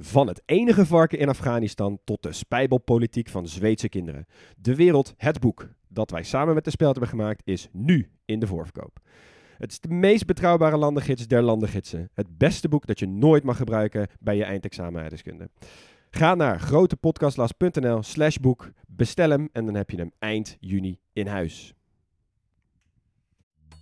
[0.00, 4.26] Van het enige varken in Afghanistan tot de spijbelpolitiek van Zweedse kinderen.
[4.56, 8.40] De wereld, het boek dat wij samen met de Speld hebben gemaakt, is nu in
[8.40, 8.98] de voorverkoop.
[9.56, 12.10] Het is de meest betrouwbare landengids der landengidsen.
[12.14, 15.50] Het beste boek dat je nooit mag gebruiken bij je eindexamen aardrijkskunde.
[16.10, 21.26] Ga naar grotepodcastlas.nl slash boek, bestel hem en dan heb je hem eind juni in
[21.26, 21.74] huis.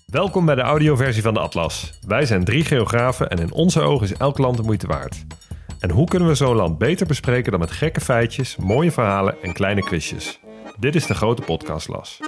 [0.06, 1.98] Welkom bij de audioversie van de Atlas.
[2.06, 5.25] Wij zijn drie geografen en in onze ogen is elk land de moeite waard.
[5.87, 9.53] En hoe kunnen we zo'n land beter bespreken dan met gekke feitjes, mooie verhalen en
[9.53, 10.41] kleine quizjes?
[10.79, 12.19] Dit is de Grote Podcastlas.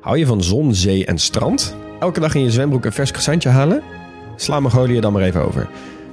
[0.00, 1.76] Hou je van zon, zee en strand?
[2.00, 3.82] Elke dag in je zwembroek een vers croissantje halen?
[4.36, 5.68] Sla Mongolië dan maar even over.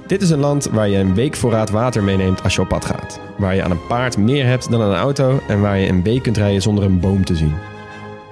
[0.06, 2.84] Dit is een land waar je een week voorraad water meeneemt als je op pad
[2.84, 3.20] gaat.
[3.36, 6.02] Waar je aan een paard meer hebt dan aan een auto en waar je een
[6.02, 7.54] week kunt rijden zonder een boom te zien.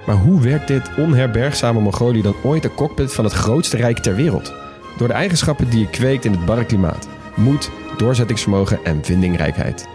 [0.05, 4.15] Maar hoe werkt dit onherbergzame Mongolië dan ooit de cockpit van het grootste rijk ter
[4.15, 4.53] wereld?
[4.97, 7.07] Door de eigenschappen die je kweekt in het barre klimaat.
[7.35, 9.87] Moed, doorzettingsvermogen en vindingrijkheid.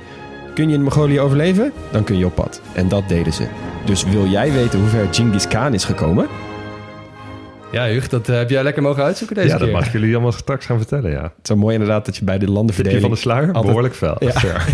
[0.55, 1.73] Kun je in Mongolië overleven?
[1.91, 2.61] Dan kun je op pad.
[2.73, 3.47] En dat deden ze.
[3.85, 6.29] Dus wil jij weten hoe ver Genghis Khan is gekomen?
[7.73, 9.65] Ja, Huug, dat eh, heb jij lekker mogen uitzoeken deze ja, keer.
[9.67, 11.23] dat mag ik jullie allemaal straks gaan vertellen, ja.
[11.23, 13.03] Het is zo mooi inderdaad dat je bij de Tipje landenverdeling...
[13.03, 14.17] van de sluier, altijd- behoorlijk fel.
[14.19, 14.31] Ja.
[14.33, 14.65] ver.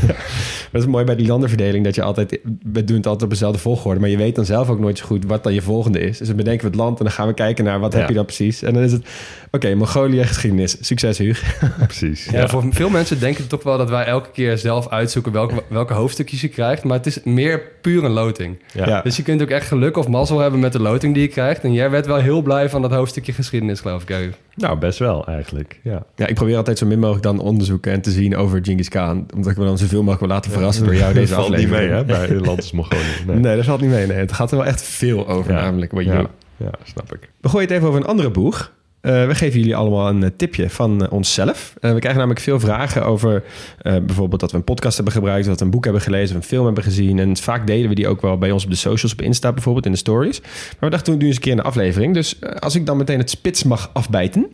[0.72, 2.39] Dat is mooi bij die landenverdeling dat je altijd...
[2.72, 5.06] We doen het altijd op dezelfde volgorde, maar je weet dan zelf ook nooit zo
[5.06, 6.19] goed wat dan je volgende is.
[6.19, 7.98] Dus dan bedenken we het land en dan gaan we kijken naar wat Ja.
[7.98, 8.62] heb je dan precies.
[8.62, 9.07] En dan is het,
[9.51, 10.77] oké, Mongolië geschiedenis.
[10.80, 11.58] Succes, Huug.
[11.86, 12.28] Precies.
[12.30, 15.92] Ja, voor veel mensen denken toch wel dat wij elke keer zelf uitzoeken welke, welke
[15.92, 16.84] hoofdstukjes je krijgt.
[16.84, 18.63] Maar het is meer puur een loting.
[18.73, 18.86] Ja.
[18.89, 19.02] Ja.
[19.02, 21.63] Dus je kunt ook echt geluk of mazzel hebben met de loting die je krijgt.
[21.63, 24.30] En jij werd wel heel blij van dat hoofdstukje geschiedenis, geloof ik.
[24.55, 25.80] Nou, best wel eigenlijk.
[25.83, 26.02] Ja.
[26.17, 29.27] Ja, ik probeer altijd zo min mogelijk dan onderzoeken en te zien over Genghis Khan.
[29.35, 31.64] Omdat ik me dan zoveel mogelijk wil laten verrassen door jou deze Dat valt niet
[31.67, 32.07] aflevering.
[32.07, 33.01] mee, hè, bij als Mongolië.
[33.27, 33.36] Nee.
[33.36, 33.57] Nee.
[33.57, 34.07] dat valt niet mee.
[34.07, 34.17] Nee.
[34.17, 35.61] Het gaat er wel echt veel over, Ja.
[35.61, 35.92] namelijk.
[35.92, 36.27] Wat je Ja.
[36.57, 37.30] ja, snap ik.
[37.41, 38.73] We gooien het even over een andere boeg.
[39.06, 41.74] Eh, we geven jullie allemaal een eh, tipje van eh, onszelf.
[41.80, 43.42] We krijgen namelijk veel vragen over
[43.83, 46.48] bijvoorbeeld dat we een podcast hebben gebruikt, dat we een boek hebben gelezen, of een
[46.48, 47.18] film hebben gezien.
[47.18, 49.86] En vaak delen we die ook wel bij ons op de socials, op Insta bijvoorbeeld,
[49.86, 50.40] in de stories.
[50.40, 50.50] Maar
[50.80, 52.14] we dachten, we doen eens een keer een aflevering.
[52.14, 54.46] Dus als ik dan meteen het spits mag afbijten.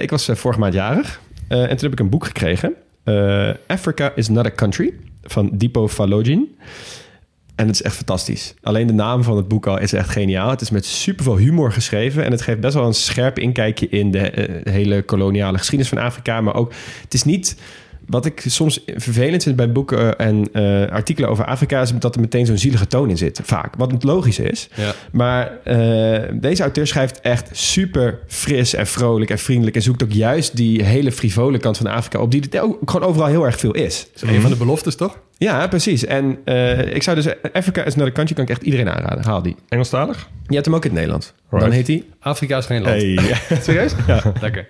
[0.00, 2.74] Ik was vorige maand jarig en toen heb ik een boek gekregen.
[3.66, 6.56] Africa is not a country van Dipo Falogin.
[7.60, 8.54] En het is echt fantastisch.
[8.62, 10.50] Alleen de naam van het boek al is echt geniaal.
[10.50, 12.24] Het is met superveel humor geschreven.
[12.24, 16.02] En het geeft best wel een scherp inkijkje in de eh, hele koloniale geschiedenis van
[16.02, 16.40] Afrika.
[16.40, 16.72] Maar ook,
[17.02, 17.56] het is niet...
[18.06, 21.80] Wat ik soms vervelend vind bij boeken en eh, artikelen over Afrika...
[21.80, 23.74] is dat er meteen zo'n zielige toon in zit, vaak.
[23.76, 24.68] Wat logisch is.
[24.74, 24.94] Ja.
[25.12, 29.76] Maar eh, deze auteur schrijft echt super fris en vrolijk en vriendelijk...
[29.76, 32.30] en zoekt ook juist die hele frivole kant van Afrika op...
[32.30, 34.06] die er ook gewoon overal heel erg veel is.
[34.12, 35.18] Dat is een van de beloftes, toch?
[35.40, 36.04] Ja, precies.
[36.04, 37.42] En eh, ik zou dus...
[37.52, 39.24] Africa is not a country kan ik echt iedereen aanraden.
[39.24, 39.56] Haal die.
[39.68, 40.28] Engelstalig?
[40.46, 41.32] Je hebt hem ook in het Nederlands.
[41.50, 42.04] Dan heet hij...
[42.20, 43.00] Afrika is geen land.
[43.64, 43.94] Serieus?
[44.06, 44.68] Ja, lekker.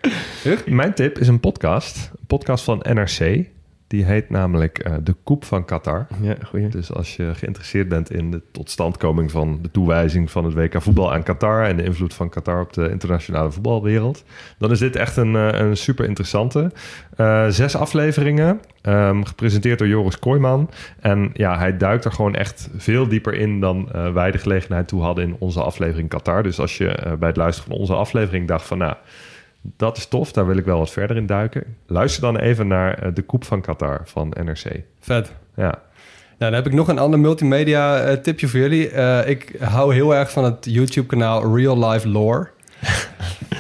[0.67, 2.11] Mijn tip is een podcast.
[2.13, 3.47] Een podcast van NRC.
[3.91, 6.07] Die heet namelijk eh, De Koep van Qatar.
[6.21, 6.69] Ja, goeie.
[6.69, 11.13] Dus als je geïnteresseerd bent in de totstandkoming van de toewijzing van het WK voetbal
[11.13, 14.25] aan Qatar en de invloed van Qatar op de internationale voetbalwereld,
[14.59, 16.73] dan is dit echt een, eh, een super interessante.
[17.17, 20.71] Eh, zes afleveringen, ehm, gepresenteerd door Joris Kooijman.
[21.01, 25.03] En ja, hij duikt er gewoon echt veel dieper in dan wij de gelegenheid toe
[25.03, 26.43] hadden in onze aflevering Qatar.
[26.43, 28.95] Dus als je bij het luisteren van onze aflevering dacht van nou,
[29.63, 31.65] dat is tof, daar wil ik wel wat verder in duiken.
[31.87, 34.83] Luister dan even naar eh, de Koep van Qatar van NRC.
[35.01, 35.33] Vet.
[35.57, 35.63] Ja,
[36.39, 38.89] Nou, dan heb ik nog een ander multimedia eh, tipje voor jullie.
[38.91, 42.49] Eh, ik hou heel erg van het YouTube-kanaal Real Life Lore.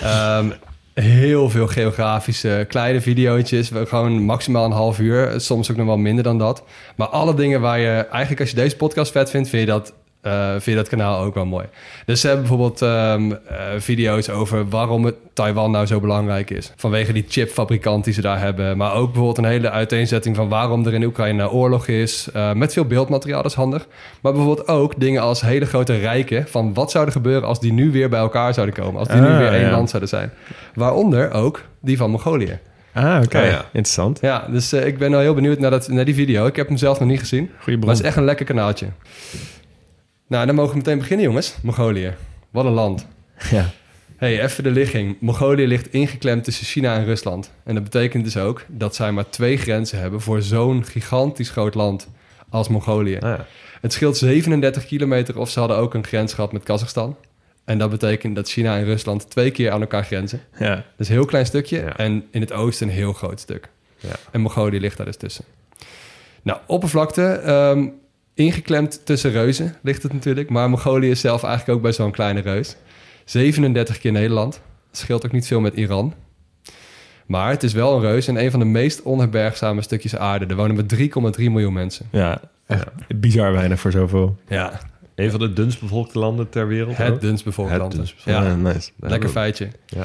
[0.02, 0.50] Ehm,
[0.94, 3.68] heel veel geografische kleine videootjes.
[3.68, 5.40] We- Gewoon maximaal een half uur.
[5.40, 6.64] Soms ook nog wel minder dan dat.
[6.96, 7.88] Maar alle dingen waar je...
[7.90, 9.94] Eigenlijk als je deze podcast vet vindt, vind je dat...
[10.20, 11.66] eh, vind je dat kanaal ook wel mooi.
[12.06, 16.72] Dus ze hebben bijvoorbeeld ehm, eh, video's over waarom het Taiwan nou zo belangrijk is.
[16.76, 18.76] Vanwege die chipfabrikant die ze daar hebben.
[18.76, 22.28] Maar ook bijvoorbeeld een hele uiteenzetting van waarom er in Oekraïne oorlog is.
[22.32, 23.86] Eh, met veel beeldmateriaal, dat is handig.
[24.20, 26.48] Maar bijvoorbeeld ook dingen als hele grote rijken.
[26.48, 28.98] Van wat zou er gebeuren als die nu weer bij elkaar zouden komen.
[28.98, 29.70] Als die nu Ah, weer één ja.
[29.70, 30.30] land zouden zijn.
[30.74, 32.58] Waaronder ook die van Mongolië.
[32.92, 33.38] Ah, oké.
[33.38, 33.64] Oh, ja.
[33.64, 34.18] Interessant.
[34.20, 36.46] Ja, dus eh, ik ben wel heel benieuwd naar, dat, naar die video.
[36.46, 37.50] Ik heb hem zelf nog niet gezien.
[37.58, 37.88] Goeie Maar bron.
[37.90, 38.86] het is echt een lekker kanaaltje.
[40.30, 41.54] Nou, dan mogen we meteen beginnen, jongens.
[41.62, 42.14] Mongolië.
[42.50, 43.06] Wat een land.
[43.50, 43.70] Ja.
[44.16, 45.16] hey, even de ligging.
[45.20, 47.50] Mongolië ligt ingeklemd tussen China en Rusland.
[47.64, 50.20] En dat betekent dus ook dat zij maar twee grenzen hebben...
[50.20, 52.08] voor zo'n gigantisch groot land
[52.48, 53.16] als Mongolië.
[53.16, 53.46] Ah, ja.
[53.80, 57.16] Het scheelt 37 kilometer of ze hadden ook een grens gehad met Kazachstan.
[57.64, 60.40] En dat betekent dat China en Rusland twee keer aan elkaar grenzen.
[60.58, 60.74] ja.
[60.74, 61.78] Dat is een heel klein stukje.
[61.80, 61.96] Ja.
[61.96, 63.68] En in het oosten een heel groot stuk.
[63.96, 64.14] Ja.
[64.30, 65.44] En Mongolië ligt daar dus tussen.
[66.42, 67.86] Nou, oppervlakte, ehm,
[68.34, 70.50] ingeklemd tussen reuzen ligt het natuurlijk.
[70.50, 72.76] Maar Mongolië is zelf eigenlijk ook best wel een kleine reus.
[73.24, 74.52] 37 keer Nederland.
[74.90, 76.14] Dat scheelt ook niet veel met Iran.
[77.26, 80.46] Maar het is wel een reus en een van de meest onherbergzame stukjes aarde.
[80.46, 82.06] Er wonen maar 3,3 miljoen mensen.
[82.10, 82.84] Ja, echt
[83.14, 84.36] bizar weinig voor zoveel.
[84.48, 84.80] Ja,
[85.14, 86.96] Een van de dunst bevolkte landen ter wereld.
[86.96, 87.20] het ook.
[87.20, 87.96] dunst bevolkt Het land.
[87.96, 88.90] bevolkte Ja, Ja, nice.
[89.00, 89.68] lekker feitje.
[89.86, 90.04] Ja.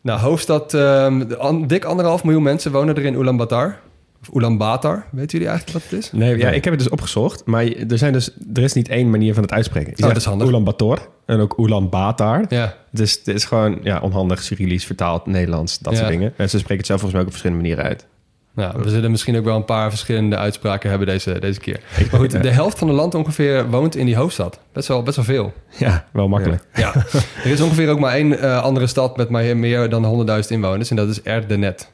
[0.00, 3.80] Nou, hoofdstad, ehm, dik anderhalf miljoen mensen wonen er in Ulaanbaatar.
[4.28, 6.12] Of Ulaanbaatar, weten jullie eigenlijk wat het is?
[6.12, 6.54] Nee, ja, Nee.
[6.54, 7.42] ik heb het dus opgezocht.
[7.46, 9.92] Maar er, zijn dus, er is niet één manier van het uitspreken.
[9.96, 10.48] Je Oh, dat is handig.
[10.48, 12.44] Ulaanbaatar en ook Ulaanbaatar.
[12.48, 15.98] Ja, Dus het is gewoon ja, onhandig, Cyrillisch, vertaald, Nederlands, dat Ja.
[15.98, 16.32] soort dingen.
[16.36, 18.06] En ze spreken het zelf volgens mij ook op verschillende manieren uit.
[18.54, 21.80] nou, we zullen misschien ook wel een paar verschillende uitspraken hebben deze, deze keer.
[22.10, 24.58] Maar goed, de helft van het land ongeveer woont in die hoofdstad.
[24.72, 25.52] Best wel, best wel veel.
[25.78, 26.62] Ja, wel makkelijk.
[26.74, 26.94] Ja,
[27.44, 30.90] er is ongeveer ook maar één eh, andere stad met maar meer dan 100.000 inwoners.
[30.90, 31.90] En dat is Erdenet.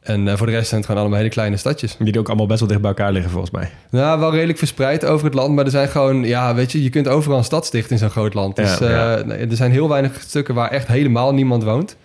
[0.00, 1.96] En eh, voor de rest zijn het gewoon allemaal hele kleine stadjes.
[1.98, 3.70] Die ook allemaal best wel dicht bij elkaar liggen volgens mij.
[3.90, 5.54] Nou, wel redelijk verspreid over het land.
[5.54, 8.10] Maar er zijn gewoon, ja, weet je, je kunt overal een stad stichten in zo'n
[8.10, 8.56] groot land.
[8.56, 9.34] Dus Ja, eh, ja.
[9.34, 11.96] er zijn heel weinig stukken waar echt helemaal niemand woont.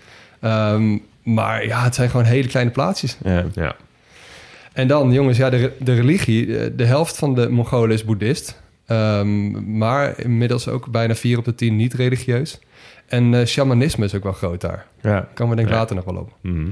[0.41, 3.17] Ehm, maar ja, het zijn gewoon hele kleine plaatsjes.
[3.23, 3.45] Ja.
[3.53, 3.75] Ja.
[4.73, 6.57] En dan, jongens, ja, de, de religie.
[6.59, 8.61] eh, De helft van de Mongolen is boeddhist.
[8.87, 12.59] Ehm, maar inmiddels ook bijna vier op de tien niet religieus.
[13.07, 14.85] En eh, shamanisme is ook wel groot daar.
[15.01, 15.27] Ja.
[15.33, 15.79] Komen we denk ik Ja.
[15.79, 16.31] later nog wel op.
[16.41, 16.67] Mhm.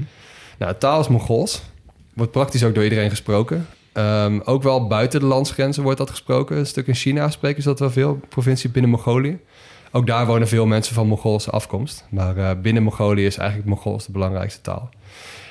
[0.58, 1.62] Nou, de taal is Mongols.
[2.14, 3.66] Wordt praktisch ook door iedereen gesproken.
[3.92, 6.56] Ehm, ook wel buiten de landsgrenzen wordt dat gesproken.
[6.56, 8.20] Een stuk in China spreken ze dat wel veel.
[8.28, 9.38] Provincie binnen Mongolië.
[9.92, 12.04] Ook daar wonen veel mensen van Mongoolse afkomst.
[12.10, 14.88] Maar eh, binnen Mongolië is eigenlijk Mongols de belangrijkste taal.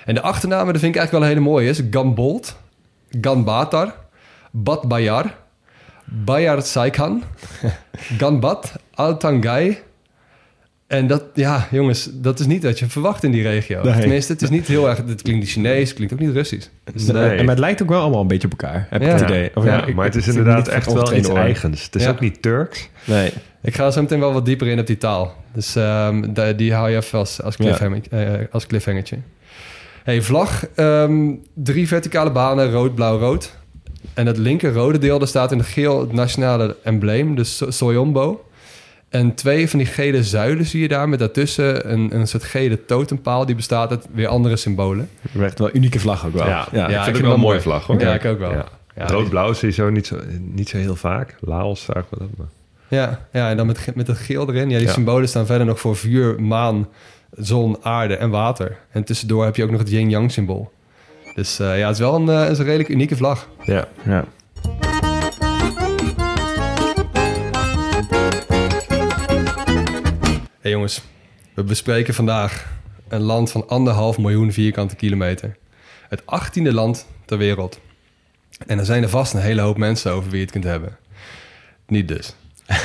[0.05, 1.69] En de achternamen, dat vind ik eigenlijk wel een hele mooie.
[1.69, 2.57] Is Gambold,
[3.21, 3.95] Ganbatar,
[4.51, 5.35] Batbayar,
[6.05, 7.23] Bayar Saikhan,
[8.19, 9.81] Ganbat, Altangai.
[10.93, 13.83] En dat, ja, jongens, dat is niet wat je verwacht in die regio.
[13.83, 13.99] Nee.
[13.99, 14.97] Tenminste, het is niet heel erg...
[14.97, 16.67] Het klinkt niet Chinees, het klinkt ook niet Russisch.
[16.93, 17.29] Dus, Nee.
[17.29, 19.13] En, maar het lijkt ook wel allemaal een beetje op elkaar, heb ik Ja.
[19.13, 19.51] het idee.
[19.55, 21.83] Of Ja, ik- maar het is inderdaad echt wel iets eigens.
[21.83, 22.09] Het is Ja.
[22.09, 22.89] ook niet Turks.
[23.05, 23.31] Nee.
[23.61, 25.35] Ik ga zo meteen wel wat dieper in op die taal.
[25.53, 29.17] Dus ehm, da- die hou je even als, als, cliffhanger, eh, als cliffhangertje.
[30.03, 30.65] Hey, vlag.
[30.75, 33.55] ehm, drie verticale banen, rood, blauw, rood.
[34.13, 37.71] En het linker rode deel, daar staat in het geel het nationale embleem, de So-
[37.71, 38.45] Soyombo.
[39.13, 42.85] En twee van die gele zuilen zie je daar, met daartussen een, een soort gele
[42.85, 43.45] totempaal...
[43.45, 45.09] die bestaat uit weer andere symbolen.
[45.39, 46.47] Echt wel een unieke vlag ook wel.
[46.47, 46.87] Ja, ja.
[46.87, 47.99] ik vind het wel een mooie vlag hoor.
[47.99, 48.51] Ja, ik ook wel.
[48.51, 48.65] Ja.
[48.95, 51.35] Ja, Rood-blauw zie je zo niet, zo niet zo heel vaak.
[51.39, 52.27] Laos zagen we dat.
[52.37, 52.47] Maar...
[52.87, 54.69] Ja, ja en dan met, met het geel erin.
[54.69, 54.93] Ja, die Ja.
[54.93, 56.87] symbolen staan verder nog voor vuur, maan,
[57.31, 58.77] zon, aarde en water.
[58.91, 60.71] En tussendoor heb je ook nog het yin-yang symbool.
[61.35, 63.47] Dus eh, ja, het is wel een, eh, is een redelijk unieke vlag.
[63.63, 63.87] Ja.
[64.05, 64.25] Ja.
[70.63, 71.01] Hey jongens,
[71.53, 72.71] we bespreken vandaag
[73.07, 75.57] een land van anderhalf miljoen vierkante kilometer.
[76.09, 77.79] Het achttiende land ter wereld.
[78.67, 80.97] En er zijn er vast een hele hoop mensen over wie je het kunt hebben.
[81.87, 82.35] Niet dus.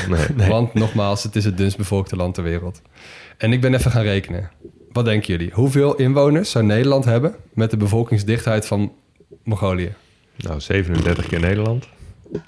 [0.08, 0.48] Nee.
[0.54, 2.82] Want nogmaals, het is het dunst bevolkte land ter wereld.
[3.36, 4.50] En ik ben even gaan rekenen.
[4.92, 5.50] Wat denken jullie?
[5.52, 8.92] Hoeveel inwoners zou Nederland hebben met de bevolkingsdichtheid van
[9.44, 9.94] Mongolië?
[10.36, 11.88] Nou, 37 keer Nederland.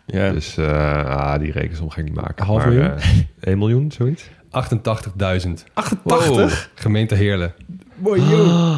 [0.06, 0.32] Ja.
[0.32, 2.44] Dus uh, ah, die rekensom ga ik niet maken.
[2.44, 2.96] Half maar, miljoen?
[2.96, 3.04] Uh,
[3.40, 4.30] 1 miljoen, zoiets?
[4.50, 5.50] 88.000.
[5.74, 6.70] 88?
[6.74, 7.54] Gemeente Heerlen.
[7.94, 8.76] Boy, yo.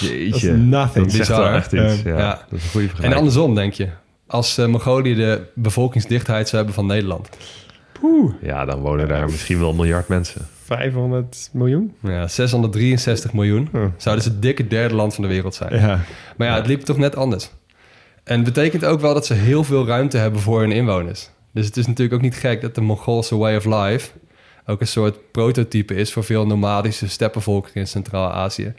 [0.00, 0.30] Jeetje.
[0.30, 1.12] Dat is nothing.
[1.12, 2.02] Dat wel echt iets.
[2.02, 2.10] Ja.
[2.10, 2.28] Ja, Ja.
[2.50, 3.14] Dat is een goede En vergelijking.
[3.14, 3.88] andersom, denk je.
[4.26, 7.28] Als uh, Mongolië de bevolkingsdichtheid zou hebben van Nederland.
[8.42, 10.46] Ja, dan wonen daar misschien wel een miljard mensen.
[10.64, 11.94] 500 miljoen?
[12.02, 13.68] Ja, 663 miljoen.
[13.74, 13.84] Oh.
[13.96, 15.74] Zou dus het dikke derde land van de wereld zijn.
[15.80, 16.00] Ja.
[16.36, 17.50] Maar ja, het liep toch net anders.
[18.24, 21.30] En het betekent ook wel dat ze heel veel ruimte hebben voor hun inwoners.
[21.52, 24.10] Dus het is natuurlijk ook niet gek dat de Mongoolse way of life
[24.68, 28.72] ook een soort prototype is voor veel nomadische steppenvolkeren in Centraal-Azië.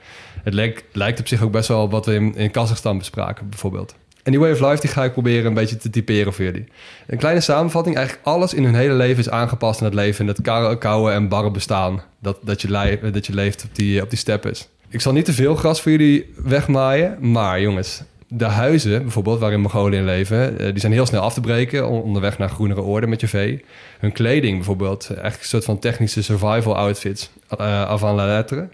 [0.43, 3.49] Het lijkt, lijkt op zich ook best wel op wat we in, in Kazachstan bespraken,
[3.49, 3.95] bijvoorbeeld.
[4.23, 6.65] En die way of life die ga ik proberen een beetje te typeren voor jullie.
[7.07, 7.95] Een kleine samenvatting.
[7.95, 10.27] Eigenlijk alles in hun hele leven is aangepast aan het leven.
[10.27, 12.01] En kou- koude en barre bestaan.
[12.21, 14.69] Dat, dat, je, lei- dat je leeft op die, op die steppes.
[14.89, 17.31] Ik zal niet te veel gras voor jullie wegmaaien.
[17.31, 20.59] Maar jongens, de huizen bijvoorbeeld waarin Mongolië leven...
[20.59, 23.27] eh, die zijn heel snel af te breken on- onderweg naar groenere orde met je
[23.27, 23.65] vee.
[23.99, 27.29] Hun kleding bijvoorbeeld, eigenlijk een soort van technische survival outfits...
[27.57, 28.69] eh avant la lettre.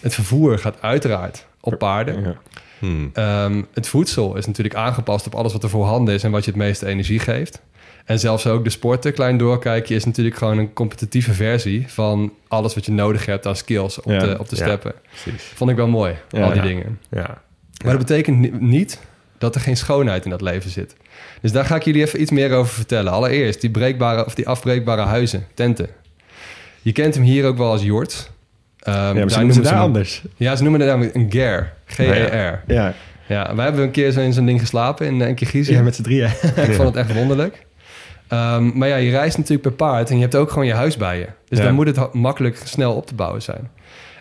[0.00, 2.22] Het vervoer gaat uiteraard op paarden.
[2.22, 2.36] Ja.
[2.78, 3.10] Hmm.
[3.12, 6.50] Ehm, het voedsel is natuurlijk aangepast op alles wat er voorhanden is en wat je
[6.50, 7.62] het meeste energie geeft.
[8.04, 12.74] En zelfs ook de sporten, klein doorkijkje, is natuurlijk gewoon een competitieve versie van alles
[12.74, 14.18] wat je nodig hebt aan skills op Ja.
[14.18, 14.92] de, op de steppen.
[15.54, 16.42] Vond ik wel mooi, Ja.
[16.42, 16.66] al die Ja.
[16.66, 16.98] dingen.
[17.10, 17.42] Ja.
[17.84, 18.98] Maar dat betekent ni- niet
[19.38, 20.94] dat er geen schoonheid in dat leven zit.
[21.40, 23.12] Dus daar ga ik jullie even iets meer over vertellen.
[23.12, 25.88] Allereerst die, breekbare, of die afbreekbare huizen, tenten.
[26.82, 28.30] Je kent hem hier ook wel als jort.
[28.78, 30.22] Ehm, Ja, maar ze noemen ze daar hem- anders.
[30.36, 31.72] Ja, ze noemen het namelijk een ger.
[31.86, 32.62] G-E-R.
[32.66, 32.94] Ja,
[33.28, 35.72] Ja, wij hebben een keer zo in zo'n ding geslapen in, eh, in Kirgizië.
[35.72, 36.30] ja met z'n drieën.
[36.68, 37.66] Ik vond het echt wonderlijk.
[38.28, 40.96] Ehm, maar ja, je reist natuurlijk per paard en je hebt ook gewoon je huis
[40.96, 41.26] bij je.
[41.48, 41.64] Dus Ja.
[41.64, 43.70] dan moet het makkelijk snel op te bouwen zijn.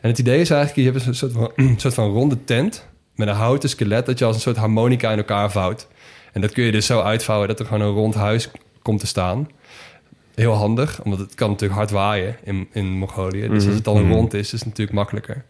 [0.01, 2.87] En het idee is eigenlijk, je hebt een soort van, een soort van ronde tent
[3.17, 5.87] met een houten skelet dat je als een soort harmonica in elkaar vouwt.
[6.33, 8.49] En dat kun je dus zo uitvouwen dat er gewoon een rond huis
[8.81, 9.47] komt te staan.
[10.35, 13.47] Heel handig, omdat het kan natuurlijk hard waaien in, in Mongolië.
[13.47, 14.13] Dus als het dan een Mhm.
[14.13, 15.43] rond is, is het natuurlijk makkelijker.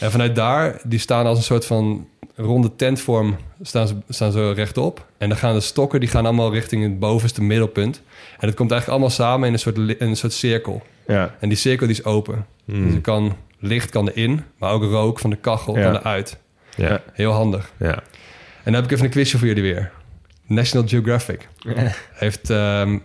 [0.00, 4.52] En vanuit daar, die staan als een soort van ronde tentvorm, staan ze, staan ze
[4.52, 5.06] rechtop.
[5.18, 8.02] En dan gaan de stokken, die gaan allemaal richting het bovenste middelpunt.
[8.38, 10.82] En het komt eigenlijk allemaal samen in een soort, in een soort cirkel.
[11.06, 11.34] Ja.
[11.40, 12.46] En die cirkel die is open.
[12.64, 12.84] Hmm.
[12.84, 15.82] Dus er kan, licht kan erin, maar ook rook van de kachel Ja.
[15.82, 16.38] kan eruit.
[16.76, 17.02] Ja.
[17.12, 17.72] Heel handig.
[17.78, 17.94] Ja.
[17.94, 19.90] En dan heb ik even een quizje voor jullie weer.
[20.46, 21.48] National Geographic
[22.12, 22.98] heeft, ehm,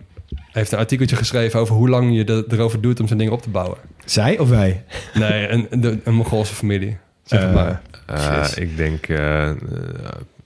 [0.52, 3.42] heeft een artikeltje geschreven over hoe lang je er- erover doet om zo'n ding op
[3.42, 3.78] te bouwen.
[4.04, 4.84] Zij of wij?
[5.14, 6.96] Nee, een, een, een Mongoolse familie.
[7.24, 7.80] Zeg Eh, maar.
[8.06, 9.50] Eh, ik denk, eh,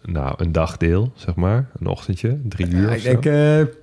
[0.03, 1.69] nou, een dagdeel, zeg maar.
[1.81, 3.09] Een ochtendje, drie uur ik zo.
[3.21, 3.75] denk, eh,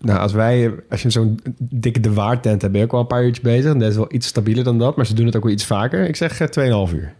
[0.00, 3.06] nou, als wij, als je zo'n dikke de waardtent hebt, ben je ook wel een
[3.06, 3.72] paar uurtjes bezig.
[3.72, 5.66] En dat is wel iets stabieler dan dat, maar ze doen het ook wel iets
[5.66, 6.08] vaker.
[6.08, 6.48] Ik zeg eh,
[6.88, 7.12] 2,5 uur.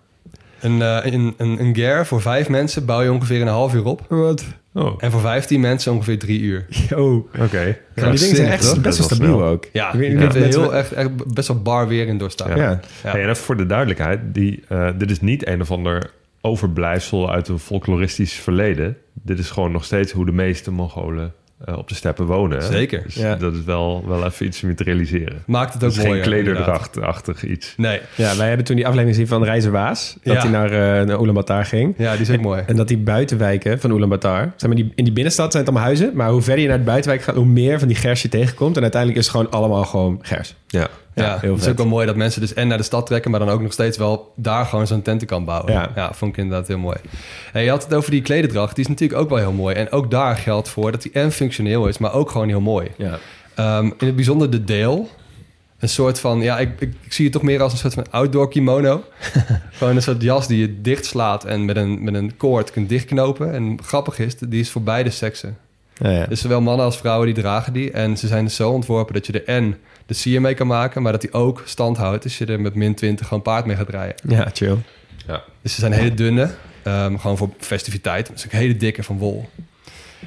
[0.62, 3.84] Een, eh, een, een, een ger voor vijf mensen bouw je ongeveer een half uur
[3.84, 4.04] op.
[4.08, 4.44] Wat?
[4.74, 6.66] Oh, En voor 15 mensen ongeveer drie uur.
[6.88, 7.28] Yo.
[7.40, 7.76] oké.
[7.94, 8.80] Ja, die dingen zijn echt toch?
[8.80, 9.44] best wel stabiel snel.
[9.48, 9.66] ook.
[9.72, 12.50] Ja, je kunt er mensen- heel echt, echt best wel bar weer in doorstaan.
[12.50, 12.56] Ja.
[12.56, 12.80] Ja.
[13.02, 13.10] Ja.
[13.10, 17.30] Hey, en even voor de duidelijkheid, die, eh, dit is niet een of ander overblijfsel
[17.30, 18.96] uit een folkloristisch verleden.
[19.12, 21.32] Dit is gewoon nog steeds hoe de meeste Mongolen
[21.64, 22.58] eh, op de steppen wonen.
[22.58, 22.64] hè?
[22.66, 23.02] Zeker.
[23.04, 23.34] Dus Ja.
[23.36, 25.42] dat is wel, wel even iets om te realiseren.
[25.46, 27.74] Maakt het ook is geen klederdrachtachtig iets.
[27.76, 30.16] Nee, Ja, wij hebben toen die aflevering gezien van Reizen Waas.
[30.22, 30.40] Dat Ja.
[30.40, 31.94] hij naar, uh, naar Ulaanbaatar ging.
[31.98, 32.62] ja, die is ook mooi.
[32.66, 34.52] En dat die buitenwijken van Ulaanbaatar...
[34.56, 36.16] Zeg maar, die, in die binnenstad zijn het allemaal huizen.
[36.16, 37.34] Maar hoe verder je naar de buitenwijk gaat...
[37.34, 38.76] hoe meer van die gers je tegenkomt.
[38.76, 40.54] En uiteindelijk is het gewoon allemaal gewoon gers.
[40.66, 40.88] Ja.
[41.14, 43.30] Ja, heel het is ook wel mooi dat mensen dus en naar de stad trekken,
[43.30, 45.72] maar dan ook nog steeds wel daar gewoon zo'n tenten kan bouwen.
[45.72, 45.90] Ja.
[45.94, 46.96] Ja, vond ik inderdaad heel mooi.
[47.52, 49.74] En je had het over die klederdracht, die is natuurlijk ook wel heel mooi.
[49.74, 52.90] En ook daar geldt voor dat die en functioneel is, maar ook gewoon heel mooi.
[52.96, 53.18] Ja.
[53.54, 55.08] Ehm, in het bijzonder de deel.
[55.78, 58.10] Een soort van, ja, ik, ik, ik zie het toch meer als een soort van
[58.10, 59.04] outdoor kimono.
[59.72, 63.52] Gewoon een soort jas die je dichtslaat en met een, met een koord kunt dichtknopen.
[63.52, 65.56] En grappig is, die is voor beide seksen.
[65.94, 66.26] Ja, ja.
[66.26, 67.90] Dus zowel mannen als vrouwen die dragen die.
[67.90, 71.02] En ze zijn dus zo ontworpen dat je er en de sier mee kan maken,
[71.02, 73.76] maar dat die ook stand houdt als je er met min 20 gewoon paard mee
[73.76, 74.16] gaat rijden.
[74.28, 74.76] ja, chill.
[75.62, 76.50] Dus ze zijn hele dunne,
[76.82, 78.30] ehm, gewoon voor festiviteit.
[78.32, 79.48] Dus ook hele dikke van wol.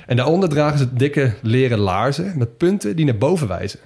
[0.05, 3.79] En daaronder dragen ze dikke leren laarzen met punten die naar boven wijzen.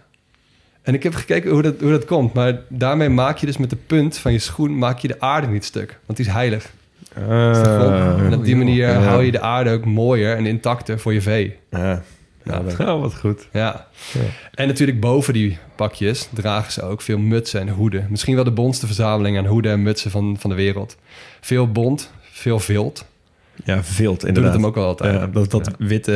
[0.82, 2.34] En ik heb gekeken hoe dat, hoe dat komt.
[2.34, 5.48] Maar daarmee maak je dus met de punt van je schoen maak je de aarde
[5.48, 6.00] niet stuk.
[6.06, 6.72] Want die is heilig.
[7.14, 8.22] Grond.
[8.22, 9.02] en op die manier ja.
[9.02, 11.58] hou je de aarde ook mooier en intacter voor je vee.
[11.70, 12.04] Ja.
[12.44, 12.62] Ja.
[12.94, 13.48] Oh, wat goed.
[13.54, 13.88] Ja.
[14.54, 18.08] En natuurlijk boven die pakjes dragen ze ook veel mutsen en hoeden.
[18.10, 20.98] Misschien wel de bondste verzameling aan hoeden en mutsen van, van de wereld.
[21.42, 23.06] Veel bont, veel vilt.
[23.64, 24.52] Ja, vilt inderdaad.
[24.52, 25.14] het hem ook wel altijd.
[25.14, 26.14] Ja, dat dat witte,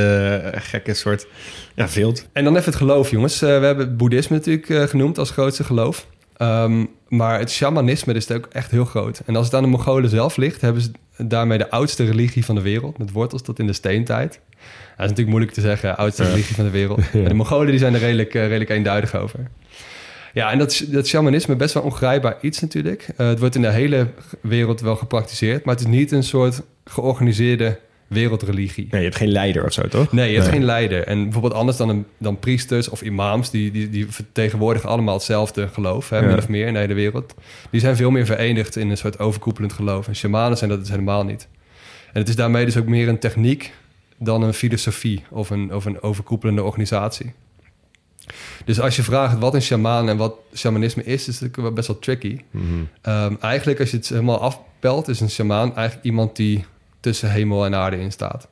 [0.54, 1.28] eh, gekke soort...
[1.76, 2.28] Ja, vilt.
[2.32, 3.42] En dan even het geloof, jongens.
[3.42, 6.08] Eh, we hebben het boeddhisme natuurlijk eh, genoemd als grootste geloof.
[6.38, 9.22] Ehm, maar het shamanisme is ook echt heel groot.
[9.26, 12.56] En als het aan de Mongolen zelf ligt, hebben ze daarmee de oudste religie van
[12.56, 12.98] de wereld.
[12.98, 14.32] Met wortels tot in de steentijd.
[14.32, 14.62] Dat
[14.98, 16.30] is natuurlijk moeilijk te zeggen, oudste Ja.
[16.30, 16.98] religie van de wereld.
[17.14, 19.40] Maar de Mongolen die zijn er redelijk, eh, redelijk eenduidig over.
[20.34, 23.08] Ja, en dat, dat shamanisme best wel ongrijpbaar iets natuurlijk.
[23.18, 24.08] Eh, het wordt in de hele
[24.42, 27.80] wereld wel gepraktiseerd, maar het is niet een soort georganiseerde
[28.14, 28.88] wereldreligie.
[28.92, 30.12] Nee, je hebt geen leider of zo, toch?
[30.12, 30.56] Nee, je hebt Nee.
[30.58, 31.08] geen leider.
[31.08, 33.50] En bijvoorbeeld anders dan, een, dan priesters of imams...
[33.50, 36.26] Die, die, die vertegenwoordigen allemaal hetzelfde geloof, hè, Ja.
[36.26, 37.34] min of meer in de hele wereld.
[37.70, 40.08] Die zijn veel meer verenigd in een soort overkoepelend geloof.
[40.08, 41.48] En shamanen zijn dat dus helemaal niet.
[42.14, 43.72] En het is daarmee dus ook meer een techniek...
[44.18, 47.34] dan een filosofie of een, of een overkoepelende organisatie.
[48.66, 51.28] Dus als je vraagt wat een shamaan en wat shamanisme is...
[51.28, 52.40] is het best wel tricky.
[52.52, 52.64] Mhm.
[53.02, 56.66] Ehm, eigenlijk, als je het helemaal afpelt, is een shamaan eigenlijk iemand die
[57.04, 58.48] tussen hemel en aarde in staat.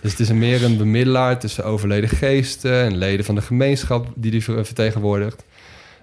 [0.00, 4.30] Dus het is meer een bemiddelaar tussen overleden geesten en leden van de gemeenschap die
[4.30, 5.44] die ver- vertegenwoordigt.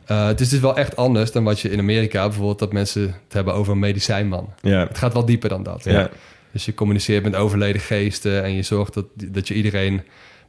[0.05, 3.01] Eh, het is dus wel echt anders dan wat je in Amerika bijvoorbeeld dat mensen
[3.01, 4.53] het hebben over een medicijnman.
[4.62, 4.88] Ja.
[4.88, 5.83] Het gaat wel dieper dan dat.
[5.83, 6.10] Ja.
[6.51, 10.01] Dus je communiceert met overleden geesten en je zorgt dat, dat je iedereen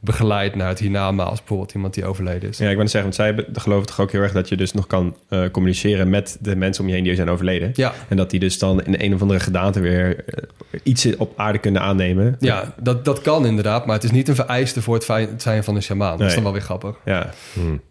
[0.03, 1.39] begeleid naar het hiernamaals.
[1.39, 2.57] Bijvoorbeeld iemand die overleden is.
[2.57, 4.71] Ja, ik wil zeggen, want zij hebben- geloven toch ook heel erg dat je dus
[4.73, 7.71] nog kan eh, communiceren met de mensen om je heen die zijn overleden.
[7.73, 10.43] Ja, En dat die dus dan in een of andere gedaante weer eh,
[10.83, 12.35] iets op aarde kunnen aannemen.
[12.39, 15.41] ja dat, dat kan inderdaad, maar het is niet een vereiste voor het, fijn- het
[15.41, 16.17] zijn van een shamaan.
[16.17, 16.95] Dat is dan wel weer grappig.
[17.05, 17.29] Ja.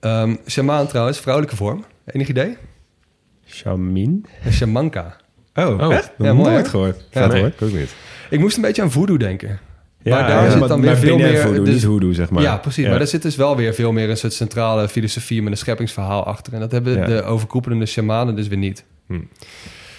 [0.00, 1.84] Ehm shamaan trouwens, vrouwelijke vorm.
[2.06, 2.56] Enig idee?
[3.46, 4.26] Shamin?
[4.44, 5.16] Een shamanka.
[5.54, 5.94] Oh, Oh.
[5.94, 6.10] echt?
[6.18, 7.04] Ja, mooi, nooit gehoord.
[7.10, 7.48] Ja, nee, hoor.
[7.48, 7.94] ik ook niet.
[8.30, 9.58] Ik moest een beetje aan voodoo denken.
[10.04, 12.42] Ja, Maar daar ja, zit dan weer veel meer- voodoo, dus- niet hoodoo, zeg maar.
[12.42, 12.82] ja, precies.
[12.82, 12.88] Ja.
[12.90, 16.24] Maar daar zit dus wel weer veel meer een soort centrale filosofie met een scheppingsverhaal
[16.24, 16.52] achter.
[16.52, 17.06] En dat hebben Ja.
[17.06, 18.84] de overkoepelende shamanen dus weer niet.
[19.06, 19.20] Hm.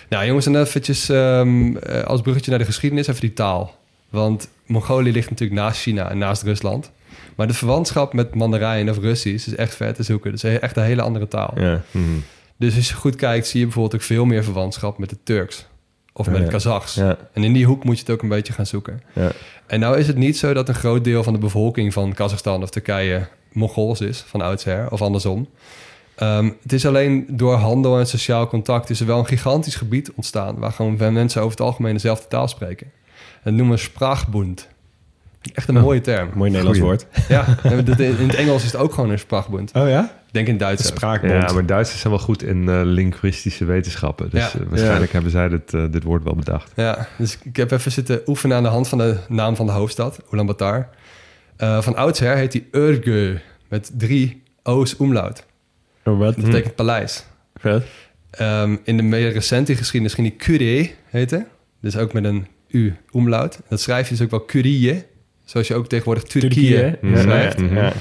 [0.10, 3.76] Nou jongens, en eventjes ehm, eh, als bruggetje naar de geschiedenis even die taal.
[4.10, 6.92] Want Mongolië ligt natuurlijk naast China en naast Rusland.
[7.36, 10.32] Maar de verwantschap met Mandarijn of Russisch is echt ver te zoeken.
[10.32, 11.54] Dat is echt een hele andere taal.
[11.56, 11.82] Ja.
[11.92, 12.24] Hmm.
[12.58, 15.66] Dus als je goed kijkt, zie je bijvoorbeeld ook veel meer verwantschap met het Turks.
[16.14, 16.98] Of met het Kazachs.
[16.98, 19.02] En in die hoek moet je het ook een beetje gaan zoeken.
[19.14, 19.32] Ja.
[19.68, 22.62] En nou is het niet zo dat een groot deel van de bevolking van Kazachstan
[22.62, 25.48] of Turkije Mongols is, van oudsher, of andersom.
[26.16, 30.12] Ehm, het is alleen door handel en sociaal contact is er wel een gigantisch gebied
[30.16, 32.92] ontstaan waar gewoon mensen over het algemeen dezelfde taal spreken.
[33.44, 34.68] Dat noemen we.
[35.54, 35.84] Echt een Oh.
[35.84, 36.30] mooie term.
[36.34, 36.96] Mooi Nederlands Goeie.
[36.98, 37.28] woord.
[37.30, 37.46] Ja,
[38.00, 39.72] in het Engels is het ook gewoon een Sprachbund.
[39.74, 40.22] Oh ja?
[40.34, 40.86] Ik denk in Duits.
[40.88, 41.32] Spraakbond.
[41.48, 44.30] Ja, maar Duitsers zijn wel goed in eh, linguïstische wetenschappen.
[44.30, 44.60] Dus Ja.
[44.60, 46.72] eh, waarschijnlijk hebben zij dit, eh, dit woord wel bedacht.
[46.76, 49.72] Ja, dus ik heb even zitten oefenen aan de hand van de naam van de
[49.72, 50.90] hoofdstad, Ulaanbaatar.
[51.58, 55.46] Eh van oudsher heet die Örgü, met drie O's omlaut.
[56.04, 56.36] Oh, wat?
[56.36, 57.26] Dat betekent paleis.
[57.56, 57.84] Vet.
[58.30, 61.48] Ehm, in de meer recente geschiedenis ging die Curie heten.
[61.82, 63.60] Dus ook met een U omlaut.
[63.70, 65.04] Dat schrijf je dus ook wel Curie.
[65.46, 67.60] Zoals je ook tegenwoordig Turkije schrijft.
[67.60, 67.94] ja, ja.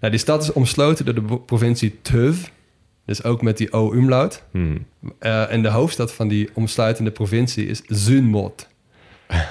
[0.00, 2.36] Nou, die stad is omsloten door de provincie Tuv.
[3.06, 4.42] Dus ook met die O umlaut.
[4.50, 4.86] Hmm.
[5.18, 8.68] Eh, en de hoofdstad van die omsluitende provincie is Zunmot.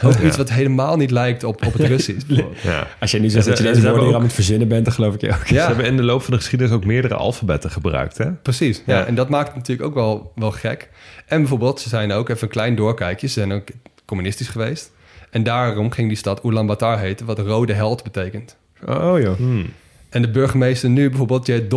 [0.04, 0.22] Ook Ja.
[0.22, 2.26] iets wat helemaal niet lijkt op, op het Russisch.
[2.64, 2.88] Ja.
[3.00, 4.86] Als jij nu zegt Ze- dat je ze deze woorden hier aan het verzinnen bent,
[4.86, 5.48] dan geloof ik je ook.
[5.48, 8.32] Ze hebben in de loop van de geschiedenis ook meerdere alfabetten gebruikt, hè?
[8.32, 8.82] precies.
[8.86, 8.98] Ja.
[8.98, 9.06] Ja.
[9.06, 10.90] En dat maakt het natuurlijk ook wel, wel gek.
[11.26, 13.68] En bijvoorbeeld, ze zijn ook, even een klein doorkijkje, ze zijn ook
[14.06, 14.92] communistisch geweest.
[15.30, 18.58] En daarom ging die stad Ulaanbaatar heten, wat rode held betekent.
[18.86, 19.36] Oh joh.
[19.38, 19.66] Hmm.
[20.14, 21.68] En de burgemeester nu bijvoorbeeld, jij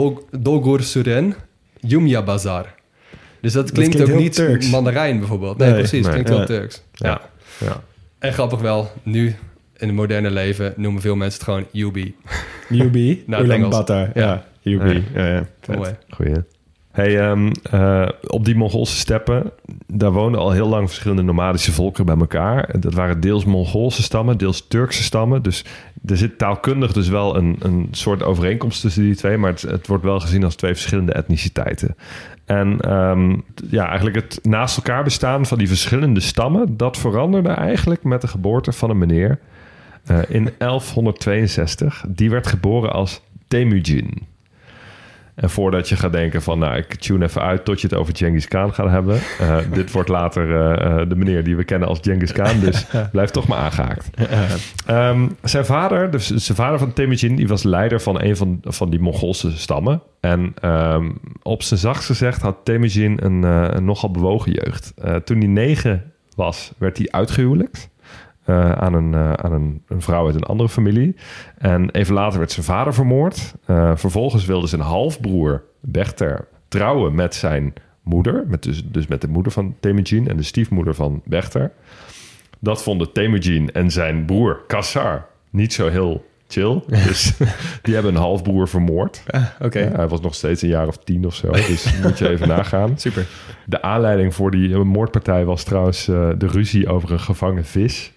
[0.40, 1.34] Dolgur Suren,
[1.80, 2.74] Yumya Bazar.
[3.40, 4.70] Dus dat klinkt, klinkt ook niet Turks.
[4.70, 5.58] Mandarijn bijvoorbeeld.
[5.58, 6.06] Nee, Nee, precies.
[6.06, 6.22] nee.
[6.22, 6.82] klinkt Turks.
[6.92, 7.08] Ja.
[7.08, 7.20] Ja.
[7.66, 7.82] Ja.
[8.18, 9.26] En grappig wel, nu
[9.76, 11.96] in het moderne leven noemen veel mensen het gewoon UB.
[12.70, 13.44] UB, Nou.
[13.44, 14.10] Ulaanbaatar.
[14.14, 15.02] Ja, UB.
[15.14, 15.26] Ja.
[15.26, 15.26] Ja,
[15.66, 15.76] ja.
[15.76, 15.90] Mooi.
[16.08, 16.34] Goeie.
[16.96, 19.50] Hey, ehm, eh, op die Mongoolse steppen,
[19.86, 22.80] daar woonden al heel lang verschillende nomadische volkeren bij elkaar.
[22.80, 25.42] Dat waren deels Mongoolse stammen, deels Turkse stammen.
[25.42, 25.64] Dus
[26.06, 29.86] er zit taalkundig dus wel een, een soort overeenkomst tussen die twee, maar het, het
[29.86, 31.96] wordt wel gezien als twee verschillende etniciteiten.
[32.44, 33.36] En ehm,
[33.70, 38.28] ja, eigenlijk het naast elkaar bestaan van die verschillende stammen, dat veranderde eigenlijk met de
[38.28, 39.38] geboorte van een meneer
[40.04, 42.04] eh, in 1162.
[42.08, 44.26] Die werd geboren als Temujin.
[45.36, 48.16] En voordat je gaat denken van, nou, ik tune even uit tot je het over
[48.16, 49.20] Genghis Khan gaat hebben.
[49.38, 52.86] Eh, dit wordt later eh, eh, de meneer die we kennen als Genghis Khan, dus
[53.12, 54.10] blijf toch maar aangehaakt.
[54.86, 58.90] Ehm, zijn vader, dus zijn vader van Temujin, die was leider van een van, van
[58.90, 60.02] die Mongoolse stammen.
[60.20, 61.10] En ehm,
[61.42, 63.42] op zijn zachtst gezegd had Temujin een,
[63.76, 64.94] een nogal bewogen jeugd.
[65.24, 67.88] Toen hij negen was, werd hij uitgehuwelijkt.
[68.46, 71.16] Eh, aan, een, eh, aan een, een vrouw uit een andere familie.
[71.58, 73.54] En even later werd zijn vader vermoord.
[73.64, 78.44] Eh, vervolgens wilde zijn halfbroer Bechter trouwen met zijn moeder.
[78.46, 81.72] Met dus, dus met de moeder van Temujin en de stiefmoeder van Bechter.
[82.58, 86.82] Dat vonden Temujin en zijn broer Kassar niet zo heel chill.
[87.06, 87.36] Dus
[87.82, 89.22] die hebben een halfbroer vermoord.
[89.60, 91.50] Oké, Ja, hij was nog steeds een jaar of tien of zo.
[91.50, 92.98] Dus moet je even nagaan.
[92.98, 93.26] super.
[93.64, 98.14] De aanleiding voor die moordpartij was trouwens de ruzie over een gevangen vis.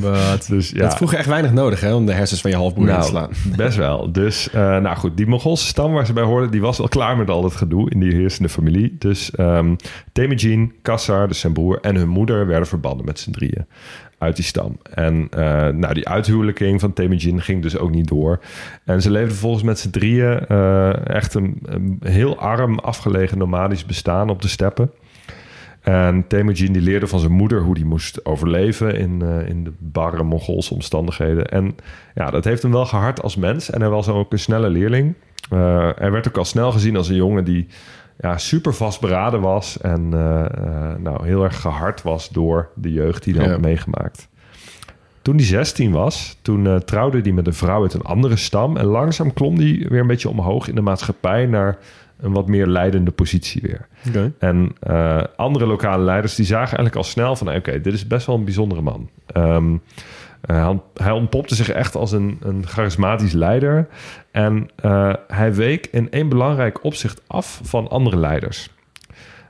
[0.00, 0.46] Wat?
[0.54, 3.00] Dus ja, Dat vroeger echt weinig nodig, hè, om de hersens van je halfbroer in
[3.00, 3.30] te slaan.
[3.56, 4.12] best wel.
[4.12, 7.16] Dus, eh, nou goed, die Mongoolse stam waar ze bij hoorden, die was al klaar
[7.16, 8.96] met al het gedoe in die heersende familie.
[8.98, 9.74] Dus ehm
[10.12, 13.66] Temujin, Kassar, dus zijn broer, en hun moeder werden verbannen met z'n drieën
[14.24, 14.78] uit die stam.
[14.94, 18.40] En eh, nou, die uithuwelijking van Temujin ging dus ook niet door.
[18.84, 23.86] En ze leefden volgens met z'n drieën eh, echt een, een heel arm, afgelegen nomadisch
[23.86, 24.90] bestaan op de steppen.
[25.84, 29.72] En Temujin die leerde van zijn moeder hoe die moest overleven in, eh, in de
[29.78, 31.46] barre Mongoolse omstandigheden.
[31.46, 31.76] En
[32.14, 33.70] ja, dat heeft hem wel gehard als mens.
[33.70, 35.14] En hij was ook een snelle leerling.
[35.50, 37.66] Eh, hij werd ook al snel gezien als een jongen die
[38.20, 39.80] ja, super vastberaden was.
[39.80, 43.50] En eh, nou, heel erg gehard was door de jeugd die hij Ja.
[43.50, 44.28] had meegemaakt.
[45.22, 48.76] Toen hij 16 was, toen trouwde hij met een vrouw uit een andere stam.
[48.76, 51.78] En langzaam klom hij weer een beetje omhoog in de maatschappij naar
[52.24, 53.88] een wat meer leidende positie weer.
[54.38, 57.54] En eh, andere lokale leiders die zagen eigenlijk al snel van...
[57.54, 59.08] oké, dit is best wel een bijzondere man.
[59.26, 59.76] Ehm,
[60.50, 63.88] Uh, hij, hij ontpopte zich echt als een, een charismatisch leider.
[64.30, 68.68] En uh, hij week in één belangrijk opzicht af van andere leiders.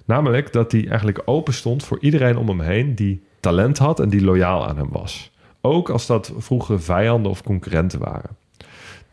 [0.04, 4.08] Namelijk dat hij eigenlijk open stond voor iedereen om hem heen die talent had en
[4.08, 5.32] die loyaal aan hem was.
[5.60, 8.36] Ook als dat vroeger vijanden of concurrenten waren.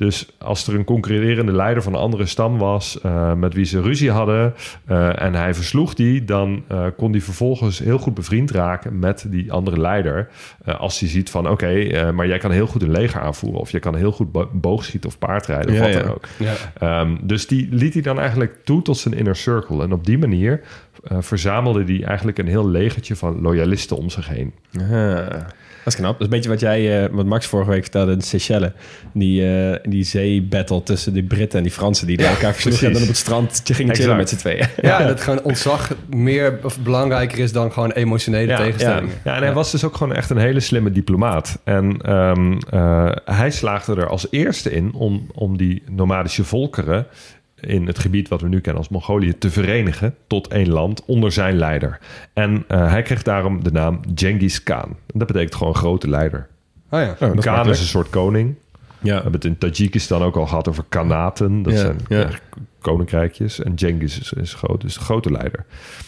[0.02, 3.82] Dus als er een concurrerende leider van een andere stam was, uh, met wie ze
[3.82, 4.54] ruzie hadden,
[4.90, 9.26] uh, en hij versloeg die, dan uh, kon hij vervolgens heel goed bevriend raken met
[9.30, 10.30] die andere leider.
[10.78, 13.72] als hij ziet van, oké, okay, maar jij kan heel goed een leger aanvoeren, of
[13.72, 16.10] je kan heel goed boogschieten of paardrijden, of ja, wat dan ja.
[16.10, 16.28] ook.
[16.80, 17.02] Ja.
[17.02, 19.84] Um, dus die liet hij dan eigenlijk toe tot zijn inner circle.
[19.84, 20.62] En op die manier
[21.04, 24.54] verzamelde hij eigenlijk een heel legertje van loyalisten om zich heen.
[25.84, 26.12] Dat is knap.
[26.12, 28.72] Dat is een beetje wat jij, uh, wat Max vorige week vertelde in de Seychelles.
[29.14, 32.88] Die, uh, die zeebattle tussen de Britten en die Fransen die ja, elkaar versloegen.
[32.88, 34.68] En dan op het strand gingen chillen met z'n tweeën.
[34.82, 39.10] Ja, dat gewoon ontzag meer of belangrijker is dan gewoon emotionele ja, tegenstellingen.
[39.10, 41.60] Ja, ja en hij was dus ook gewoon echt een hele slimme diplomaat.
[41.64, 47.08] En um, uh, hij slaagde er als eerste in om, om die nomadische volkeren
[47.62, 51.32] in het gebied wat we nu kennen als Mongolië te verenigen tot één land onder
[51.32, 52.00] zijn leider.
[52.34, 54.90] En uh, hij kreeg daarom de naam Genghis Khan.
[54.90, 56.48] En dat betekent gewoon grote leider.
[56.90, 57.16] Oh ja.
[57.20, 58.56] een Khan is een soort koning.
[59.00, 59.16] Ja.
[59.16, 61.64] We hebben het in Tajikistan ook al gehad over kanaten.
[61.64, 62.30] Dat Ja, zijn ja.
[62.82, 63.64] koninkrijkjes.
[63.64, 65.66] En Genghis is, is groot, dus de grote leider.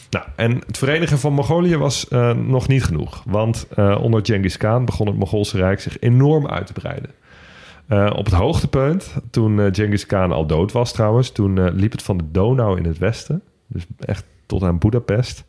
[0.09, 3.23] Nou, en het verenigen van Mongolië was uh, nog niet genoeg.
[3.25, 7.09] Want uh, onder Genghis Khan begon het Mongoolse Rijk zich enorm uit te breiden.
[7.89, 11.91] Uh, op het hoogtepunt, toen uh, Genghis Khan al dood was trouwens, toen uh, liep
[11.91, 15.43] het van de Donau in het westen, dus echt tot aan Budapest,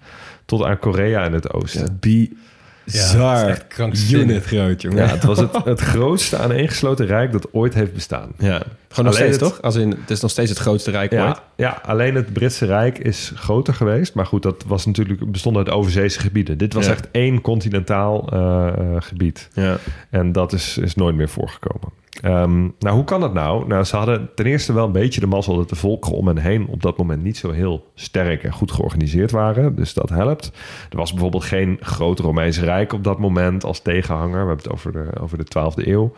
[0.45, 1.99] tot aan Korea in het oosten.
[2.01, 3.49] Bizar.
[3.49, 4.27] echt krankzinnig.
[4.29, 4.99] Unit groot, jongen.
[4.99, 8.33] Ja, het was het, het grootste aaneengesloten rijk dat ooit heeft bestaan.
[8.39, 8.57] Ja.
[8.59, 9.63] Gewoon nog Alleen steeds, het- toch?
[9.63, 11.41] Als in, het is nog steeds het grootste rijk Ja, ooit.
[11.57, 14.15] ja, alleen het Britse Rijk is groter geweest.
[14.15, 16.59] Maar goed, dat was natuurlijk bestond uit overzeese gebieden.
[16.59, 16.91] Dit was Ja.
[16.93, 19.49] echt één continentaal eh, eh, gebied.
[19.53, 19.77] Ja.
[20.11, 21.89] En dat is, is nooit meer voorgekomen.
[22.25, 23.67] Ehm, nou, hoe kan dat nou?
[23.67, 26.39] Nou, ze hadden ten eerste wel een beetje de mazzel dat de volkeren om hen
[26.39, 29.75] heen op dat moment niet zo heel sterk en goed georganiseerd waren.
[29.75, 30.53] Dus dat helpt.
[30.91, 34.31] Er was bijvoorbeeld geen groot Romeins Rijk op dat moment als tegenhanger.
[34.31, 36.13] We hebben het over de, over de 12e eeuw.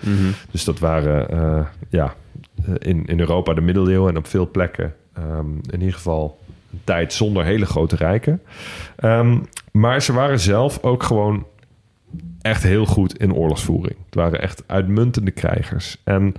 [0.50, 2.14] Dus dat waren eh, ja,
[2.78, 6.38] in, in Europa de middeleeuwen en op veel plekken ehm, in ieder geval
[6.72, 8.42] een tijd zonder hele grote rijken.
[8.96, 9.38] Ehm,
[9.72, 11.46] maar ze waren zelf ook gewoon
[12.46, 13.96] echt heel goed in oorlogsvoering.
[14.04, 15.96] Het waren echt uitmuntende krijgers.
[16.04, 16.34] En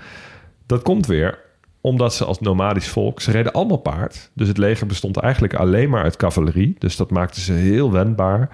[0.65, 1.45] dat komt weer
[1.81, 4.29] omdat ze als nomadisch volk, ze reden allemaal paard.
[4.33, 6.75] Dus het leger bestond eigenlijk alleen maar uit cavalerie.
[6.79, 8.49] Dus dat maakte ze heel wendbaar.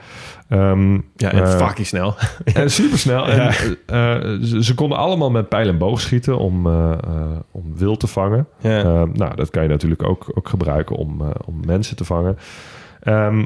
[0.50, 2.16] Ehm, Ja, en eh, fucking snel.
[2.54, 3.28] en supersnel.
[3.30, 3.48] Ja.
[3.58, 7.78] En, eh, ze, ze konden allemaal met pijl en boog schieten om, eh, eh, om
[7.78, 8.48] wild te vangen.
[8.60, 8.80] Ja.
[8.84, 12.38] Eh, nou, dat kan je natuurlijk ook, ook gebruiken om, eh, om mensen te vangen.
[13.00, 13.46] Ehm,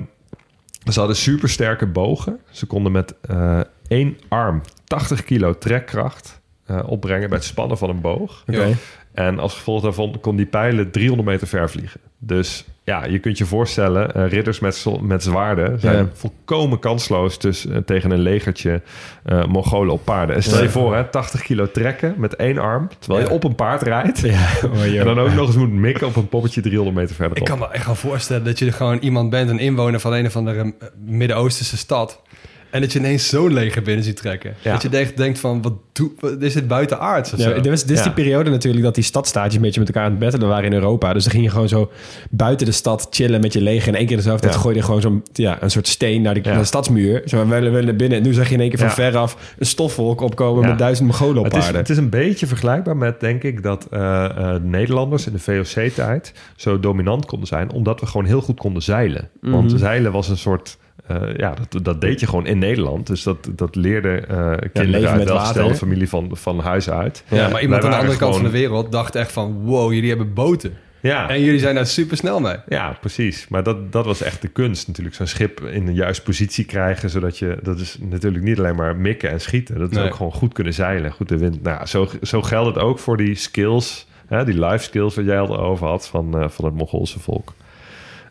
[0.91, 2.39] ze hadden supersterke bogen.
[2.49, 7.89] Ze konden met eh, één arm 80 kilo trekkracht eh, opbrengen bij het spannen van
[7.89, 8.43] een boog.
[8.47, 8.75] Oké.
[9.13, 11.99] En als gevolg daarvan kon die pijlen 300 meter ver vliegen.
[12.19, 16.07] Dus ja, je kunt je voorstellen, eh, ridders met, met zwaarden zijn Ja.
[16.13, 18.81] volkomen kansloos dus, tegen een legertje
[19.23, 20.35] eh Mongolen op paarden.
[20.35, 20.69] En stel je Ja.
[20.69, 24.23] voor, hè, 80 kilo trekken met één arm, terwijl je op een paard rijdt.
[24.23, 27.37] En dan ook nog eens moet mikken op een poppetje 300 meter verderop.
[27.37, 30.13] Ik kan me echt wel voorstellen dat je er gewoon iemand bent, een inwoner van
[30.13, 30.73] een of andere
[31.05, 32.21] Midden-Oosterse stad.
[32.69, 34.53] En dat je ineens zo'n leger binnen ziet trekken.
[34.61, 34.71] Ja.
[34.71, 37.53] Dat je denkt, denkt van, wat, doe, wat is dit buitenaards of Ja, zo?
[37.53, 38.03] dit, was, dit is Ja.
[38.03, 40.73] die periode natuurlijk dat die stadstaatjes een beetje met elkaar aan het battelen waren in
[40.73, 41.13] Europa.
[41.13, 41.91] Dus dan ging je gewoon zo
[42.29, 43.87] buiten de stad chillen met je leger.
[43.87, 44.59] En één keer dezelfde tijd Ja.
[44.59, 46.49] gooide je gewoon zo'n ja, een soort steen naar, die, Ja.
[46.49, 47.21] naar de stadsmuur.
[47.25, 48.17] Zo, we willen, willen naar binnen.
[48.17, 48.93] En nu zag je in één keer van Ja.
[48.93, 50.67] veraf een stofwolk opkomen Ja.
[50.69, 51.81] met duizend Mongolen op Het is, paarden.
[51.81, 56.33] het is een beetje vergelijkbaar met, denk ik, dat eh, eh, Nederlanders in de VOC-tijd
[56.55, 59.29] zo dominant konden zijn, omdat we gewoon heel goed konden zeilen.
[59.41, 59.77] Want Mhm.
[59.77, 60.77] zeilen was een soort.
[61.07, 63.07] Eh, ja, dat, dat deed je gewoon in Nederland.
[63.07, 67.23] Dus dat, dat leerde eh kinderen leven uit welgestelde familie van, van huis uit.
[67.29, 69.53] Ja, maar iemand aan de andere kant van de wereld dacht echt van...
[69.63, 70.73] wow, jullie hebben boten.
[70.99, 72.55] Ja, En jullie zijn daar super snel mee.
[72.67, 73.47] ja, precies.
[73.47, 75.15] Maar dat, dat was echt de kunst natuurlijk.
[75.15, 77.09] Zo'n schip in de juiste positie krijgen.
[77.09, 77.57] Zodat je...
[77.61, 79.79] Dat is natuurlijk niet alleen maar mikken en schieten.
[79.79, 80.05] Dat is Nee.
[80.05, 81.11] ook gewoon goed kunnen zeilen.
[81.11, 81.63] Goed de wind.
[81.63, 84.07] Nou, zo, zo geldt het ook voor die skills.
[84.27, 87.53] Hè, die life skills waar jij al over had van, eh, van het Mongoolse volk.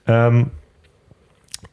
[0.05, 0.45] Ehm,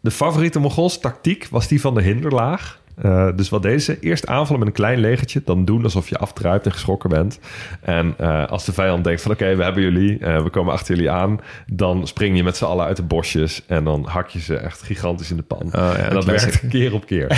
[0.03, 2.81] de favoriete Mongoolse tactiek was die van de hinderlaag.
[2.95, 6.65] Eh, dus wat deze eerst aanvallen met een klein legertje, dan doen alsof je afdruipt
[6.65, 7.39] en geschrokken bent.
[7.81, 10.95] En eh, als de vijand denkt van oké, we hebben jullie, eh, we komen achter
[10.95, 14.39] jullie aan, dan spring je met z'n allen uit de bosjes en dan hak je
[14.39, 15.69] ze echt gigantisch in de pan.
[15.71, 17.27] ja, en dat werkt keer op keer.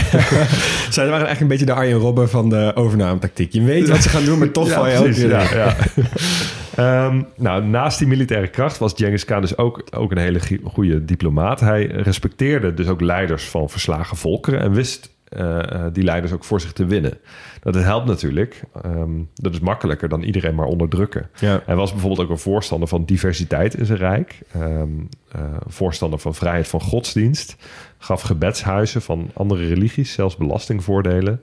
[0.90, 3.54] Zij waren eigenlijk een beetje de Arjen Robben van de overname-tactiek.
[3.54, 5.76] Je weet wat ze gaan doen, maar toch val je ook precies, weer ja,
[6.76, 11.06] Ehm, nou, naast die militaire kracht was Genghis Khan dus ook, ook een hele goede
[11.06, 11.60] diplomaat.
[11.60, 16.44] Hij respecteerde dus ook leiders van verslagen volkeren en wist eh, eh, die leiders ook
[16.44, 17.18] voor zich te winnen.
[17.62, 18.62] Dat helpt natuurlijk.
[18.82, 21.30] Ehm, dat is makkelijker dan iedereen maar onderdrukken.
[21.40, 21.62] Ja.
[21.66, 24.40] Hij was bijvoorbeeld ook een voorstander van diversiteit in zijn rijk.
[24.52, 24.82] Eh,
[25.68, 27.56] voorstander van vrijheid van godsdienst.
[27.98, 31.42] Gaf gebedshuizen van andere religies, zelfs belastingvoordelen.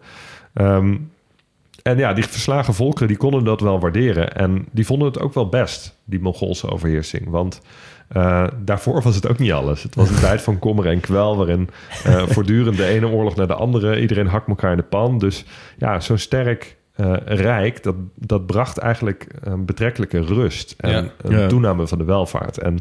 [1.82, 4.34] En ja, die verslagen volkeren die konden dat wel waarderen.
[4.34, 7.28] En die vonden het ook wel best, die Mongoolse overheersing.
[7.28, 7.60] Want
[8.08, 9.82] eh, daarvoor was het ook niet alles.
[9.82, 11.36] Het was een tijd van kommer en kwel...
[11.36, 11.68] waarin
[12.04, 14.00] eh, voortdurend de ene oorlog naar de andere...
[14.00, 15.18] iedereen hakt elkaar in de pan.
[15.18, 15.44] Dus
[15.78, 17.82] ja, zo'n sterk eh, rijk...
[17.82, 20.74] Dat, dat bracht eigenlijk een betrekkelijke rust...
[20.78, 21.04] en Ja.
[21.22, 21.46] een Ja.
[21.46, 22.58] toename van de welvaart.
[22.58, 22.78] En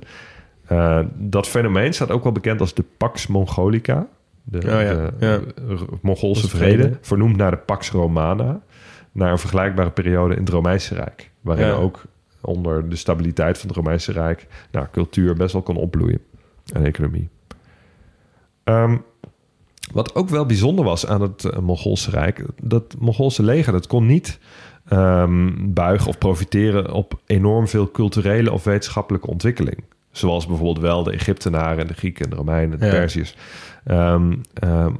[0.67, 4.07] eh, dat fenomeen staat ook wel bekend als de Pax Mongolica...
[4.43, 5.39] De, Oh ja, de, ja.
[6.01, 6.97] Mongoolse vrede.
[7.01, 8.61] vernoemd naar de Pax Romana...
[9.11, 11.31] naar een vergelijkbare periode in het Romeinse Rijk...
[11.41, 11.73] waarin Ja.
[11.73, 12.03] ook
[12.41, 14.47] onder de stabiliteit van het Romeinse Rijk...
[14.71, 16.19] Nou, cultuur best wel kon opbloeien
[16.73, 17.29] en economie.
[18.63, 18.97] Ehm,
[19.93, 22.45] wat ook wel bijzonder was aan het eh, Mongoolse Rijk...
[22.61, 24.39] dat Mongoolse leger dat kon niet
[24.87, 26.91] ehm, buigen of profiteren...
[26.91, 29.83] op enorm veel culturele of wetenschappelijke ontwikkeling.
[30.11, 32.91] Zoals bijvoorbeeld wel de Egyptenaren en de Grieken en de Romeinen en de Ja.
[32.91, 33.35] Perziërs.
[33.83, 34.35] Ehm,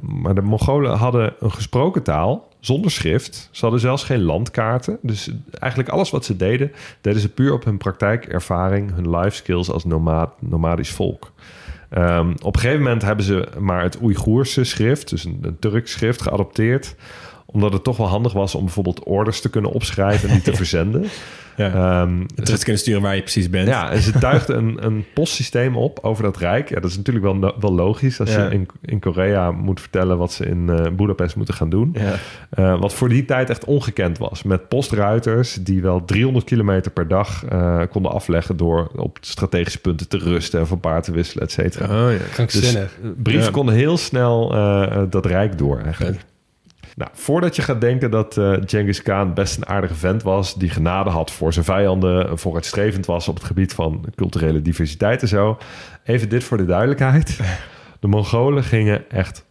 [0.00, 3.48] maar de Mongolen hadden een gesproken taal zonder schrift.
[3.50, 4.98] Ze hadden zelfs geen landkaarten.
[5.02, 9.70] Dus eigenlijk alles wat ze deden, deden ze puur op hun praktijkervaring, hun life skills
[9.70, 11.32] als nomad, nomadisch volk.
[11.90, 15.92] Ehm, op een gegeven moment hebben ze maar het Oeigoerse schrift, dus een, een Turks
[15.92, 16.94] schrift, geadopteerd
[17.52, 20.54] omdat het toch wel handig was om bijvoorbeeld orders te kunnen opschrijven en die te
[20.62, 21.04] verzenden.
[21.56, 21.72] Ja.
[22.02, 23.68] Ehm, Terug te kunnen sturen waar je precies bent.
[23.68, 26.68] ja, en ze tuigden een, een postsysteem op over dat rijk.
[26.68, 28.44] Ja, dat is natuurlijk wel, wel logisch als Ja.
[28.44, 31.94] je in, in Korea moet vertellen wat ze in eh Budapest moeten gaan doen.
[31.98, 32.12] Ja.
[32.50, 34.42] Eh, wat voor die tijd echt ongekend was.
[34.42, 40.08] Met postruiters die wel 300 kilometer per dag eh, konden afleggen door op strategische punten
[40.08, 41.84] te rusten en van paard te wisselen, et cetera.
[42.06, 42.18] Oh, ja.
[42.18, 42.98] Dus Krankzinnig.
[43.22, 43.50] brieven Ja.
[43.50, 44.48] konden heel snel
[45.10, 46.20] dat rijk door eigenlijk.
[46.96, 50.54] Nou, voordat je gaat denken dat eh Genghis Khan best een aardige vent was...
[50.54, 52.28] die genade had voor zijn vijanden...
[52.28, 55.58] en vooruitstrevend was op het gebied van culturele diversiteit en zo...
[56.04, 57.40] even dit voor de duidelijkheid.
[58.00, 59.44] De Mongolen gingen echt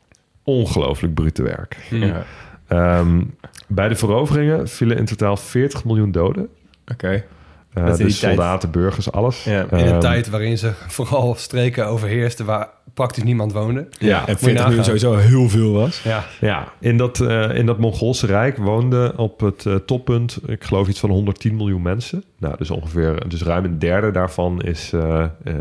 [0.43, 1.77] ongelooflijk bruut te werk.
[1.89, 2.23] Ja.
[2.67, 3.23] Ehm,
[3.67, 6.49] bij de veroveringen vielen in totaal 40 miljoen doden.
[6.91, 7.10] Oké.
[7.10, 7.21] Eh,
[7.74, 9.44] In dus soldaten, burgers, alles.
[9.44, 9.62] Ja.
[9.72, 13.88] In een Ehm, tijd waarin ze vooral streken overheersten waar praktisch niemand woonde.
[14.00, 16.02] Ja, En je 40 miljoen sowieso heel veel was.
[16.04, 20.64] Ja, Ja, in dat, eh, in dat Mongoolse Rijk woonden op het eh, toppunt, ik
[20.64, 22.24] geloof iets van 110 miljoen mensen.
[22.38, 25.54] Nou, dus ongeveer, dus ruim een derde daarvan is, eh, eh,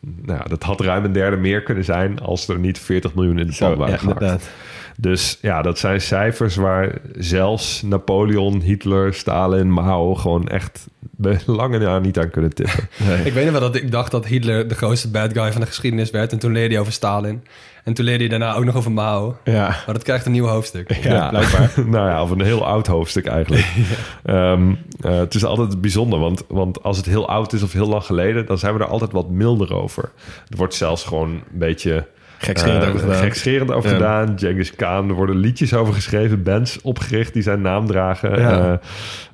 [0.00, 3.38] nou ja, dat had ruim een derde meer kunnen zijn als er niet 40 miljoen
[3.38, 4.50] in de pan waren gehakt.
[4.96, 11.78] Dus ja, dat zijn cijfers waar zelfs Napoleon, Hitler, Stalin, Mao gewoon echt bij lange
[11.78, 12.88] na niet aan kunnen tippen.
[13.24, 15.66] ik weet nog wel dat ik dacht dat Hitler de grootste bad guy van de
[15.66, 16.32] geschiedenis werd.
[16.32, 17.42] En toen leerde hij over Stalin.
[17.84, 19.36] En toen leerde hij daarna ook nog over Mao.
[19.44, 19.66] Ja.
[19.68, 20.94] Maar dat krijgt een nieuw hoofdstuk.
[21.02, 21.72] Ja, blijkbaar.
[21.86, 23.66] nou ja, of een heel oud hoofdstuk eigenlijk.
[24.24, 27.88] Ehm, eh, het is altijd bijzonder, want, want als het heel oud is of heel
[27.88, 28.46] lang geleden...
[28.46, 30.10] dan zijn we er altijd wat milder over.
[30.48, 32.06] Er wordt zelfs gewoon een beetje...
[32.38, 33.22] Gekscherend eh, over gedaan.
[33.22, 33.96] gekscherend over Ja.
[33.96, 34.38] gedaan.
[34.38, 36.42] Genghis Khan, er worden liedjes over geschreven.
[36.42, 38.40] Bands opgericht die zijn naam dragen.
[38.40, 38.80] Ja.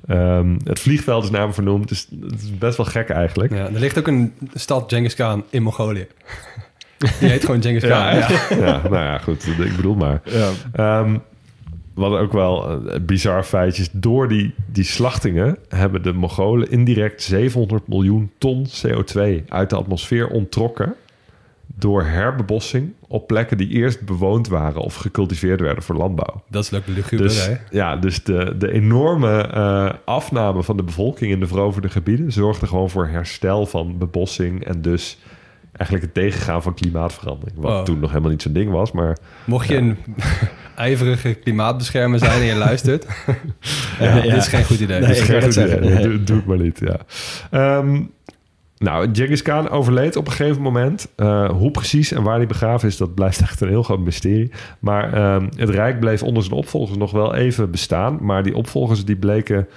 [0.07, 1.87] Eh, ehm, het vliegveld is naam vernoemd.
[1.87, 3.53] Dus het is best wel gek eigenlijk.
[3.53, 6.07] Ja, er ligt ook een stad Genghis Khan in Mongolië.
[6.97, 7.97] Die heet gewoon Genghis Khan.
[7.97, 8.27] Ja, ja.
[8.49, 9.47] ja, nou ja, goed.
[9.47, 10.21] Ik bedoel maar.
[10.23, 10.49] Ja.
[10.73, 11.17] Ehm,
[11.97, 13.89] wat ook wel uh, bizar feitje is.
[13.91, 20.27] Door die, die slachtingen hebben de Mongolen indirect 700 miljoen ton CO2 uit de atmosfeer
[20.27, 20.95] onttrokken.
[21.75, 26.43] Door herbebossing op plekken die eerst bewoond waren of gecultiveerd werden voor landbouw.
[26.49, 31.31] Dat is leuk luguber, Dus, ja, dus de, de enorme eh, afname van de bevolking
[31.31, 35.17] in de veroverde gebieden zorgde gewoon voor herstel van bebossing en dus
[35.77, 37.57] eigenlijk het tegengaan van klimaatverandering.
[37.59, 37.85] Wat Wow.
[37.85, 39.97] toen nog helemaal niet zo'n ding was, maar Mocht je een
[40.75, 43.05] ijverige klimaatbeschermer zijn en je luistert...
[43.99, 44.99] Ja, dit is geen goed idee.
[44.99, 45.89] Nee, dat is ik geen wou goed net idee.
[45.89, 46.09] zeggen.
[46.09, 46.97] Doe, doe het maar niet, ja.
[47.51, 48.01] Ehm,
[48.77, 51.07] nou, Genghis Khan overleed op een gegeven moment.
[51.15, 54.51] Eh, hoe precies en waar hij begraven is, dat blijft echt een heel groot mysterie.
[54.79, 58.17] Maar ehm, het Rijk bleef onder zijn opvolgers nog wel even bestaan.
[58.21, 59.67] Maar die opvolgers die bleken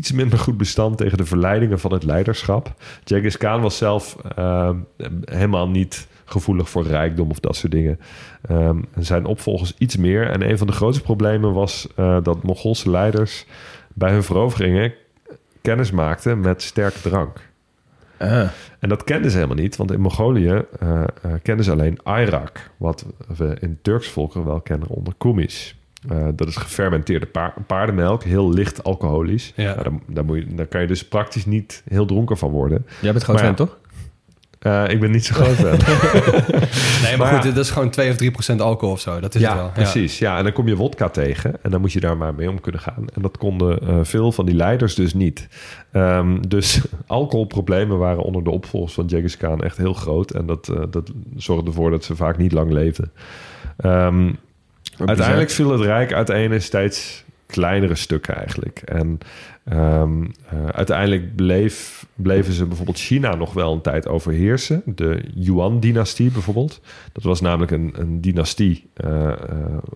[0.00, 2.74] iets minder goed bestand tegen de verleidingen van het leiderschap.
[3.04, 4.76] Genghis Khan was zelf ehm,
[5.24, 8.00] helemaal niet gevoelig voor rijkdom of dat soort dingen.
[8.42, 10.30] En zijn opvolgers iets meer.
[10.30, 13.46] En een van de grootste problemen was eh, dat Mongoolse leiders
[13.92, 14.92] bij hun veroveringen
[15.62, 17.48] kennis maakten met sterke drank.
[18.18, 18.48] Ah.
[18.78, 22.70] En dat kenden ze helemaal niet, want in Mongolië eh eh, kennen ze alleen ayrak,
[22.76, 25.79] wat we in Turks volkeren wel kennen onder kumis.
[26.08, 29.52] Eh, dat is gefermenteerde pa- paardenmelk, heel licht alcoholisch.
[29.56, 29.64] Ja.
[29.74, 32.86] Nou, daar, daar, moet je, daar kan je dus praktisch niet heel dronken van worden.
[33.00, 33.54] Jij bent Maar fan, ja.
[33.54, 33.78] toch?
[34.58, 35.70] Eh, ik ben niet zo groot fan.
[37.02, 37.54] Nee, maar, Maar goed, ja.
[37.54, 39.20] dat is gewoon 2 of 3 procent alcohol of zo.
[39.20, 39.70] Dat is het ja, wel.
[39.70, 40.18] precies.
[40.18, 40.36] Ja.
[40.38, 42.80] en dan kom je wodka tegen en dan moet je daar maar mee om kunnen
[42.80, 43.04] gaan.
[43.14, 45.48] En dat konden eh, veel van die leiders dus niet.
[45.92, 50.30] Ehm, dus alcoholproblemen waren onder de opvolgers van Genghis Khan echt heel groot.
[50.30, 53.12] En dat, eh, dat zorgde ervoor dat ze vaak niet lang leefden.
[53.76, 54.32] Ehm,
[55.08, 58.82] uiteindelijk viel het Rijk uiteen in steeds kleinere stukken eigenlijk.
[58.84, 59.18] En
[59.64, 64.82] ehm, eh, uiteindelijk bleef, bleven ze bijvoorbeeld China nog wel een tijd overheersen.
[64.84, 66.80] De Yuan-dynastie bijvoorbeeld.
[67.12, 69.36] Dat was namelijk een, een dynastie eh, eh,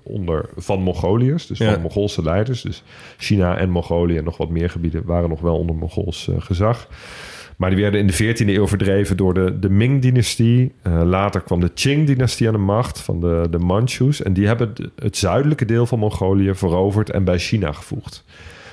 [0.02, 1.46] onder, van Mongoliërs.
[1.46, 1.72] Dus Ja.
[1.72, 2.62] van Mongoolse leiders.
[2.62, 2.82] Dus
[3.16, 6.88] China en Mongolië en nog wat meer gebieden waren nog wel onder Mongools gezag.
[7.56, 10.72] Maar die werden in de 14e eeuw verdreven door de, de Ming-dynastie.
[10.82, 14.22] Eh, later kwam de Qing-dynastie aan de macht van de, de Manchus.
[14.22, 18.24] En die hebben de- het zuidelijke deel van Mongolië veroverd en bij China gevoegd.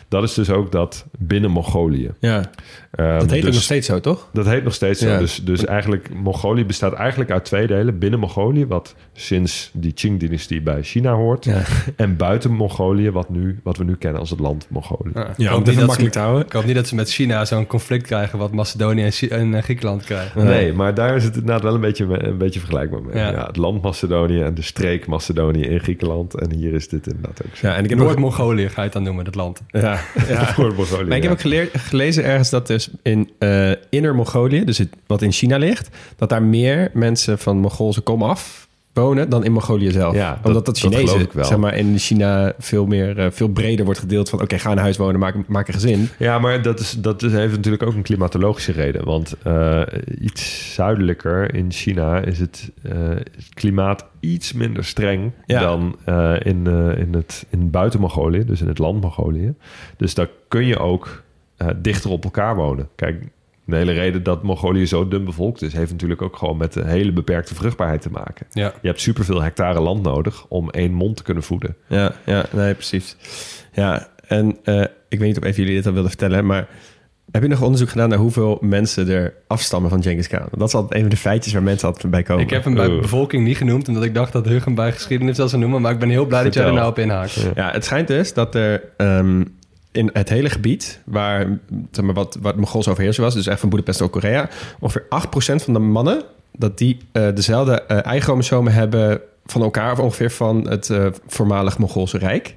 [0.07, 2.11] Dat is dus ook dat binnen Mongolië.
[2.19, 2.49] Ja,
[2.91, 4.29] Ehm, dat heet ook dus- nog steeds zo, toch?
[4.33, 5.17] dat heet nog steeds zo.
[5.17, 7.99] Dus, dus eigenlijk, Mongolië bestaat eigenlijk uit twee delen.
[7.99, 11.45] Binnen Mongolië, wat sinds die Qing-dynastie bij China hoort.
[11.45, 11.61] Ja.
[11.95, 15.11] En buiten Mongolië, wat, nu, wat we nu kennen als het land Mongolië.
[15.37, 16.45] Ja, niet makkelijk ze, te houden.
[16.45, 18.39] ik hoop niet dat ze met China zo'n conflict krijgen...
[18.39, 20.45] wat Macedonië en, eh, Griekenland krijgen.
[20.45, 23.15] Nee, maar daar is het inderdaad wel een beetje, een beetje vergelijkbaar mee.
[23.15, 23.31] Ja.
[23.31, 23.45] Ja.
[23.45, 26.33] het land Macedonië en de streek Macedonië in Griekenland.
[26.33, 27.67] En hier is dit inderdaad ook zo.
[27.67, 27.99] Ja, en ik heb.
[27.99, 29.61] Noord-Mongolië ga je het dan noemen, dat land.
[29.67, 29.81] Ja,
[30.27, 30.45] ja.
[30.45, 34.77] Voor Mongolië, Maar ik heb ook gelezen ergens dat dus in eh Inner Mongolië, dus
[34.77, 39.43] het, wat in China ligt, dat daar meer mensen van Mongoolse kom af wonen dan
[39.43, 40.15] in Mongolië zelf.
[40.15, 43.99] Ja, Omdat dat dat Chinezen, zeg maar, in China veel meer, eh, veel breder wordt
[43.99, 46.09] gedeeld van, oké, ga in huis wonen, maak, maak een gezin.
[46.17, 49.05] Ja, maar dat, is, dat is, heeft natuurlijk ook een klimatologische reden.
[49.05, 49.81] Want eh,
[50.21, 55.59] iets zuidelijker in China is het, het klimaat iets minder streng Ja.
[55.59, 55.97] dan
[56.43, 56.67] in,
[56.97, 59.53] in, het, in buiten Mongolië, dus in het land Mongolië.
[59.97, 61.20] Dus daar kun je ook
[61.61, 62.89] eh, dichter op elkaar wonen.
[62.95, 63.23] Kijk,
[63.65, 66.87] de hele reden dat Mongolië zo dun bevolkt is, heeft natuurlijk ook gewoon met een
[66.87, 68.45] hele beperkte vruchtbaarheid te maken.
[68.51, 68.73] Ja.
[68.81, 71.75] Je hebt superveel hectare land nodig om één mond te kunnen voeden.
[71.87, 73.17] Ja, ja, nee, precies.
[73.73, 76.67] Ja, en eh, ik weet niet of even jullie dit al wilden vertellen, maar
[77.31, 80.47] heb je nog onderzoek gedaan naar hoeveel mensen er afstammen van Genghis Khan?
[80.51, 82.43] Dat is altijd een van de feitjes waar mensen altijd bij komen.
[82.43, 83.01] Ik heb hem bij Oh.
[83.01, 83.87] bevolking niet genoemd...
[83.87, 85.81] omdat ik dacht dat Hug hem bij geschiedenis zou noemen...
[85.81, 87.33] maar ik ben heel blij dat jij er nou op inhaakt.
[87.33, 87.51] Ja.
[87.55, 89.43] Ja, het schijnt dus dat er ehm,
[89.91, 91.59] in het hele gebied waar
[91.91, 94.49] zeg maar, wat, wat Mongoolse overheersing was, dus echt van Boedapest tot Korea,
[94.79, 95.05] ongeveer
[95.59, 96.23] 8% van de mannen
[96.57, 101.77] dat die eh, dezelfde eh eigen hebben van elkaar, of ongeveer van het eh, voormalig
[101.77, 102.55] Mongoolse Rijk.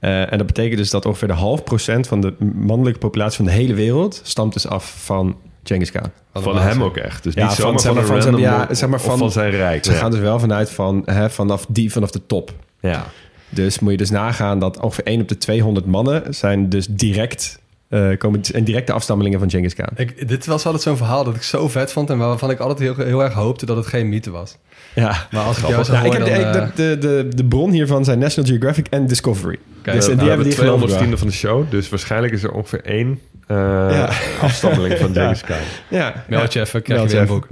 [0.00, 3.44] Eh, en dat betekent dus dat ongeveer de half procent van de mannelijke populatie van
[3.44, 6.10] de hele wereld stamt dus af van Genghis Khan.
[6.32, 7.22] Van hem ook echt.
[7.22, 9.18] Dus Ja, niet van- zeg van, maar een van zijn- random ja, zeg maar van-
[9.18, 9.84] van zijn rijk.
[9.84, 9.98] Ze ja.
[9.98, 12.52] gaan dus wel vanuit van hè, vanaf die vanaf de top.
[12.80, 13.04] ja.
[13.48, 17.58] Dus moet je dus nagaan dat ongeveer 1 op de 200 mannen zijn dus direct,
[17.88, 19.88] eh komen en directe afstammelingen van Genghis Khan.
[19.96, 22.10] Ik, dit was altijd zo'n verhaal dat ik zo vet vond...
[22.10, 24.56] en waarvan ik altijd heel, heel erg hoopte dat het geen mythe was.
[24.94, 25.26] Ja.
[25.30, 26.70] Maar als ik jou zo Ja, ik heb dan...
[26.74, 29.58] de, de, de, bron hiervan zijn National Geographic en Discovery.
[29.82, 30.98] Kijk, dus en die hebben die twee geloofd.
[30.98, 31.16] wel.
[31.16, 31.70] van de show.
[31.70, 33.56] Dus waarschijnlijk is er ongeveer één eh,
[33.90, 34.10] Ja.
[34.40, 35.56] afstammeling van Genghis Khan.
[35.88, 37.46] Ja, Meld je even, krijg je weer een boek.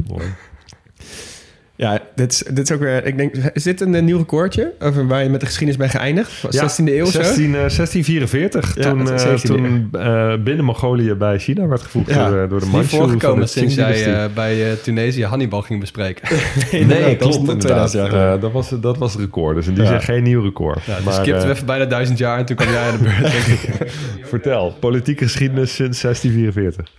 [1.79, 3.05] Ja dit, is, dit is ook weer...
[3.07, 5.91] Ik denk, is dit een, eh, nieuw recordje over waar je met de geschiedenis bent
[5.91, 6.43] geëindigd?
[6.47, 7.23] 16e eeuw of zo?
[7.23, 8.75] 16, eh, 1644.
[8.77, 12.29] Ja, toen eh, 17e toen eh, binnen Mongolië bij China werd gevoegd Ja.
[12.31, 16.29] door, de- door de van voorgekomen sinds jij eh, bij eh, Tunesië Hannibal ging bespreken.
[16.71, 16.87] Nee,
[17.17, 17.91] dat was klopt in inderdaad.
[17.91, 19.55] 2000 jaar Eh, dat, was, dat was het record.
[19.57, 19.89] Dus in die Ja.
[19.89, 20.85] zin geen nieuw record.
[20.85, 22.97] Ja, dus maar skipten eh, we even bijna duizend jaar en toen kwam jij aan
[22.99, 23.91] de beurt.
[24.29, 26.93] vertel, politieke geschiedenis sinds 1644.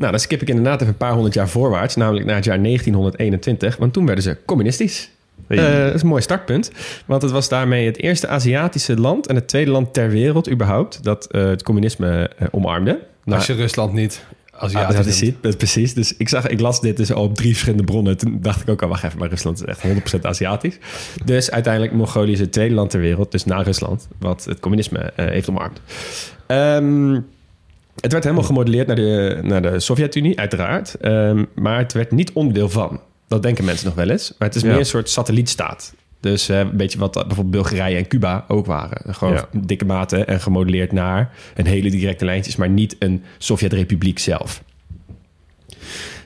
[0.00, 2.62] Nou, dan skip ik inderdaad even een paar honderd jaar voorwaarts, namelijk naar het jaar
[2.62, 5.10] 1921, want toen werden ze communistisch.
[5.46, 6.70] Eh, dat is een mooi startpunt,
[7.06, 11.04] want het was daarmee het eerste Aziatische land en het tweede land ter wereld überhaupt
[11.04, 12.98] dat eh, het communisme eh, omarmde.
[13.24, 15.94] Nou, Als je Rusland niet Ah, Aziatisch dat is precies.
[15.94, 18.16] Dus ik zag, ik las dit dus al op drie verschillende bronnen.
[18.16, 20.78] Toen dacht ik ook al, wacht even, maar Rusland is echt 100% Aziatisch.
[21.24, 25.12] Dus uiteindelijk Mongolië is het tweede land ter wereld, dus na Rusland, wat het communisme
[25.14, 25.80] heeft omarmd.
[26.46, 27.18] Ehm,
[28.00, 30.94] het werd helemaal gemodelleerd naar de, naar de Sovjet-Unie, uiteraard.
[30.94, 33.00] Ehm, maar het werd niet onderdeel van.
[33.28, 34.34] Dat denken mensen nog wel eens.
[34.38, 35.94] Maar het is meer een soort satellietstaat.
[36.20, 39.14] Dus eh, een beetje wat bijvoorbeeld Bulgarije en Cuba ook waren.
[39.14, 39.48] Gewoon Ja.
[39.60, 44.62] dikke mate en gemodelleerd naar een hele directe lijntjes, maar niet een Sovjet-republiek zelf.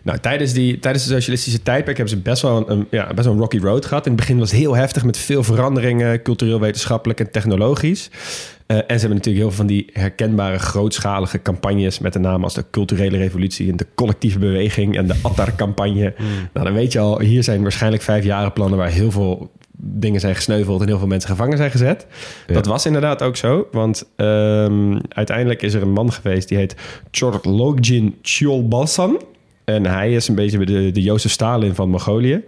[0.02, 3.24] Nou, tijdens, die, tijdens de socialistische tijdperk hebben ze best wel een, een- ja, best
[3.24, 4.04] wel een rocky road gehad.
[4.06, 8.10] In het begin was het heel heftig met veel veranderingen, cultureel, wetenschappelijk en technologisch.
[8.66, 12.44] Eh, en ze hebben natuurlijk heel veel van die herkenbare grootschalige campagnes met de namen
[12.44, 16.14] als de culturele revolutie en de collectieve beweging en de Attar-campagne.
[16.52, 20.20] Nou, dan weet je al, hier zijn waarschijnlijk vijf jaren plannen waar heel veel dingen
[20.20, 22.06] zijn gesneuveld en heel veel mensen gevangen zijn gezet.
[22.46, 22.54] Ja.
[22.54, 26.76] Dat was inderdaad ook zo, want ehm, uiteindelijk is er een man geweest die heet
[27.10, 29.20] Chorlogjin Cholbalsan.
[29.64, 32.44] En hij is een beetje de, de Jozef Stalin van Mongolië.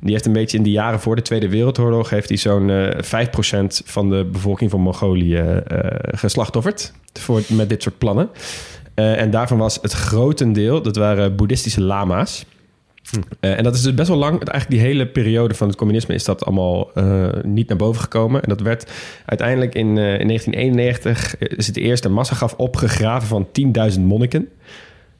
[0.00, 2.10] Die heeft een beetje in de jaren voor de Tweede Wereldoorlog...
[2.10, 5.58] heeft hij zo'n eh 5% van de bevolking van Mongolië eh
[6.00, 6.92] geslachtofferd...
[7.12, 8.30] Voor, met dit soort plannen.
[8.94, 10.82] Eh, en daarvan was het grotendeel...
[10.82, 12.44] dat waren boeddhistische lama's...
[13.40, 14.32] Eh, en dat is dus best wel lang.
[14.32, 18.42] Eigenlijk die hele periode van het communisme is dat allemaal eh, niet naar boven gekomen.
[18.42, 18.90] En dat werd
[19.26, 24.48] uiteindelijk in, eh, in 1991 is het eerste massagraf opgegraven van 10.000 monniken.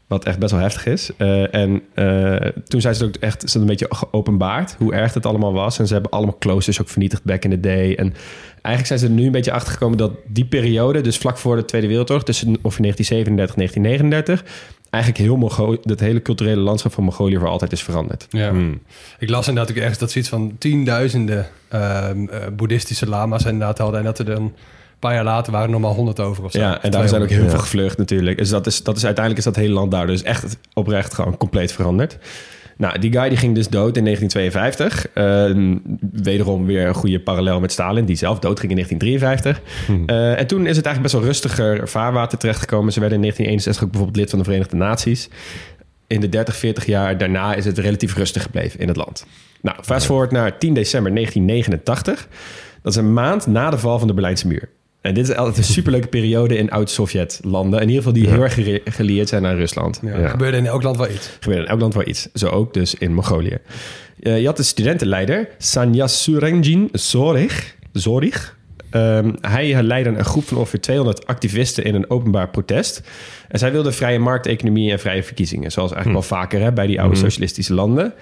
[0.08, 1.10] Wat echt best wel heftig is.
[1.16, 5.26] Eh, en eh, toen zijn ze ook echt dat een beetje geopenbaard hoe erg het
[5.26, 5.78] allemaal was.
[5.78, 7.94] En ze hebben allemaal kloosters ook vernietigd back in the day.
[7.94, 8.14] En
[8.62, 11.56] eigenlijk zijn ze er nu een beetje achter gekomen dat die periode, dus vlak voor
[11.56, 16.92] de Tweede Wereldoorlog, tussen ongeveer 1937 en 1939, eigenlijk heel Mongo dat hele culturele landschap
[16.92, 18.26] van Mongolië voor altijd is veranderd.
[18.30, 18.50] Ja.
[18.50, 18.80] Hmm.
[19.18, 23.78] Ik las inderdaad ook ergens dat ze iets van tienduizenden ehm, eh, boeddhistische lama's inderdaad
[23.78, 23.98] hadden.
[23.98, 24.54] En dat er dan
[24.98, 26.58] paar jaar later waren er nog maar honderd over of zo.
[26.58, 27.50] Ja, en daar zijn ook heel Ja.
[27.50, 28.38] veel gevlucht natuurlijk.
[28.38, 31.36] Dus dat is, dat is uiteindelijk is dat hele land daar dus echt oprecht gewoon
[31.36, 32.18] compleet veranderd.
[32.76, 35.08] Nou, die guy die ging dus dood in 1952.
[35.14, 35.76] Ehm,
[36.12, 39.60] wederom weer een goede parallel met Stalin, die zelf dood ging in 1953.
[40.06, 42.92] Eh, en toen is het eigenlijk best wel rustiger vaarwater terechtgekomen.
[42.92, 45.28] Ze werden in 1961 ook bijvoorbeeld lid van de Verenigde Naties.
[46.06, 49.26] In de 30, 40 jaar daarna is het relatief rustig gebleven in het land.
[49.62, 52.28] Nou, fast forward naar 10 december 1989.
[52.82, 54.68] Dat is een maand na de val van de Berlijnse muur.
[55.00, 57.80] En dit is altijd een superleuke periode in oud-Sovjet-landen.
[57.80, 58.30] In ieder geval die Ja.
[58.34, 59.98] heel erg gere- gelieerd zijn aan Rusland.
[60.02, 60.14] Ja, Ja.
[60.16, 61.30] er gebeurde in elk land wel iets.
[61.40, 62.28] Gebeurde in elk land wel iets.
[62.34, 63.56] Zo ook dus in Mongolië.
[64.20, 67.76] Eh, je had de studentenleider Sanya Surenjin Zorich.
[67.92, 68.56] Zorich.
[68.90, 73.02] Ehm, hij leidde een groep van ongeveer 200 activisten in een openbaar protest.
[73.48, 75.72] En zij wilden vrije markteconomie en vrije verkiezingen.
[75.72, 77.24] Zoals eigenlijk wel vaker hè, bij die oude Mhm.
[77.24, 78.12] socialistische landen.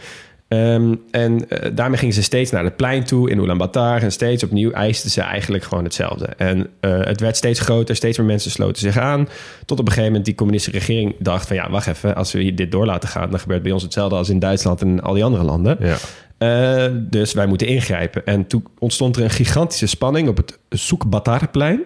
[0.48, 4.02] Ehm, en eh, daarmee gingen ze steeds naar het plein toe in Ulaanbaatar.
[4.02, 6.26] En steeds opnieuw eisten ze eigenlijk gewoon hetzelfde.
[6.26, 9.28] En eh, het werd steeds groter, steeds meer mensen sloten zich aan.
[9.64, 11.56] Tot op een gegeven moment die communistische regering dacht van...
[11.56, 13.30] ja, wacht even, als we dit door laten gaan...
[13.30, 15.76] dan gebeurt bij ons hetzelfde als in Duitsland en al die andere landen.
[15.80, 15.96] Ja.
[16.38, 18.26] Eh, dus wij moeten ingrijpen.
[18.26, 21.82] En toen ontstond er een gigantische spanning op het Soekbatarplein.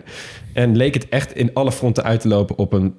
[0.52, 2.94] En leek het echt in alle fronten uit te lopen op een,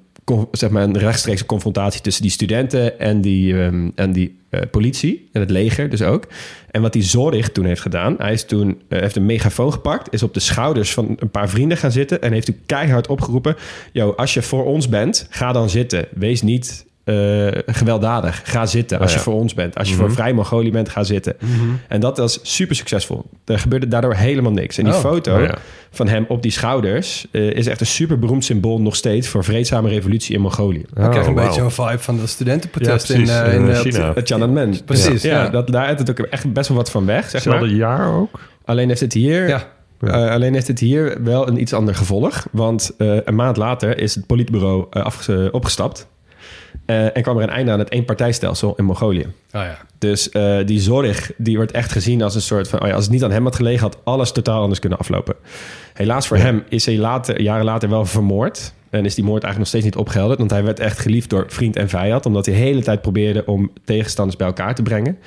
[0.52, 5.28] zeg maar een rechtstreekse confrontatie tussen die studenten en die, ehm, en die eh, politie
[5.32, 6.26] en het leger dus ook.
[6.70, 10.12] En wat die Zorrig toen heeft gedaan, hij is toen, eh, heeft een megafoon gepakt,
[10.12, 13.56] is op de schouders van een paar vrienden gaan zitten en heeft toen keihard opgeroepen:
[13.92, 16.06] Yo, als je voor ons bent, ga dan zitten.
[16.14, 17.14] Wees niet eh,
[17.66, 18.40] gewelddadig.
[18.44, 19.18] Ga zitten als Oh, ja.
[19.18, 19.76] je voor ons bent.
[19.78, 20.02] Als je Mhm.
[20.04, 21.36] voor Vrij Mongolië bent, ga zitten.
[21.88, 23.24] En dat was super succesvol.
[23.44, 24.78] Er gebeurde daardoor helemaal niks.
[24.78, 25.00] En die Oh.
[25.00, 25.54] foto Oh, ja.
[25.90, 29.44] van hem op die schouders eh, is echt een super beroemd symbool nog steeds voor
[29.44, 30.78] vreedzame revolutie in Mongolië.
[30.78, 33.68] Ik krijg een Oh, beetje zo'n vibe van de studentenprotest Ja, in, precies, eh, in,
[33.68, 34.12] in China.
[34.14, 34.84] Het Tiananmen.
[34.84, 35.42] Precies, ja.
[35.42, 35.48] ja.
[35.50, 37.74] Dat, daar heeft het ook echt best wel wat van weg, zeg Hetzelfde maar.
[37.74, 38.40] jaar ook?
[38.64, 39.48] Alleen heeft het hier...
[39.48, 39.68] Ja,
[40.30, 42.46] alleen heeft het hier wel een iets ander gevolg.
[42.50, 44.86] Want eh, een maand later is het politbureau
[45.50, 46.06] opgestapt.
[46.86, 49.26] Eh, en kwam er een einde aan het eenpartijstelsel in Mongolië.
[49.26, 49.30] oh
[49.62, 49.78] ja.
[49.98, 52.82] Dus eh, die zorg, die wordt echt gezien als een soort van...
[52.82, 55.34] Oh ja, als het niet aan hem had gelegen, had alles totaal anders kunnen aflopen.
[55.92, 56.42] Helaas voor Ja.
[56.42, 58.72] hem is hij later, jaren later wel vermoord.
[58.90, 60.38] En is die moord eigenlijk nog steeds niet opgehelderd.
[60.38, 62.26] Want hij werd echt geliefd door vriend en vijand.
[62.26, 65.18] Omdat hij de hele tijd probeerde om tegenstanders bij elkaar te brengen.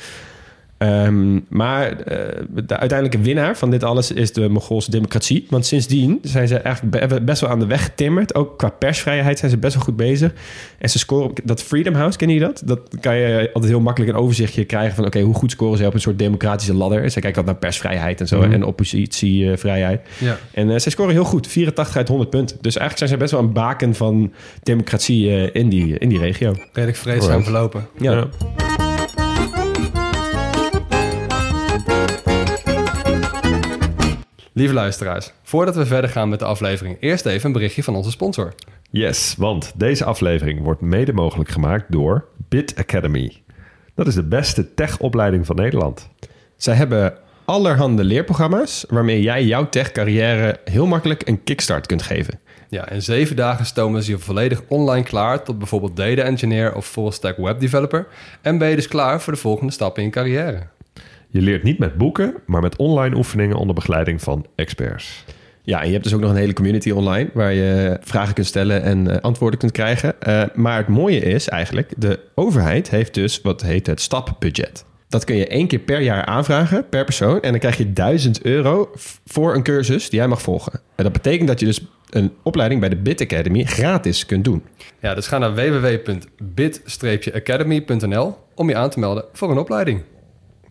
[0.86, 2.18] Ehm, maar eh,
[2.66, 5.46] de uiteindelijke winnaar van dit alles is de Mongoolse democratie.
[5.50, 8.36] Want sindsdien zijn ze eigenlijk be- best wel aan de weg getimmerd.
[8.36, 10.34] Ook qua persvrijheid zijn ze best wel goed bezig.
[10.78, 12.62] En ze scoren op dat Freedom House, ken je dat?
[12.66, 15.06] Dat kan je altijd heel makkelijk een overzichtje krijgen van...
[15.06, 16.98] oké, hoe goed scoren ze op een soort democratische ladder?
[17.12, 18.52] Ze kijken altijd naar persvrijheid en zo Mhm.
[18.52, 20.02] en oppositievrijheid.
[20.18, 20.38] ja.
[20.52, 22.58] En eh, zij scoren heel goed, 84 uit 100 punten.
[22.62, 24.34] Dus eigenlijk zijn ze best wel een baken van
[24.64, 26.56] democratie eh, in, die, in die regio.
[26.74, 27.50] Redelijk vreedzaam Alright.
[27.50, 27.88] verlopen.
[27.98, 28.12] Ja.
[28.12, 28.85] Ja.
[34.58, 38.12] Lieve luisteraars, voordat we verder gaan met de aflevering, eerst even een berichtje van onze
[38.12, 38.54] sponsor.
[38.90, 43.42] Yes, want deze aflevering wordt mede mogelijk gemaakt door Bit Academy.
[43.96, 46.10] Dat is de beste tech-opleiding van Nederland.
[46.58, 52.40] Zij hebben allerhande leerprogramma's waarmee jij jouw tech-carrière heel makkelijk een kickstart kunt geven.
[52.70, 56.88] Ja, in zeven dagen stomen ze je volledig online klaar tot bijvoorbeeld data engineer of
[56.88, 58.08] full stack web developer.
[58.42, 60.68] En ben je dus klaar voor de volgende stappen in je carrière.
[61.36, 65.26] Je leert niet met boeken, maar met online oefeningen onder begeleiding van experts.
[65.64, 68.48] Ja, en je hebt dus ook nog een hele community online waar je vragen kunt
[68.48, 70.22] stellen en eh, antwoorden kunt krijgen.
[70.22, 74.86] Eh, maar het mooie is eigenlijk, de overheid heeft dus wat heet het stapbudget.
[75.10, 77.42] Dat kun je één keer per jaar aanvragen, per persoon.
[77.42, 78.92] En dan krijg je 1000 euro
[79.26, 80.82] voor een cursus die jij mag volgen.
[80.96, 84.64] En dat betekent dat je dus een opleiding bij de Bit Academy gratis kunt doen.
[85.00, 90.02] Ja, dus ga naar www.bit-academy.nl om je aan te melden voor een opleiding.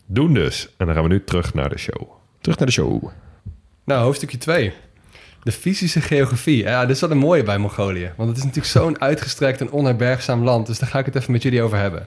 [0.07, 0.69] Doen dus.
[0.77, 2.03] En dan gaan we nu terug naar de show.
[2.41, 3.05] Terug naar de show.
[3.85, 4.73] Nou, hoofdstukje 2.
[5.43, 6.63] De fysische geografie.
[6.63, 8.13] Ja, dit is wel een mooie bij Mongolië.
[8.17, 10.67] Want het is natuurlijk zo'n uitgestrekt en onherbergzaam land.
[10.67, 12.07] Dus daar ga ik het even met jullie over hebben.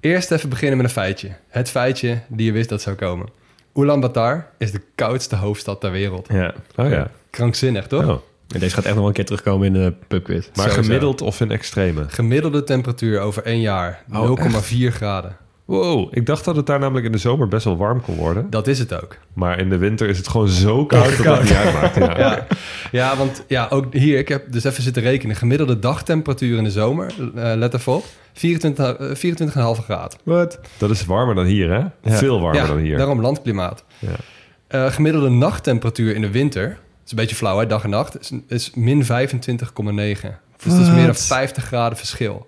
[0.00, 1.30] Eerst even beginnen met een feitje.
[1.48, 3.28] Het feitje die je wist dat zou komen.
[3.74, 6.28] Ulaanbaatar is de koudste hoofdstad ter wereld.
[6.32, 6.54] Ja.
[6.76, 7.10] Oh ja.
[7.30, 8.06] Krankzinnig, toch?
[8.08, 8.20] Oh.
[8.48, 10.46] En deze gaat echt nog wel een keer terugkomen in de pubquiz.
[10.54, 10.82] Maar Sowieso.
[10.82, 12.04] gemiddeld of in extreme?
[12.08, 14.04] Gemiddelde temperatuur over één jaar.
[14.12, 15.36] Oh, 0,4 graden.
[15.64, 18.50] Wow, ik dacht dat het daar namelijk in de zomer best wel warm kon worden.
[18.50, 19.16] Dat is het ook.
[19.32, 21.96] Maar in de winter is het gewoon zo koud dat het niet uitmaakt.
[21.96, 22.18] Ja.
[22.18, 22.46] Ja,
[22.92, 25.36] ja want ja, ook hier, ik heb dus even zitten rekenen.
[25.36, 30.18] Gemiddelde dagtemperatuur in de zomer, eh, let even op, 24, eh, 24,5 graden.
[30.22, 30.60] Wat?
[30.78, 32.10] Dat is warmer dan hier, hè?
[32.10, 32.16] Ja.
[32.18, 32.96] Veel warmer ja, dan hier.
[32.96, 33.84] daarom landklimaat.
[33.98, 34.08] Ja.
[34.66, 38.20] Eh, gemiddelde nachttemperatuur in de winter, dat is een beetje flauw hè, dag en nacht,
[38.20, 40.38] is, is min 25,9.
[40.64, 41.22] Dus dat is meer dan Wat?
[41.22, 42.46] 50 graden verschil.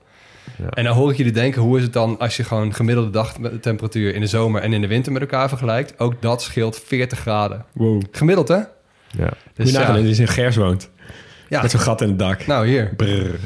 [0.59, 0.69] Ja.
[0.71, 4.15] En dan hoor ik jullie denken, hoe is het dan als je gewoon gemiddelde dagtemperatuur
[4.15, 5.99] in de zomer en in de winter met elkaar vergelijkt?
[5.99, 7.65] Ook dat scheelt 40 graden.
[7.73, 8.03] Wow.
[8.11, 8.55] Gemiddeld hè?
[8.57, 8.65] Ja.
[9.19, 10.91] Moet Dus je nagaan dat hij in Gers woont.
[11.49, 12.47] ja, Met zo'n gat in het dak.
[12.47, 12.93] nou hier.
[12.97, 13.39] Brrr.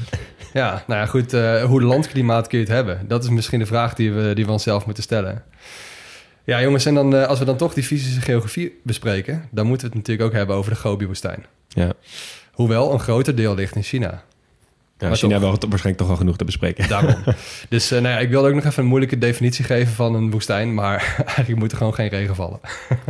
[0.52, 1.32] Ja, nou ja, goed.
[1.32, 3.04] eh, hoe landklimaat kun je het hebben?
[3.08, 5.42] Dat is misschien de vraag die we, die we onszelf moeten stellen.
[6.44, 9.48] Ja, jongens, en dan, eh, als we dan toch die fysische geografie bespreken...
[9.50, 11.46] dan moeten we het natuurlijk ook hebben over de Gobi-woestijn.
[11.68, 11.92] Ja.
[12.52, 14.22] Hoewel een groter deel ligt in China.
[15.00, 15.40] Ja, China toch.
[15.40, 16.88] wel waarschijnlijk toch al genoeg te bespreken.
[16.88, 17.14] Daarom.
[17.68, 20.30] dus eh, nou ja, ik wilde ook nog even een moeilijke definitie geven van een
[20.30, 20.74] woestijn...
[20.74, 22.60] maar eigenlijk moet er gewoon geen regen vallen.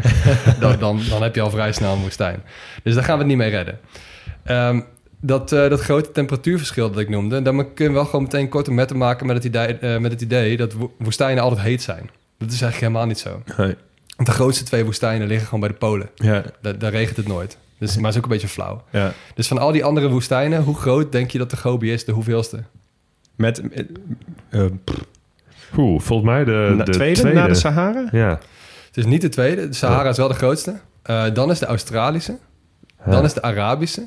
[0.61, 2.43] dan, dan, dan heb je al vrij snel een woestijn.
[2.83, 3.79] Dus daar gaan we het niet mee redden.
[4.45, 4.81] Ehm,
[5.21, 7.43] dat, eh, dat grote temperatuurverschil dat ik noemde...
[7.43, 10.21] dan kun je wel gewoon meteen korte metten maken met het idee, eh, met het
[10.21, 12.11] idee dat wo- woestijnen altijd heet zijn.
[12.39, 13.43] Dat is eigenlijk helemaal niet zo.
[13.57, 13.75] Nee.
[14.17, 16.11] Want de grootste twee woestijnen liggen gewoon bij de Polen.
[16.15, 16.43] Ja.
[16.63, 17.57] Daar, daar regent het nooit.
[17.81, 18.83] Dus, maar is ook een beetje flauw.
[18.91, 19.13] ja.
[19.35, 22.05] Dus van al die andere woestijnen, hoe groot denk je dat de Gobi is?
[22.05, 22.63] De hoeveelste?
[23.37, 23.63] Met
[25.77, 27.39] Oeh, volgens mij de, na- de tweede, tweede.
[27.39, 28.09] na de Sahara?
[28.13, 28.29] Ja.
[28.87, 29.69] Het is niet de tweede.
[29.69, 30.75] De Sahara is wel de grootste.
[31.03, 32.39] Eh, dan is de Australische.
[33.07, 34.05] Dan is de Arabische.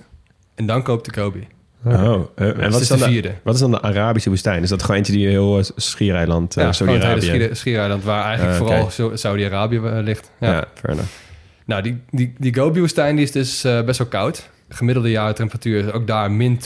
[0.56, 1.48] En dan koopt de Gobi.
[1.86, 3.34] Oh, en Dus wat is, dan de de, vierde.
[3.44, 4.64] wat is dan de Arabische woestijn?
[4.64, 7.44] Is dat gewoon eentje die heel uh, schiereiland, uh, ja, gewoon het hele Saudi-Arabië?
[7.46, 10.32] Schier- Schiereiland, waar eigenlijk Ah, vooral Zo- Saudi-Arabië ligt.
[10.40, 10.52] Ja.
[10.52, 11.10] Ja, fair enough.
[11.66, 14.50] Nou, die, die, die Gobi-woestijn die is dus eh, best wel koud.
[14.70, 16.66] Gemiddelde jaartemperatuur is ook daar min 2,5.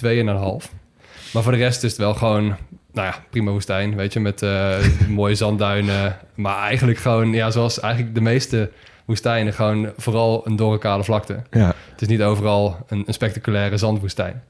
[1.33, 2.43] Maar voor de rest is het wel gewoon,
[2.91, 3.95] nou ja, prima woestijn.
[3.95, 4.77] Weet je, met eh,
[5.07, 6.17] mooie zandduinen.
[6.35, 8.71] Maar eigenlijk gewoon, ja, zoals eigenlijk de meeste
[9.05, 11.41] woestijnen, gewoon vooral een dorre kale vlakte.
[11.51, 11.73] Ja.
[11.91, 14.43] Het is niet overal een, een spectaculaire zandwoestijn.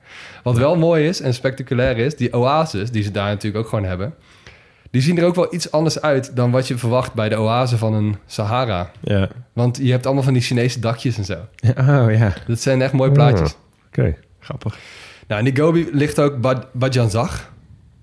[0.43, 3.85] Wat wel mooi is en spectaculair is, die oases die ze daar natuurlijk ook gewoon
[3.85, 4.13] hebben,
[4.91, 7.77] die zien er ook wel iets anders uit dan wat je verwacht bij de oase
[7.77, 8.91] van een Sahara.
[9.01, 9.29] Ja.
[9.53, 11.37] Want je hebt allemaal van die Chinese dakjes en zo.
[11.55, 13.55] Ja, Oh ja, Dat zijn echt mooie plaatjes.
[13.87, 14.15] Oké.
[14.39, 14.77] grappig.
[15.27, 17.51] Nou, in die Gobi ligt ook Bad- Badjanzag,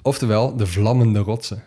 [0.02, 1.62] oftewel de vlammende rotsen.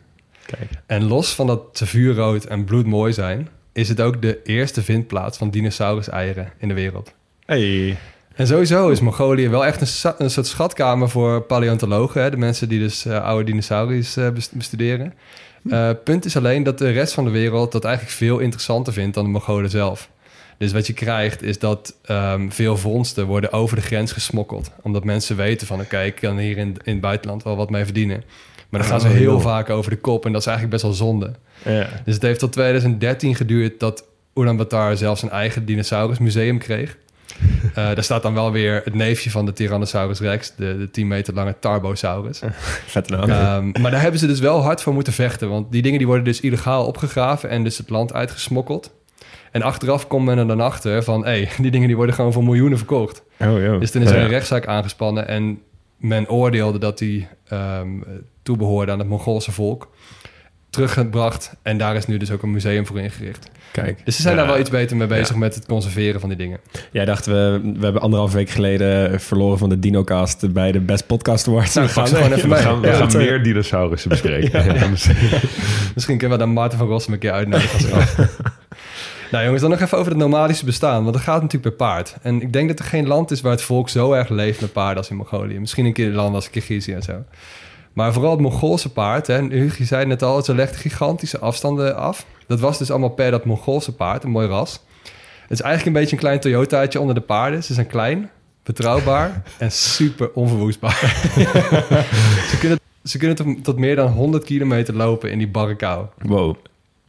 [0.45, 0.69] Kijk.
[0.85, 5.37] En los van dat ze vuurrood en bloedmooi zijn, is het ook de eerste vindplaats
[5.37, 7.13] van dinosaurus-eieren in de wereld.
[7.45, 7.97] Hey.
[8.37, 12.21] En sowieso is Mongolië wel echt een, een soort schatkamer voor paleontologen.
[12.21, 12.29] Hè?
[12.29, 15.13] De mensen die dus eh, oude dinosauriërs eh, bes- bestuderen.
[15.69, 19.15] Eh, punt is alleen dat de rest van de wereld dat eigenlijk veel interessanter vindt
[19.15, 20.09] dan de Mongolen zelf.
[20.57, 24.71] Dus wat je krijgt is dat ehm, veel vondsten worden over de grens gesmokkeld.
[24.81, 27.83] Omdat mensen weten van oké, ik kan hier in, in het buitenland wel wat mee
[27.83, 28.23] verdienen.
[28.69, 30.87] Maar dan gaan ze Oh, heel vaak over de kop en dat is eigenlijk best
[30.87, 31.31] wel zonde.
[31.65, 31.87] Ja.
[32.05, 34.03] Dus het heeft tot 2013 geduurd dat
[34.35, 36.97] Ulaanbaatar zelfs een eigen dinosaurusmuseum kreeg.
[37.67, 41.07] Eh, daar staat dan wel weer het neefje van de Tyrannosaurus rex, de, de 10
[41.07, 42.41] meter lange Tarbosaurus.
[42.85, 43.29] Vet naam.
[43.29, 46.07] Ehm, maar daar hebben ze dus wel hard voor moeten vechten, want die dingen die
[46.07, 48.95] worden dus illegaal opgegraven en dus het land uitgesmokkeld.
[49.51, 52.33] En achteraf komt men er dan achter van, hé, hey, die dingen die worden gewoon
[52.33, 53.23] voor miljoenen verkocht.
[53.39, 53.79] oh.
[53.79, 55.61] Dus toen is er een rechtszaak aangespannen en
[55.97, 57.89] men oordeelde dat die ehm
[58.47, 59.89] toebehoorde aan het Mongoolse volk.
[60.69, 63.49] Teruggebracht en daar is nu dus ook een museum voor ingericht.
[63.71, 64.01] Kijk.
[64.05, 64.39] Dus ze zijn Ja.
[64.41, 66.59] daar wel iets beter mee bezig met het conserveren van die dingen.
[66.91, 71.07] Jij dacht, we, we hebben anderhalf week geleden verloren van de DinoCast bij de Best
[71.07, 71.73] Podcast Awards.
[71.75, 72.63] Nou, we ze gewoon even We mee.
[72.63, 74.75] gaan, we Ja, gaan eh, meer dinosaurussen bespreken.
[74.79, 75.15] Ja, misschien.
[75.95, 78.15] Misschien kunnen we dan Maarten van Rossum een keer uitnodigen als
[79.31, 81.01] nou jongens, dan nog even over het nomadische bestaan.
[81.01, 82.15] Want dat gaat natuurlijk per paard.
[82.21, 84.73] En ik denk dat er geen land is waar het volk zo erg leeft met
[84.73, 85.59] paarden als in Mongolië.
[85.59, 87.23] Misschien een keer landen als Kirgizië en zo.
[87.97, 92.25] Maar vooral het Mongoolse paard, hè, zei net al, ze legt gigantische afstanden af.
[92.47, 94.83] Dat was dus allemaal per dat Mongoolse paard, een mooi ras.
[95.41, 97.63] Het is eigenlijk een beetje een klein Toyotaatje onder de paarden.
[97.63, 98.29] Ze zijn klein,
[98.63, 100.99] betrouwbaar en super onverwoestbaar.
[102.51, 106.05] ze, kunnen, ze kunnen tot, meer dan 100 kilometer lopen in die barre kou.
[106.17, 106.37] Wow.
[106.39, 106.55] Nou,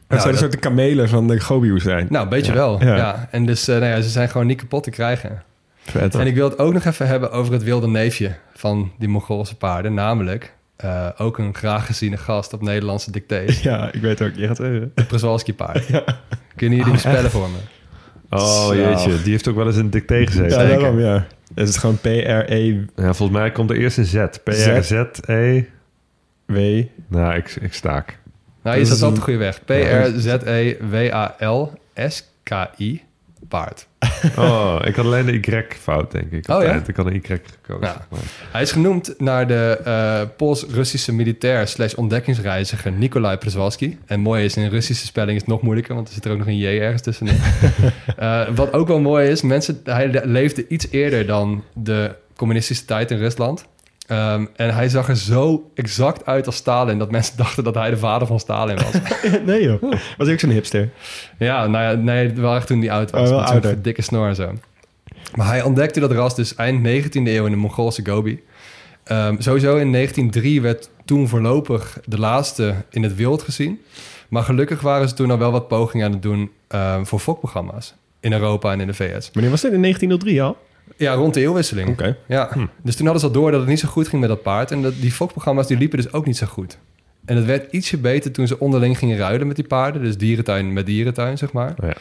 [0.07, 2.07] zijn dat- een soort de kamelen van de Gobi-woestijn.
[2.09, 2.57] Nou, een beetje Ja.
[2.57, 2.83] wel.
[2.83, 2.95] Ja.
[2.95, 3.27] Ja.
[3.31, 5.43] En dus, eh, nou ja, ze zijn gewoon niet kapot te krijgen.
[5.79, 6.15] Vet.
[6.15, 9.55] En ik wil het ook nog even hebben over het wilde neefje van die Mongoolse
[9.55, 9.93] paarden.
[9.93, 13.61] Namelijk eh, ook een graag geziene gast op Nederlandse dictées.
[13.69, 14.31] Ja, ik weet ook.
[14.35, 14.91] Je gaat zeggen.
[14.95, 15.85] Het Przewalski paard.
[16.55, 17.57] Kunnen jullie die spellen voor me?
[18.29, 18.75] Oh Zo.
[18.75, 20.59] jeetje, die heeft ook wel eens een dicté gezeten.
[20.61, 21.27] Ja, daarom, ja.
[21.55, 22.79] Het is gewoon P-R-E-W.
[22.95, 24.25] Ja, volgens mij komt er eerst een Z.
[24.43, 25.63] P-R-Z-E.
[27.07, 28.19] Nou, ik, ik staak.
[28.63, 29.61] Nou, je Dat zat op een- de goede weg.
[29.65, 29.83] E
[31.79, 33.01] P-R-Z-E-W-A-L-S-K-I.
[33.47, 33.87] Paard.
[34.37, 36.49] Oh, ik had alleen de Y fout, denk ik.
[36.49, 36.81] Oh, ja?
[36.87, 37.87] Ik had een Y gekozen.
[37.87, 38.05] Ja.
[38.51, 43.97] Hij is genoemd naar de eh Pools-Russische militair slash ontdekkingsreiziger Nikolai Przewalski.
[44.05, 46.37] En mooi is, in Russische spelling is het nog moeilijker, want er zit er ook
[46.37, 47.37] nog een J ergens tussenin.
[48.17, 52.85] Eh, wat ook wel mooi is, mensen, hij le- leefde iets eerder dan de communistische
[52.85, 53.65] tijd in Rusland.
[54.09, 57.89] Ehm, en hij zag er zo exact uit als Stalin dat mensen dachten dat hij
[57.89, 58.93] de vader van Stalin was.
[59.45, 59.81] nee joh.
[59.81, 60.89] Was hij ook zo'n hipster?
[61.37, 63.29] Ja, nou ja, nee, wel echt toen hij oud was.
[63.29, 64.53] Oh, met zo'n dikke snor en zo.
[65.35, 68.43] Maar hij ontdekte dat ras dus eind 19e eeuw in de Mongoolse Gobi.
[69.03, 73.81] Ehm, sowieso in 1903 werd toen voorlopig de laatste in het wild gezien.
[74.29, 77.93] Maar gelukkig waren ze toen al wel wat pogingen aan het doen ehm, voor fokprogramma's.
[78.19, 79.29] In Europa en in de VS.
[79.33, 79.73] Wanneer was dit?
[79.73, 80.57] In 1903 al?
[80.99, 81.89] Ja, rond de eeuwwisseling.
[81.89, 82.17] Oké.
[82.27, 82.49] Ja,
[82.83, 84.71] dus toen hadden ze al door dat het niet zo goed ging met dat paard.
[84.71, 86.77] En dat, die fokprogramma's die liepen dus ook niet zo goed.
[87.25, 90.03] En het werd ietsje beter toen ze onderling gingen ruilen met die paarden.
[90.03, 91.69] Dus dierentuin met dierentuin, zeg maar.
[91.69, 91.95] Oh ja.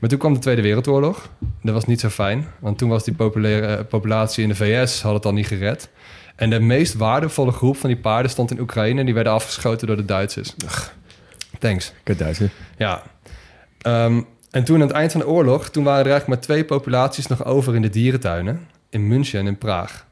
[0.00, 1.30] Maar toen kwam de Tweede Wereldoorlog.
[1.62, 2.46] Dat was niet zo fijn.
[2.58, 5.88] Want toen was die populaire, eh, populatie in de VS had het al niet gered.
[6.36, 8.98] En de meest waardevolle groep van die paarden stond in Oekraïne.
[9.00, 10.54] En die werden afgeschoten door de Duitsers.
[11.58, 11.92] Thanks.
[12.02, 12.50] Kut Duitser.
[12.76, 13.02] Ja.
[13.78, 14.22] Ehm,
[14.52, 17.26] en toen aan het eind van de oorlog, toen waren er eigenlijk maar twee populaties
[17.26, 18.60] nog over in de dierentuinen.
[18.90, 20.06] In München en in Praag.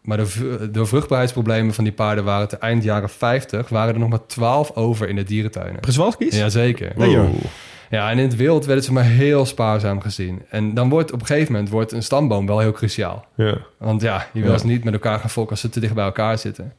[0.00, 4.00] Maar door, v- door vruchtbaarheidsproblemen van die paarden waren het eind jaren 50, waren er
[4.00, 5.80] nog maar 12 over in de dierentuinen.
[5.80, 6.36] Przewalski's?
[6.36, 6.92] Jazeker.
[6.96, 7.28] Nee, joh.
[7.28, 7.44] Oeh.
[7.90, 10.42] Ja, en in het wild werden ze maar heel spaarzaam gezien.
[10.50, 13.26] En dan wordt op een gegeven moment wordt een stamboom wel heel cruciaal.
[13.34, 13.58] Ja.
[13.78, 14.58] Want ja, je wil Ja.
[14.58, 16.72] ze niet met elkaar gaan fokken als ze te dicht bij elkaar zitten.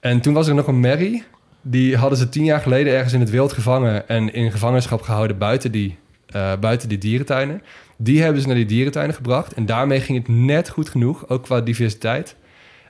[0.00, 1.24] En toen was er nog een merrie.
[1.62, 4.08] Die hadden ze tien jaar geleden ergens in het wild gevangen...
[4.08, 5.98] en in gevangenschap gehouden buiten die,
[6.30, 7.62] eh, buiten die dierentuinen.
[7.96, 9.52] Die hebben ze naar die dierentuinen gebracht.
[9.52, 12.36] En daarmee ging het net goed genoeg, ook qua diversiteit.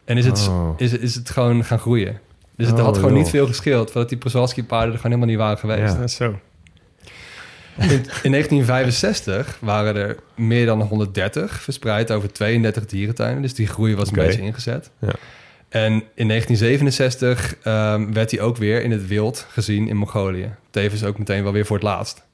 [0.05, 0.75] En is het, Oh.
[0.77, 2.21] is, is het gewoon gaan groeien.
[2.57, 3.21] Dus het Oh, had gewoon joh.
[3.21, 3.91] niet veel gescheeld...
[3.91, 5.95] voordat die Przewalski-paarden er gewoon helemaal niet waren geweest.
[5.97, 6.07] Ja.
[6.07, 6.39] Zo.
[7.79, 7.89] In,
[8.23, 13.43] in 1965 waren er meer dan 130 verspreid over 32 dierentuinen.
[13.43, 14.91] Dus die groei was een beetje ingezet.
[14.99, 15.13] Ja.
[15.69, 20.51] En in 1967 ehm, werd hij ook weer in het wild gezien in Mongolië.
[20.71, 22.27] Tevens ook meteen wel weer voor het laatst.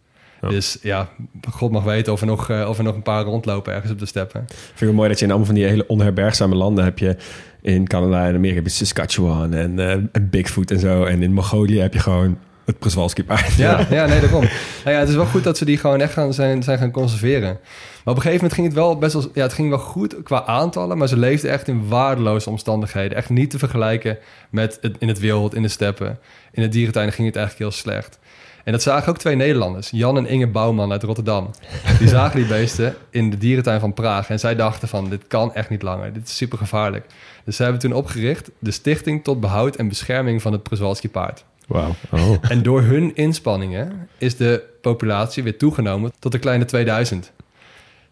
[0.44, 0.50] Ja.
[0.50, 1.08] Dus ja,
[1.50, 3.98] God mag weten of er, nog, eh, of er nog een paar rondlopen ergens op
[3.98, 4.44] de steppen.
[4.48, 7.16] Vind ik wel mooi dat je in allemaal van die hele onherbergzame landen heb je...
[7.62, 9.78] In Canada en Amerika heb je Saskatchewan en,
[10.12, 11.04] en Bigfoot en zo.
[11.04, 13.54] En in Mongolië heb je gewoon het Przewalski-paard.
[13.54, 14.40] Ja, ja nee, daarom.
[14.40, 16.90] Nou ja, het is wel goed dat ze die gewoon echt gaan, zijn, zijn gaan
[16.90, 17.58] conserveren.
[18.04, 19.30] Maar op een gegeven moment ging het wel best wel...
[19.34, 23.16] Ja, het ging wel goed qua aantallen, maar ze leefden echt in waardeloze omstandigheden.
[23.16, 24.18] Echt niet te vergelijken
[24.50, 26.18] met het, in het wild, in de steppen.
[26.52, 28.18] In de dierentuinen ging het eigenlijk heel slecht.
[28.64, 31.50] En dat zagen ook twee Nederlanders, Jan en Inge Bouwman uit Rotterdam.
[31.98, 34.28] Die zagen die beesten in de dierentuin van Praag.
[34.30, 36.12] En zij dachten van, dit kan echt niet langer.
[36.12, 37.06] Dit is super gevaarlijk.
[37.44, 41.44] Dus zij hebben toen opgericht de Stichting tot Behoud en Bescherming van het Przewalski paard.
[41.66, 41.94] Wauw.
[42.10, 42.36] Oh.
[42.48, 47.32] En door hun inspanningen is de populatie weer toegenomen tot een kleine 2000.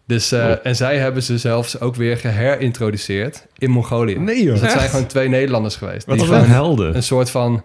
[0.05, 0.55] Dus, eh, Oh.
[0.63, 4.17] En zij hebben ze zelfs ook weer geherintroduceerd in Mongolië.
[4.19, 4.51] Nee joh.
[4.51, 6.05] Dus dat zijn gewoon twee Nederlanders geweest.
[6.05, 6.95] Wat die een helden.
[6.95, 7.63] een soort van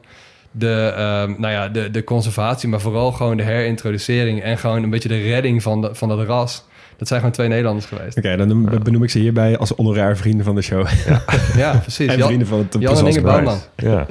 [0.59, 4.90] de, ehm, nou ja, de, de conservatie, maar vooral gewoon de herintroducering en gewoon een
[4.90, 6.64] beetje de redding van, de, van dat ras.
[6.96, 8.16] Dat zijn gewoon twee Nederlanders geweest.
[8.18, 10.86] Oké, dan noem- benoem ik ze hierbij als honorair vrienden van de show.
[11.56, 12.09] Ja, precies.
[12.11, 13.20] en Jan, vrienden van het Jan en Inge.
[13.20, 13.59] Bouwman.
[13.76, 14.06] Ja.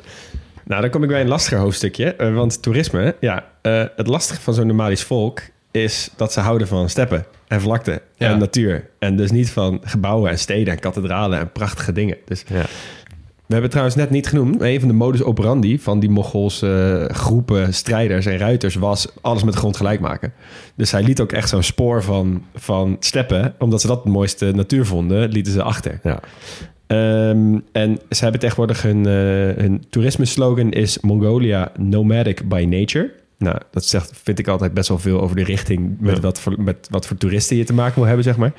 [0.63, 2.15] Nou, dan kom ik bij een lastiger hoofdstukje.
[2.15, 5.39] eh, want toerisme, ja, eh, het lastige van zo'n nomadisch volk
[5.71, 8.29] is dat ze houden van steppen en vlakte Ja.
[8.31, 8.89] en natuur.
[8.99, 12.17] En dus niet van gebouwen en steden en kathedralen en prachtige dingen.
[12.25, 12.61] Dus Ja.
[13.47, 17.05] We hebben trouwens net niet genoemd, maar een van de modus operandi van die Mongoolse
[17.09, 20.33] eh, groepen strijders en ruiters was alles met de grond gelijk maken.
[20.75, 24.51] Dus hij liet ook echt zo'n spoor van, van steppen, omdat ze dat het mooiste
[24.51, 25.99] natuur vonden, lieten ze achter.
[26.03, 26.19] Ja.
[26.87, 33.11] Ehm, en ze hebben tegenwoordig hun, eh hun toerisme-slogan is Mongolia nomadic by nature.
[33.37, 36.21] Nou, dat zegt, vind ik altijd best wel veel over de richting met, Ja.
[36.21, 38.53] wat voor, met wat voor toeristen je te maken wil hebben, zeg maar.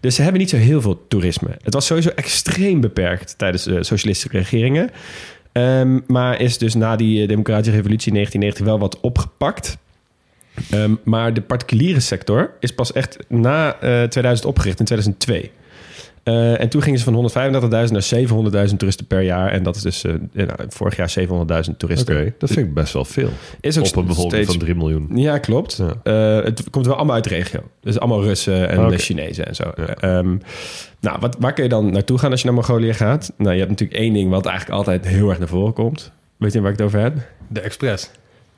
[0.00, 1.48] Dus ze hebben niet zo heel veel toerisme.
[1.62, 4.90] Het was sowieso extreem beperkt tijdens de socialistische regeringen.
[5.52, 9.78] Ehm, maar is dus na die eh, democratische revolutie in 1990 wel wat opgepakt.
[10.70, 15.50] Ehm, maar de particuliere sector is pas echt na eh, 2000 opgericht, in 2002.
[16.30, 18.02] Eh, en toen gingen ze van 135.000 naar
[18.70, 19.50] 700.000 toeristen per jaar.
[19.50, 21.14] En dat is dus eh, nou, vorig jaar
[21.70, 22.16] 700.000 toeristen.
[22.20, 23.30] Oké, dat vind ik best wel veel.
[23.60, 25.08] Is ook Op een bevolking steeds- van 3 miljoen.
[25.14, 25.76] Ja, klopt.
[25.76, 25.94] Ja.
[26.38, 27.60] Eh, het komt wel allemaal uit de regio.
[27.80, 28.92] Dus allemaal Russen en Oké.
[28.92, 29.64] eh, Chinezen en zo.
[29.76, 29.86] Ja.
[29.94, 30.36] Ehm,
[31.00, 33.32] nou, wat, waar kun je dan naartoe gaan als je naar Mongolië gaat?
[33.36, 36.12] Nou, je hebt natuurlijk één ding wat eigenlijk altijd heel erg naar voren komt.
[36.36, 37.14] Weet je waar ik het over heb?
[37.48, 38.10] De Express.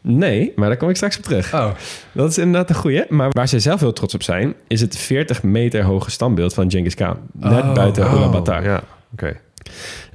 [0.02, 1.54] Nee, maar daar kom ik straks op terug.
[1.54, 1.70] Oh,
[2.12, 3.04] Dat is inderdaad een goeie.
[3.08, 6.70] Maar waar ze zelf heel trots op zijn, is het 40 meter hoge standbeeld van
[6.70, 7.16] Genghis Khan.
[7.32, 8.64] Net Oh, buiten Oh, Ulaanbaatar.
[8.64, 8.82] Ja,
[9.12, 9.36] oké.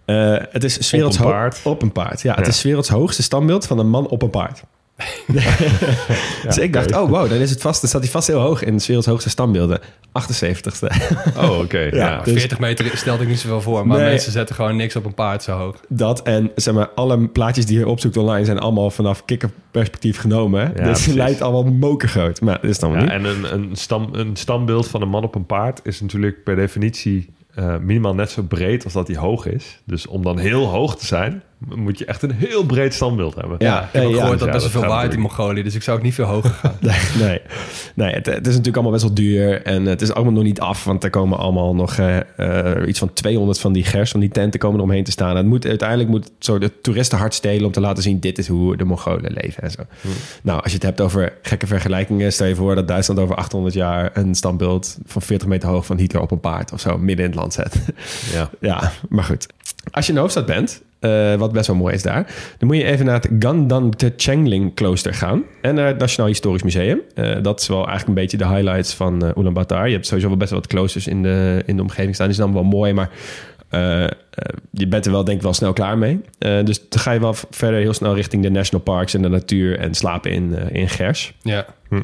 [0.06, 1.62] Eh, het is werelds een paard.
[1.64, 2.36] Op een paard, ja.
[2.36, 2.52] Het Ja.
[2.52, 4.64] is werelds hoogste standbeeld van een man op een paard.
[6.46, 8.64] dus ik dacht, oh wow, dan, is het vast, dan staat hij vast heel hoog
[8.64, 9.80] in 's werelds hoogste standbeelden.
[10.08, 10.88] 78ste.
[11.38, 11.78] Oh, oké.
[11.92, 12.22] Ja, ja.
[12.22, 13.88] dus- 40 meter stelde ik niet zoveel voor.
[13.88, 14.10] Maar Nee.
[14.10, 15.76] mensen zetten gewoon niks op een paard zo hoog.
[15.90, 20.72] Dat en zeg maar, alle plaatjes die je opzoekt online zijn allemaal vanaf kikkerperspectief genomen.
[20.76, 22.42] dus het lijkt allemaal mokergroot.
[22.42, 23.10] Maar dat is dan Ja, niet.
[23.10, 26.56] en een, een, stam, een stambeeld van een man op een paard is natuurlijk per
[26.56, 29.80] definitie eh, minimaal net zo breed als dat hij hoog is.
[29.86, 33.56] Dus om dan heel hoog te zijn, moet je echt een heel breed standbeeld hebben.
[33.60, 35.20] Ja, ik heb ook gehoord ja, dat best wel veel waait in.
[35.20, 35.64] Mongolië.
[35.64, 36.78] Dus ik zou ook niet veel hoger gaan.
[37.18, 37.42] Nee,
[37.96, 38.14] nee.
[38.14, 39.62] het, het is natuurlijk allemaal best wel duur.
[39.62, 40.84] En het is allemaal nog niet af.
[40.84, 44.30] Want er komen allemaal nog eh, eh, iets van 200 van die gers, van die
[44.30, 45.30] tenten komen eromheen te staan.
[45.30, 48.20] En het moet, uiteindelijk moet het zo de toeristen hard stelen om te laten zien...
[48.20, 49.82] dit is hoe de Mongolen leven en zo.
[50.42, 52.34] Nou, als je het hebt over gekke vergelijkingen...
[52.34, 54.12] stel je voor dat Duitsland over 800 jaar...
[54.14, 56.72] een standbeeld van 40 meter hoog van Hitler op een paard...
[56.72, 57.76] of zo midden in het land zet.
[58.34, 58.50] Ja.
[58.60, 59.48] Ja, maar goed.
[59.92, 62.78] Als je in de hoofdstad bent, eh, wat best wel mooi is daar, dan moet
[62.78, 67.02] je even naar het Gandan Chengling klooster gaan en naar het Nationaal Historisch Museum.
[67.16, 69.88] Eh, dat is wel eigenlijk een beetje de highlights van uh, Ulaanbaatar.
[69.88, 72.28] Je hebt sowieso wel best wel wat kloosters in de, in de omgeving staan.
[72.28, 73.10] Die zijn dan wel mooi, maar
[73.72, 74.08] uh,
[74.72, 76.22] je bent er wel denk ik wel snel klaar mee.
[76.40, 79.80] Dus dan ga je wel verder heel snel richting de national parks en de natuur
[79.80, 81.34] en slapen in, in Gers.
[81.42, 81.66] Ja.
[81.90, 82.02] Hm.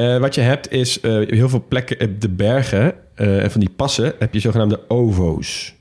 [0.00, 3.60] Uh, wat je hebt is uh, heel veel plekken op de bergen uh, en van
[3.60, 5.74] die passen heb je zogenaamde ovo's.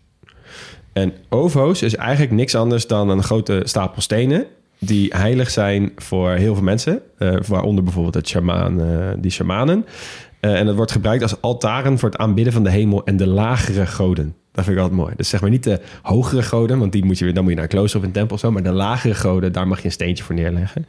[0.97, 4.45] En ovo's is eigenlijk niks anders dan een grote stapel stenen
[4.79, 8.81] die heilig zijn voor heel veel mensen, uh, waaronder bijvoorbeeld het shaman,
[9.19, 9.85] die shamanen.
[10.39, 13.85] en dat wordt gebruikt als altaren voor het aanbidden van de hemel en de lagere
[13.85, 14.35] goden.
[14.51, 15.13] Dat vind ik altijd mooi.
[15.15, 17.63] Dus zeg maar niet de hogere goden, want die moet je, dan moet je naar
[17.63, 18.51] een klooster of een tempel zo.
[18.51, 20.85] Maar de lagere goden, daar mag je een steentje voor neerleggen.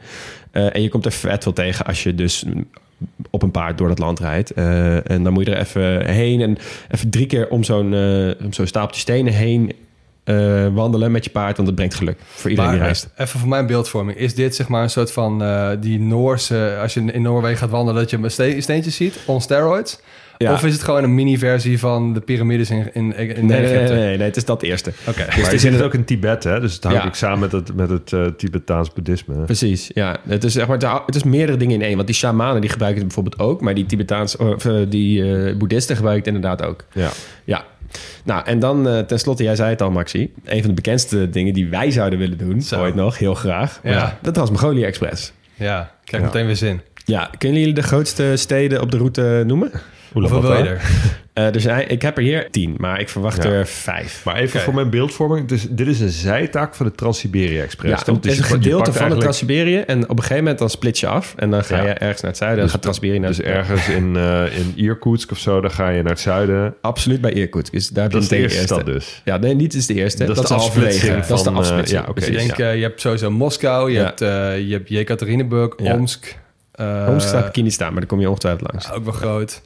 [0.51, 2.45] En je komt er vet veel tegen als je dus
[3.29, 4.51] op een paard door dat land rijdt.
[4.51, 6.57] En dan moet je er even heen en
[6.91, 7.93] even drie keer om zo'n
[8.43, 9.71] om stapeltje stenen heen
[10.29, 13.09] uh, wandelen met je paard, want dat brengt geluk voor iedereen maar, die reist.
[13.17, 14.17] Even voor mijn beeldvorming.
[14.17, 16.77] Is dit zeg maar een soort van uh, die Noorse...
[16.81, 19.99] Als je in Noorwegen gaat wandelen, dat je ste steentjes ziet on steroids?
[20.37, 20.53] Ja.
[20.53, 23.93] Of is het gewoon een mini-versie van de piramides in, in, in nee, Egypte?
[23.93, 24.91] Nee, nee, nee, het is dat eerste.
[24.99, 25.09] Oké.
[25.09, 25.25] Okay.
[25.25, 26.59] Dus maar er zit het ook in Tibet, hè?
[26.59, 27.07] Dus het hangt Ja.
[27.07, 29.35] ook samen met het, met het uh, Tibetaans boeddhisme.
[29.35, 30.17] Precies, ja.
[30.27, 31.95] Het is, zeg maar, het is meerdere dingen in één.
[31.95, 33.61] Want die shamanen die gebruiken het bijvoorbeeld ook.
[33.61, 36.85] Maar die Tibetaans, of uh, die uh, boeddhisten gebruiken het inderdaad ook.
[36.93, 37.09] Ja.
[37.43, 37.65] Ja.
[38.23, 40.33] Nou, en dan uh, tenslotte, jij zei het al, Maxi.
[40.45, 42.81] Een van de bekendste dingen die wij zouden willen doen, Zo.
[42.81, 43.79] ooit nog, heel graag.
[43.83, 43.91] Ja.
[43.91, 45.33] ja de Express.
[45.55, 46.29] Ja, ik krijg ja.
[46.29, 46.81] meteen weer zin.
[47.05, 49.71] Ja, kunnen jullie de grootste steden op de route noemen?
[50.11, 50.81] Hoeveel wil je er?
[51.33, 53.49] Uh, dus ik heb er hier tien, maar ik verwacht ja.
[53.49, 54.21] er vijf.
[54.25, 54.61] Maar even okay.
[54.61, 55.47] voor mijn beeldvorming.
[55.47, 58.03] Dus dit is een zijtaak van de Trans-Siberië Express.
[58.05, 59.77] Ja, het is een gedeelte van de Trans-Siberië.
[59.77, 61.33] En op een gegeven moment dan split je af.
[61.37, 61.83] En dan ga ja.
[61.83, 62.63] je ergens naar het zuiden.
[62.63, 66.01] Dus, gaat Trans-Siberië naar dus ergens in, uh, in Irkutsk of zo, dan ga je
[66.01, 66.75] naar het zuiden.
[66.81, 67.73] Absoluut bij Irkutsk.
[67.73, 69.21] Dus daar dat is de eerste, eerste stad dus.
[69.25, 70.25] Ja, nee, niet is de eerste.
[70.25, 71.25] Dat, dat is de afsplitsing.
[71.25, 71.99] Dat is de afsplitsing.
[71.99, 74.03] Uh, ja, okay, dus ik denk, uh, je hebt sowieso Moskou, je Ja.
[74.03, 74.27] hebt, uh,
[74.59, 76.37] je hebt Jekaterinburg, Omsk.
[76.75, 78.87] Uh, Omsk staat niet staan, maar daar kom je ongetwijfeld langs.
[78.87, 79.61] Ja, ook wel groot.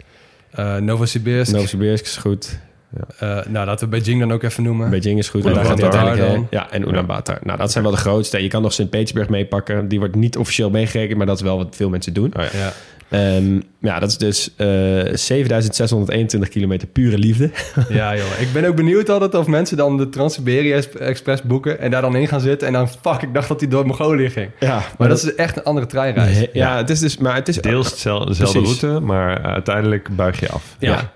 [0.58, 1.52] Uh, Novosibirsk.
[1.52, 2.60] Novosibirsk is goed.
[2.96, 3.38] Ja.
[3.40, 4.90] Uh, nou, laten we Beijing dan ook even noemen.
[4.90, 5.46] Beijing is goed.
[5.46, 6.48] En daar gaat uiteindelijk heen.
[6.50, 7.40] Ja, en Ulaanbaatar.
[7.44, 8.44] Nou, dat zijn wel de grootste.
[8.44, 9.88] Je kan nog Sint-Petersburg meepakken.
[9.88, 12.34] Die wordt niet officieel meegerekend, maar dat is wel wat veel mensen doen.
[12.38, 12.50] Oh, ja.
[12.58, 12.74] ja.
[13.14, 14.68] Um, ja, dat is dus uh,
[15.14, 17.52] 7621 kilometer pure liefde.
[17.90, 18.40] ja, joh.
[18.40, 22.16] Ik ben ook benieuwd altijd of mensen dan de Trans-Siberië Express boeken en daar dan
[22.16, 22.68] in gaan zitten.
[22.68, 24.50] En dan, fuck, ik dacht dat die door Mongolië ging.
[24.60, 26.40] Ja, maar, maar dat, dat, is echt een andere treinreis.
[26.40, 30.50] Ja, ja, het is dus, maar het is deels dezelfde route, maar uiteindelijk buig je
[30.50, 30.76] af.
[30.80, 30.92] Ja.
[30.92, 31.12] ja.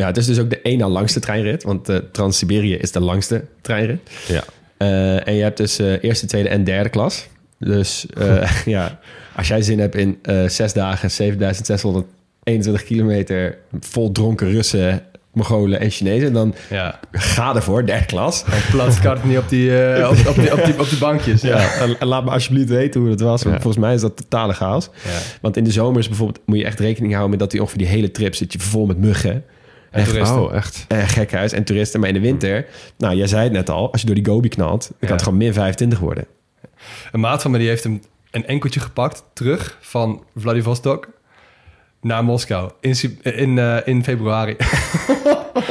[0.00, 3.00] Ja, het is dus ook de één na langste treinrit, want uh, Trans-Siberië is de
[3.00, 4.00] langste treinrit.
[4.28, 4.44] Ja.
[4.78, 7.28] Uh, en je hebt dus uh, eerste, tweede en derde klas.
[7.58, 8.06] Dus
[8.64, 8.98] ja,
[9.36, 16.32] als jij zin hebt in zes dagen, 7621 kilometer vol dronken Russen, Mongolen en Chinezen,
[16.32, 17.00] dan ja.
[17.12, 18.44] ga ervoor, derde klas.
[18.44, 19.70] En plaats niet op die,
[20.10, 21.42] op, op, die, op, die, op die bankjes.
[21.42, 21.72] Ja, ja.
[21.72, 23.42] En, en, laat me alsjeblieft weten hoe dat was.
[23.42, 23.62] Want Ja.
[23.62, 24.90] volgens mij is dat totale chaos.
[25.04, 25.18] Ja.
[25.40, 27.88] Want in de zomers bijvoorbeeld moet je echt rekening houden met dat die ongeveer die
[27.88, 29.44] hele trip zit je vol met muggen.
[29.90, 30.26] En.
[30.26, 30.84] Oh, echt?
[30.88, 32.00] Eh, gekhuis en toeristen.
[32.00, 32.66] Maar in de winter,
[32.98, 35.22] nou, jij zei het net al, als je door die Gobi knalt, dan kan het
[35.22, 36.26] gewoon min 25 worden.
[37.12, 41.08] Een maat van me die heeft een, een enkeltje gepakt terug van Vladivostok
[42.00, 44.56] naar Moskou in, in, eh, in februari.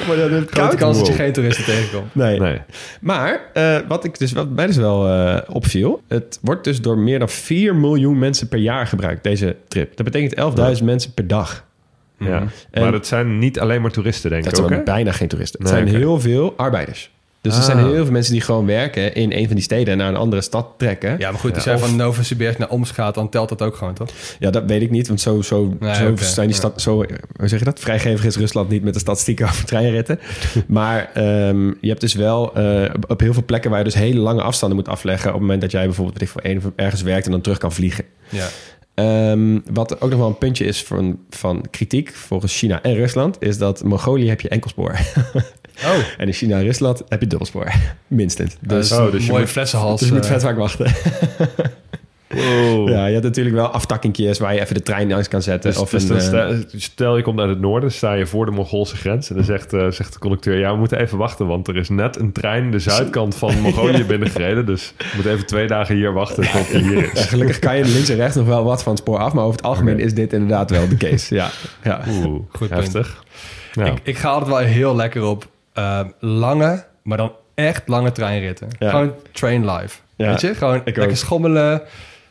[0.07, 2.15] Maar dat is Grote kans dat je geen toeristen tegenkomt.
[2.15, 2.39] Nee.
[2.39, 2.61] Nee.
[3.01, 6.01] Maar eh, wat, ik dus, wat mij dus wel eh, opviel...
[6.07, 9.97] het wordt dus door meer dan 4 miljoen mensen per jaar gebruikt, deze trip.
[9.97, 11.65] Dat betekent 11.000 mensen per dag.
[12.19, 12.43] Ja.
[12.71, 14.85] En- maar dat zijn niet alleen maar toeristen, denk Dat ik ook, zijn hè?
[14.85, 15.63] bijna geen toeristen.
[15.63, 17.11] Het Nee, zijn heel veel arbeiders.
[17.41, 17.65] Dus er Ah.
[17.65, 20.15] zijn heel veel mensen die gewoon werken in een van die steden en naar een
[20.15, 21.15] andere stad trekken.
[21.19, 23.93] Ja, maar goed, die Ja, van Novosibirsk naar Oms gaat, dan telt dat ook gewoon,
[23.93, 24.09] toch?
[24.39, 26.93] Ja, dat weet ik niet, want zo, zo, Nee, zo zijn die stad, zo,
[27.37, 27.79] hoe zeg je dat?
[27.79, 30.19] Vrijgevig is Rusland niet met de statistieken over treinritten.
[30.67, 34.19] maar ehm, je hebt dus wel eh, op, heel veel plekken waar je dus hele
[34.19, 37.01] lange afstanden moet afleggen op het moment dat jij bijvoorbeeld weet ik, voor een, ergens
[37.01, 38.03] werkt en dan terug kan vliegen.
[38.29, 38.47] Ja.
[38.99, 43.37] Ehm, wat ook nog wel een puntje is van, van kritiek volgens China en Rusland,
[43.39, 44.95] is dat Mongolië heb je enkelspoor.
[45.85, 47.71] Oh, en in China en Rusland heb je dubbelspoor,
[48.07, 48.55] minstens.
[48.59, 49.99] dus, Dus, oh, dus je mooie moet- flessenhals.
[49.99, 50.85] dus je moet eh, vet vaak wachten.
[52.29, 52.89] Wow.
[52.89, 55.71] Ja, je hebt natuurlijk wel aftakkingjes waar je even de trein langs kan zetten.
[55.71, 56.23] Dus, of dus een, dan eh,
[56.57, 59.43] sta- stel je komt uit het noorden, sta je voor de Mongoolse grens en dan
[59.43, 62.31] zegt, eh, zegt de conducteur, ja, we moeten even wachten, want er is net een
[62.31, 66.71] trein de zuidkant van Mongolië binnengereden, dus je moet even twee dagen hier wachten tot
[66.71, 67.25] die hier Ja, is.
[67.25, 69.55] gelukkig kan je links en rechts nog wel wat van het spoor af, maar over
[69.55, 71.35] het algemeen is dit inderdaad wel de case.
[71.35, 71.49] Ja,
[71.83, 72.01] ja.
[72.09, 73.23] Oeh, Goed heftig.
[73.73, 73.85] Ja.
[73.85, 78.67] ik, ik ga altijd wel heel lekker op eh, lange, maar dan echt lange treinritten.
[78.79, 78.89] Ja.
[78.89, 79.97] Gewoon train live.
[80.15, 80.53] Ja, Weet je?
[80.55, 81.15] Gewoon ik lekker ook.
[81.15, 81.81] schommelen.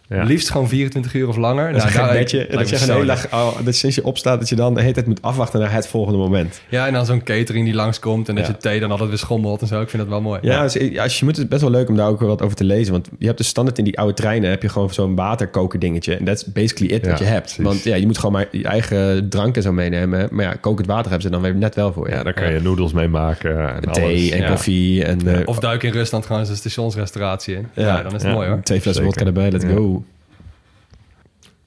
[0.08, 0.22] Ja.
[0.24, 1.72] Liefst gewoon 24 uur of langer.
[1.72, 2.36] Dat is bedje.
[2.50, 4.92] lijkt Dat je een dag, oh, dat sinds je opstaat, dat je dan de hele
[4.92, 6.60] tijd moet afwachten naar het volgende moment.
[6.68, 8.50] Ja, en dan zo'n catering die langskomt en dat Ja.
[8.52, 9.80] je thee dan altijd weer schommelt en zo.
[9.80, 10.38] Ik vind dat wel mooi.
[10.42, 12.28] Ja, dus, ja, als je moet het is best wel leuk om daar ook wel
[12.28, 12.92] wat over te lezen.
[12.92, 16.14] Want je hebt dus standaard in die oude treinen heb je gewoon zo'n waterkoken dingetje.
[16.16, 17.42] En dat is basically it wat je hebt.
[17.44, 17.64] precies.
[17.64, 20.28] Want ja, je moet gewoon maar je eigen drank en zo meenemen.
[20.30, 22.14] Maar ja, kokend water hebben ze dan weer net wel voor je.
[22.14, 24.30] Ja, daar kan je noedels mee maken en Thee alles.
[24.30, 24.48] en Ja.
[24.48, 27.66] koffie en eh, Of duik in Rusland gewoon zo'n stationsrestauratie in.
[27.74, 28.32] Ja, dan is het Ja.
[28.32, 28.60] mooi hoor.
[28.62, 29.70] twee flessen vodka erbij, let's Ja.
[29.70, 29.97] go.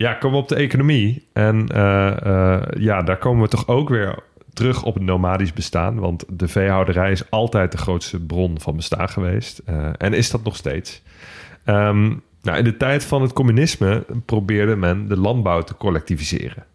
[0.01, 1.27] Ja, komen we op de economie.
[1.33, 4.15] En eh, eh, ja, daar komen we toch ook weer
[4.53, 5.99] terug op het nomadisch bestaan.
[5.99, 9.61] Want de veehouderij is altijd de grootste bron van bestaan geweest.
[9.65, 11.01] Eh, en is dat nog steeds.
[11.63, 12.07] Ehm,
[12.41, 16.65] nou, in de tijd van het communisme probeerde men de landbouw te collectiviseren.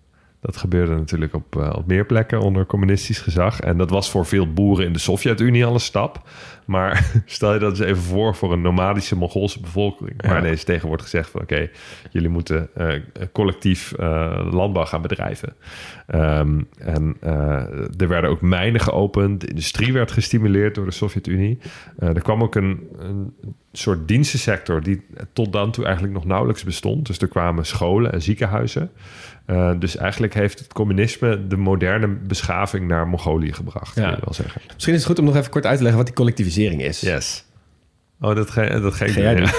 [0.41, 3.61] Dat gebeurde natuurlijk op, op meer plekken onder communistisch gezag.
[3.61, 6.29] En dat was voor veel boeren in de Sovjet-Unie al een stap.
[6.67, 10.13] Maar stel je dat eens even voor voor een nomadische Mongoolse bevolking.
[10.17, 10.29] Ja.
[10.29, 11.41] Waar ineens tegen wordt gezegd van...
[11.41, 11.69] oké,
[12.11, 13.01] jullie moeten eh,
[13.33, 15.55] collectief eh, landbouw gaan bedrijven.
[16.07, 19.41] Ehm, en eh, er werden ook mijnen geopend.
[19.41, 21.59] De industrie werd gestimuleerd door de Sovjet-Unie.
[21.99, 23.35] Er kwam ook een, een
[23.73, 24.83] soort dienstensector...
[24.83, 27.07] die tot dan toe eigenlijk nog nauwelijks bestond.
[27.07, 28.91] Dus er kwamen scholen en ziekenhuizen.
[29.47, 34.03] Eh, dus eigenlijk heeft het communisme de moderne beschaving naar Mongolië gebracht, Ja.
[34.03, 34.61] wil je wel zeggen.
[34.75, 37.01] Misschien is het goed om nog even kort uit te leggen wat die collectivisering is.
[37.01, 37.45] Yes.
[38.21, 39.51] Oh, dat dat doen, ja.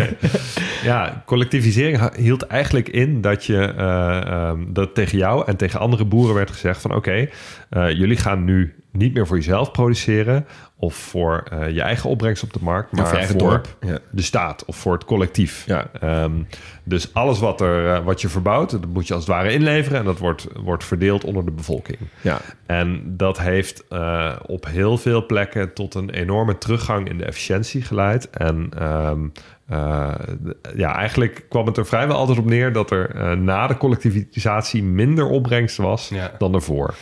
[0.90, 6.04] Ja, collectivisering hield eigenlijk in dat je eh, ehm, dat tegen jou en tegen andere
[6.04, 7.28] boeren werd gezegd van oké,
[7.70, 12.42] eh, jullie gaan nu niet meer voor jezelf produceren of voor eh, je eigen opbrengst
[12.42, 13.76] op de markt, Ja, maar voor je eigen voor dorp.
[13.80, 13.98] Ja.
[14.10, 15.64] de staat of voor het collectief.
[15.66, 15.86] Ja.
[16.00, 16.32] Ehm,
[16.84, 19.98] dus alles wat, er, eh, wat je verbouwt, dat moet je als het ware inleveren
[19.98, 21.98] en dat wordt, wordt verdeeld onder de bevolking.
[22.20, 22.40] Ja.
[22.66, 27.82] En dat heeft eh, op heel veel plekken tot een enorme teruggang in de efficiëntie
[27.82, 28.30] geleid.
[28.30, 29.20] En ehm,
[29.68, 30.14] eh,
[30.76, 35.26] ja, eigenlijk kwam het er vrijwel altijd op neer dat er na de collectivisatie minder
[35.26, 36.94] opbrengst was dan daarvoor.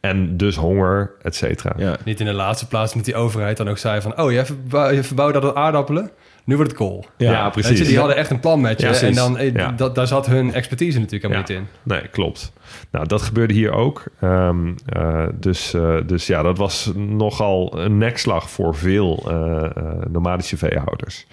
[0.00, 1.72] En dus honger, et cetera.
[1.76, 1.96] Ja.
[2.04, 4.20] Niet in de laatste plaats met die overheid dan ook zei van...
[4.20, 6.10] oh, je, verbouw, je verbouwde dat aardappelen,
[6.44, 7.06] nu wordt het kool.
[7.16, 7.78] Ja, precies.
[7.78, 8.86] je, die hadden echt een plan met je.
[8.86, 11.60] Ja, en dan, eh, dat, daar zat hun expertise natuurlijk helemaal Ja.
[11.60, 11.92] niet in.
[11.94, 12.52] Nee, klopt.
[12.90, 14.04] Nou, dat gebeurde hier ook.
[14.20, 19.70] Ehm, eh, dus, eh, dus ja, dat was nogal een nekslag voor veel eh,
[20.10, 21.26] nomadische veehouders.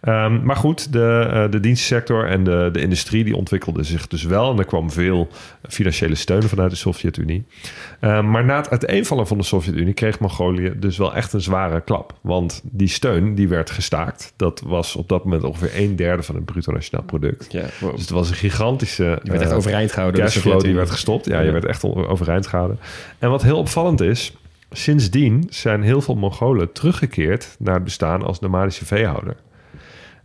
[0.00, 4.52] Ehm, maar goed, de, de dienstensector en de, de industrie die ontwikkelden zich dus wel.
[4.52, 5.28] En er kwam veel
[5.68, 7.46] financiële steun vanuit de Sovjet-Unie.
[8.00, 11.80] Ehm, maar na het uiteenvallen van de Sovjet-Unie kreeg Mongolië dus wel echt een zware
[11.80, 12.14] klap.
[12.20, 14.32] Want die steun die werd gestaakt.
[14.36, 17.52] Dat was op dat moment ongeveer een derde van het bruto nationaal product.
[17.52, 17.92] Ja, wow.
[17.92, 19.18] Dus het was een gigantische...
[19.22, 20.20] Je werd echt overeind gehouden.
[20.20, 20.74] cashflow die.
[20.78, 21.26] Werd gestopt.
[21.26, 22.78] Ja, je werd echt overeind gehouden.
[23.18, 24.36] En wat heel opvallend is,
[24.70, 29.36] sindsdien zijn heel veel Mongolen teruggekeerd naar het bestaan als nomadische veehouder.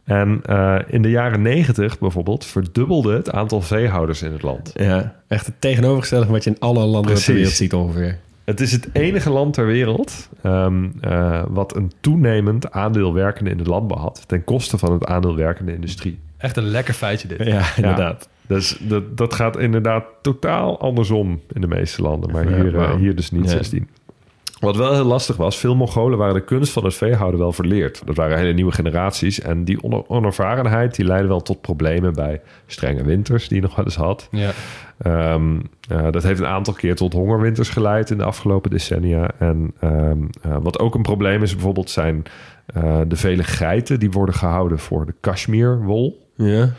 [0.04, 4.72] En eh, in de jaren negentig bijvoorbeeld verdubbelde het aantal veehouders in het land.
[4.76, 7.28] Ja, echt het tegenovergestelde van wat je in alle landen ter Precies.
[7.28, 8.20] wereld ziet ongeveer.
[8.44, 13.58] Het is het enige land ter wereld ehm, eh, wat een toenemend aandeel werkende in
[13.58, 16.20] de landbouw had, ten koste van het aandeel werkende industrie.
[16.38, 17.44] Echt een lekker feitje dit.
[17.44, 18.30] Ja, inderdaad.
[18.48, 22.32] Dus dat, dat gaat inderdaad totaal andersom in de meeste landen.
[22.32, 23.50] Maar hier, eh, hier dus niet Ja.
[23.50, 23.88] sindsdien.
[24.60, 28.02] Wat wel heel lastig was, veel Mongolen waren de kunst van het veehouden wel verleerd.
[28.06, 29.40] Dat waren hele nieuwe generaties.
[29.42, 33.76] En die oner- onervarenheid die leidde wel tot problemen bij strenge winters die je nog
[33.76, 34.28] wel eens had.
[34.32, 34.52] Ja.
[34.98, 39.32] Ehm, eh, dat heeft een aantal keer tot hongerwinters geleid in de afgelopen decennia.
[39.40, 42.24] En ehm, eh, wat ook een probleem is bijvoorbeeld zijn
[43.08, 46.28] de vele geiten die worden gehouden voor de Kashmirwol.
[46.36, 46.70] Ja.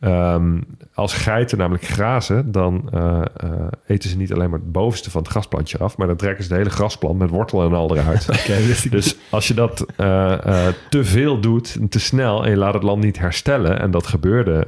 [0.00, 0.60] Ehm,
[0.94, 3.50] als geiten namelijk grazen, dan eh, eh,
[3.86, 6.50] eten ze niet alleen maar het bovenste van het grasplantje af, maar dan trekken ze
[6.50, 8.26] de hele grasplant met wortel en al eruit.
[8.90, 13.02] dus als je dat eh, te veel doet, te snel, en je laat het land
[13.02, 14.66] niet herstellen, en dat gebeurde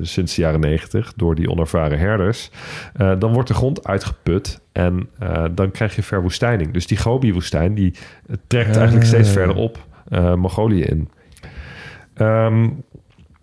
[0.00, 2.50] sinds de jaren negentig door die onervaren herders,
[3.18, 5.08] dan wordt de grond uitgeput en
[5.52, 6.72] dan krijg je verwoestijning.
[6.72, 7.94] Dus die Gobi-woestijn, die
[8.46, 9.78] trekt eigenlijk steeds verder op
[10.36, 11.10] Mongolië in.
[12.14, 12.68] Ehm,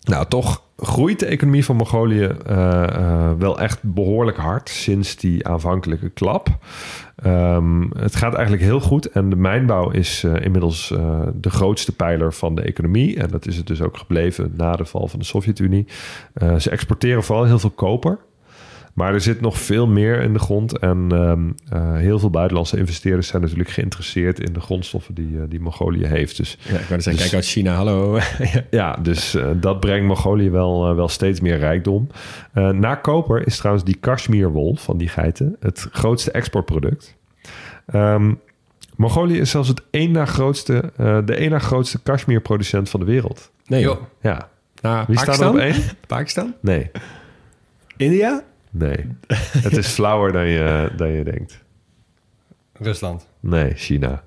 [0.00, 5.46] nou, toch groeit de economie van Mongolië eh, eh, wel echt behoorlijk hard sinds die
[5.46, 6.48] aanvankelijke klap.
[7.16, 10.94] Ehm, het gaat eigenlijk heel goed en de mijnbouw is eh, inmiddels
[11.34, 13.16] de grootste pijler van de economie.
[13.16, 15.86] En dat is het dus ook gebleven na de val van de Sovjet-Unie.
[16.58, 18.18] Ze exporteren vooral heel veel koper.
[19.00, 20.78] Maar er zit nog veel meer in de grond.
[20.78, 25.42] En ehm, eh, heel veel buitenlandse investeerders zijn natuurlijk geïnteresseerd in de grondstoffen die, eh,
[25.48, 26.36] die Mongolië heeft.
[26.36, 28.18] Dus Ja, ik wou zeggen, Dus- kijk uit China, hallo.
[28.70, 32.06] ja, dus eh, dat brengt Mongolië wel, wel steeds meer rijkdom.
[32.52, 37.16] Na koper is trouwens die Kashmirwol van die geiten het grootste exportproduct.
[37.86, 38.34] Ehm,
[38.96, 40.92] Mongolië is zelfs het één na grootste,
[41.24, 43.50] de één na grootste cashmereproducent van de wereld.
[43.66, 44.00] Nee, joh.
[44.20, 44.48] Ja.
[44.80, 45.82] Nou, Wie staat er op één?
[46.06, 46.54] Pakistan?
[46.60, 46.90] Nee,
[47.96, 48.48] India?
[48.70, 49.16] Nee.
[49.66, 51.64] het is flauwer dan je, dan je denkt.
[52.72, 53.26] Rusland.
[53.40, 54.22] Nee, China.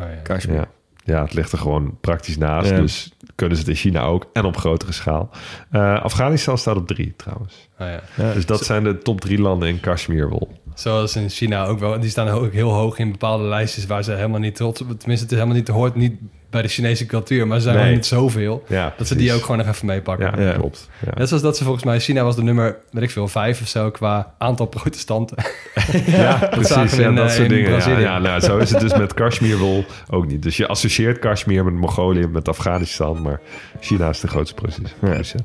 [0.00, 0.20] Oh, ja.
[0.22, 0.56] Kashmir.
[0.56, 0.68] Ja.
[1.04, 2.70] ja, het ligt er gewoon praktisch naast.
[2.70, 2.80] Ja.
[2.80, 5.30] Dus kunnen ze het in China ook en op grotere schaal.
[5.70, 7.68] Eh, Afghanistan staat op drie trouwens.
[7.78, 8.32] Oh, ja.
[8.32, 10.48] Dus dat zijn de top drie landen in Kashmirwol.
[10.74, 12.00] Zoals in China ook wel.
[12.00, 14.86] Die staan ook heel hoog in bepaalde lijstjes waar ze helemaal niet trots op...
[14.86, 16.20] Tenminste, het is helemaal niet, hoort niet
[16.50, 17.46] bij de Chinese cultuur.
[17.46, 17.94] Maar ze zijn Nee.
[17.94, 18.64] niet zoveel.
[18.68, 20.40] Ja, Dat ze die ook gewoon nog even meepakken.
[20.40, 20.52] Ja, Ja.
[20.52, 20.88] klopt.
[21.06, 21.12] Ja.
[21.14, 22.00] Net zoals dat ze volgens mij...
[22.00, 23.90] China was de nummer, weet ik veel, vijf of zo...
[23.90, 25.36] qua aantal protestanten.
[26.06, 26.98] Ja, precies.
[26.98, 27.70] in, dat eh, soort in dingen.
[27.70, 28.00] Ja, Brazilië.
[28.02, 30.42] ja, nou, zo is het dus met Kashmirwol ook niet.
[30.42, 33.22] Dus je associeert Kashmir met Mongolië, met Afghanistan.
[33.22, 33.40] Maar
[33.80, 35.36] China is de grootste produce-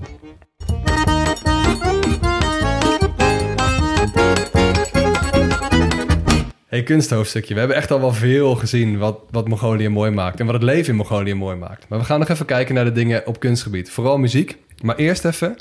[6.72, 7.54] hey, kunsthoofdstukje.
[7.54, 10.40] We hebben echt al wel veel gezien wat, wat Mongolië mooi maakt.
[10.40, 11.86] En wat het leven in Mongolië mooi maakt.
[11.88, 13.90] Maar we gaan nog even kijken naar de dingen op kunstgebied.
[13.92, 14.58] Vooral muziek.
[14.82, 15.50] Maar eerst even...
[15.50, 15.56] eh,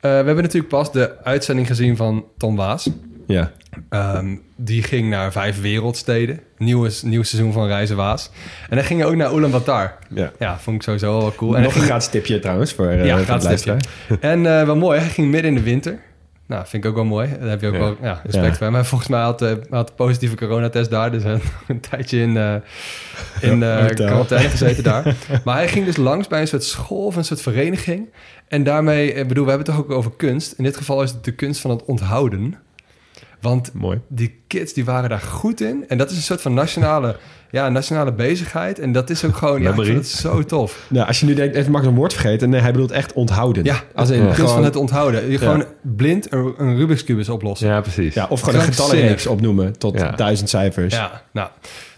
[0.00, 2.90] we hebben natuurlijk pas de uitzending gezien van Tom Waas.
[3.26, 3.50] Ja.
[3.88, 6.40] Ehm, die ging naar vijf wereldsteden.
[6.58, 8.30] Nieuwe, nieuw seizoen van Reizen Waas.
[8.68, 9.98] En hij ging ook naar Ulaanbaatar.
[10.14, 10.32] ja.
[10.38, 11.56] Ja, vond ik sowieso wel cool.
[11.56, 13.76] En Nog een gratis tipje trouwens voor, eh Ja, gratis tipje.
[14.20, 15.98] en eh, wel mooi, hij ging midden in de winter.
[16.52, 17.28] Nou, vind ik ook wel mooi.
[17.40, 17.78] Daar heb je ook Ja.
[17.78, 18.52] wel ja, respect Ja.
[18.52, 18.72] voor hem.
[18.72, 21.10] Maar volgens mij had hij had een positieve coronatest daar.
[21.10, 22.54] Dus hij nog een tijdje in, eh
[23.40, 24.06] in eh, hotel.
[24.06, 25.14] quarantaine gezeten daar.
[25.44, 28.08] Maar hij ging dus langs bij een soort school of een soort vereniging.
[28.48, 30.52] En daarmee, ik bedoel, we hebben het toch ook over kunst.
[30.52, 32.54] In dit geval is het de kunst van het onthouden.
[33.42, 34.00] Want Mooi.
[34.08, 35.84] die kids die waren daar goed in.
[35.88, 37.16] En dat is een soort van nationale,
[37.50, 38.78] ja, nationale bezigheid.
[38.78, 39.86] En dat is ook gewoon, ja, ik Memory.
[39.86, 40.78] vind het zo tof.
[40.88, 42.50] Nou, als je nu denkt, even makkelijk een woord vergeten.
[42.50, 43.64] Nee, hij bedoelt echt onthouden.
[43.64, 45.30] Ja, Als in de kunst gewoon- van het onthouden.
[45.30, 47.68] Je gewoon blind een, een Rubik's Cubus oplossen.
[47.68, 48.14] Ja, precies.
[48.14, 50.10] Ja, of gewoon een getallenreeks opnoemen tot Ja.
[50.10, 50.94] duizend cijfers.
[50.94, 51.48] Ja, nou,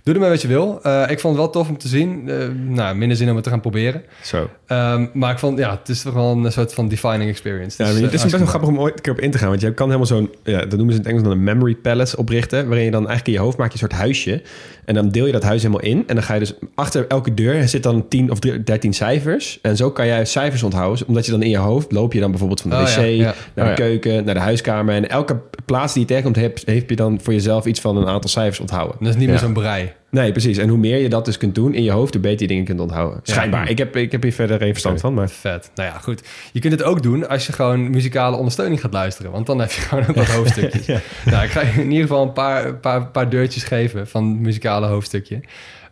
[0.05, 0.79] doe ermee wat je wil.
[0.83, 2.29] Eh, ik vond het wel tof om te zien.
[2.29, 2.37] Eh,
[2.69, 4.03] nou, minder zin om het te gaan proberen.
[4.23, 4.51] Zo.
[4.67, 7.83] Ehm, maar ik vond, ja, het is toch wel een soort van defining experience.
[7.83, 9.31] Ja, Dus, maar eh, het is best wel grappig om ooit een keer op in
[9.31, 9.49] te gaan.
[9.49, 11.75] Want je kan helemaal zo'n, ja, dat noemen ze in het Engels dan een memory
[11.75, 12.67] palace oprichten.
[12.67, 14.43] Waarin je dan eigenlijk in je hoofd maak je een soort huisje.
[14.85, 16.05] En dan deel je dat huis helemaal in.
[16.07, 19.59] En dan ga je dus achter elke deur zit dan 10 of 13 cijfers.
[19.63, 21.07] En zo kan jij cijfers onthouden.
[21.07, 23.05] Omdat je dan in je hoofd loop je dan bijvoorbeeld van de Oh, wc ja,
[23.05, 23.35] ja.
[23.55, 24.95] naar de Oh, keuken, naar de huiskamer.
[24.95, 26.37] En elke plaats die je tegenkomt,
[26.67, 28.97] heb, je dan voor jezelf iets van een aantal cijfers onthouden.
[28.99, 29.93] Dat is niet meer zo'n brei.
[30.11, 30.59] Nee, precies.
[30.59, 32.65] En hoe meer je dat dus kunt doen in je hoofd, hoe beter je dingen
[32.65, 33.21] kunt onthouden.
[33.23, 33.71] Schijnbaar.
[33.71, 35.29] Ik, heb, ik heb hier verder geen verstand van, maar...
[35.29, 35.71] Vet.
[35.75, 36.23] Nou ja, goed.
[36.53, 39.31] Je kunt het ook doen als je gewoon muzikale ondersteuning gaat luisteren.
[39.31, 40.87] Want dan heb je gewoon ook wat hoofdstukjes.
[41.25, 44.41] Nou, ik ga je in ieder geval een paar, paar, paar deurtjes geven van het
[44.41, 45.41] muzikale hoofdstukje.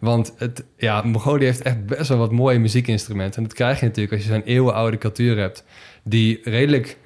[0.01, 3.37] Want het, ja, Mongolië heeft echt best wel wat mooie muziekinstrumenten.
[3.37, 5.65] En dat krijg je natuurlijk als je zo'n eeuwenoude cultuur hebt...
[6.05, 6.99] die redelijk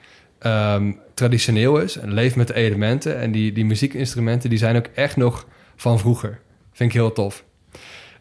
[0.47, 3.18] ehm, traditioneel is en leeft met de elementen.
[3.18, 6.38] En die, die muziekinstrumenten die zijn ook echt nog van vroeger.
[6.72, 7.44] Vind ik heel tof.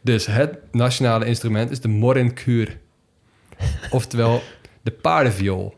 [0.02, 2.78] Dus het nationale instrument is de morinkur.
[3.90, 4.42] Oftewel
[4.82, 5.76] de paardenviool.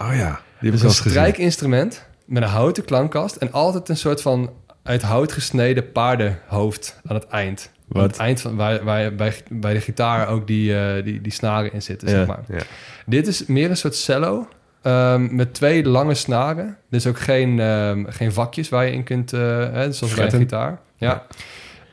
[0.00, 1.10] Oh ja, die Dus wel een gezien.
[1.12, 3.36] strijkinstrument met een houten klankkast...
[3.36, 7.70] en altijd een soort van uit hout gesneden paardenhoofd aan het eind.
[7.86, 8.02] Wat?
[8.02, 11.32] Aan het eind van waar, waar bij, bij de gitaar ook die, eh, die, die
[11.32, 12.14] snaren in zitten, Ja.
[12.14, 12.42] zeg maar.
[12.48, 12.62] Ja.
[13.06, 14.48] Dit is meer een soort cello
[14.84, 16.78] ehm, met twee lange snaren.
[16.90, 19.40] Dus ook geen, ehm, geen vakjes waar je in kunt, eh,
[19.72, 20.80] hè, zoals bij een gitaar.
[20.96, 21.26] Ja.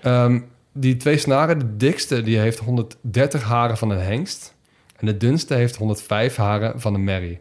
[0.02, 0.40] Ehm,
[0.72, 4.54] die twee snaren, de dikste die heeft 130 haren van een hengst.
[4.98, 7.40] En de dunste heeft 105 haren van een merrie.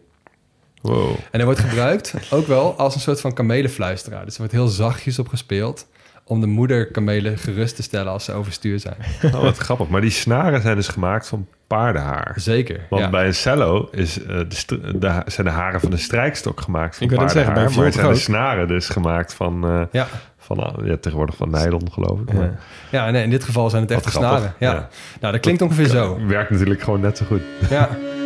[0.81, 1.11] Wow.
[1.11, 4.25] En hij wordt gebruikt ook wel als een soort van kamelenfluisteraar.
[4.25, 5.87] Dus er wordt heel zachtjes op gespeeld
[6.31, 8.97] om de moederkamelen gerust te stellen als ze overstuur zijn.
[9.35, 9.89] Oh, wat grappig.
[9.89, 12.33] Maar die snaren zijn dus gemaakt van paardenhaar.
[12.37, 12.81] Zeker.
[12.89, 13.11] Want ja.
[13.11, 17.11] bij een cello is, eh, de zijn de haren van de strijkstok gemaakt van Ik
[17.11, 17.87] wil net zeggen, bij paardenhaar.
[17.87, 20.07] een maar viool zijn de snaren dus gemaakt van, eh, ja.
[20.39, 22.33] van eh, ja, tegenwoordig van nylon, geloof ik.
[22.33, 22.39] Ja.
[22.39, 22.61] Maar
[22.91, 24.55] ja, nee, in dit geval zijn het grappig, snaren.
[24.59, 24.73] Ja.
[24.73, 24.89] ja.
[25.21, 26.27] Nou, dat klinkt ongeveer zo.
[26.27, 27.43] Werkt natuurlijk gewoon net zo goed.
[27.71, 27.89] Ja.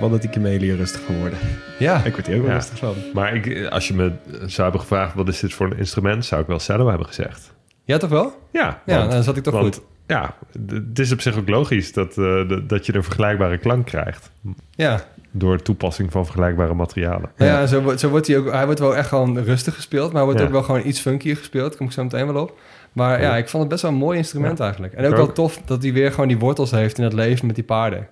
[0.00, 1.38] wel dat die kamelen rustig van worden.
[1.78, 2.04] ja.
[2.04, 2.56] Ik word hier ook wel Ja.
[2.56, 2.94] rustig van.
[3.14, 5.14] Maar ik, als je me zou hebben gevraagd...
[5.14, 6.24] wat is dit voor een instrument...
[6.24, 7.54] zou ik wel cello hebben gezegd.
[7.84, 8.32] Ja, toch wel?
[8.52, 9.84] Ja, Ja, want- dan zat ik toch want, goed.
[10.06, 10.34] Ja,
[10.68, 11.92] het is op zich ook logisch...
[11.92, 14.30] Dat, eh, dat je een vergelijkbare klank krijgt...
[14.70, 15.00] Ja.
[15.30, 17.30] door toepassing van vergelijkbare materialen.
[17.36, 18.52] Nou ja, zo, wordt- zo wordt hij ook...
[18.52, 20.46] Hij wordt wel echt gewoon rustig gespeeld, maar hij wordt Ja.
[20.46, 21.68] ook wel gewoon iets funkier gespeeld.
[21.68, 22.58] Daar kom ik zo meteen wel op.
[22.92, 24.64] Maar ja, ik vond het best wel een mooi instrument Ja.
[24.64, 24.92] eigenlijk.
[24.94, 27.54] En ook wel tof dat hij weer gewoon die wortels heeft in het leven met
[27.54, 28.06] die paarden.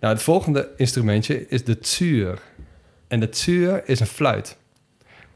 [0.00, 2.38] Nou, het volgende instrumentje is de tsuur.
[3.08, 4.56] En de tsuur is een fluit.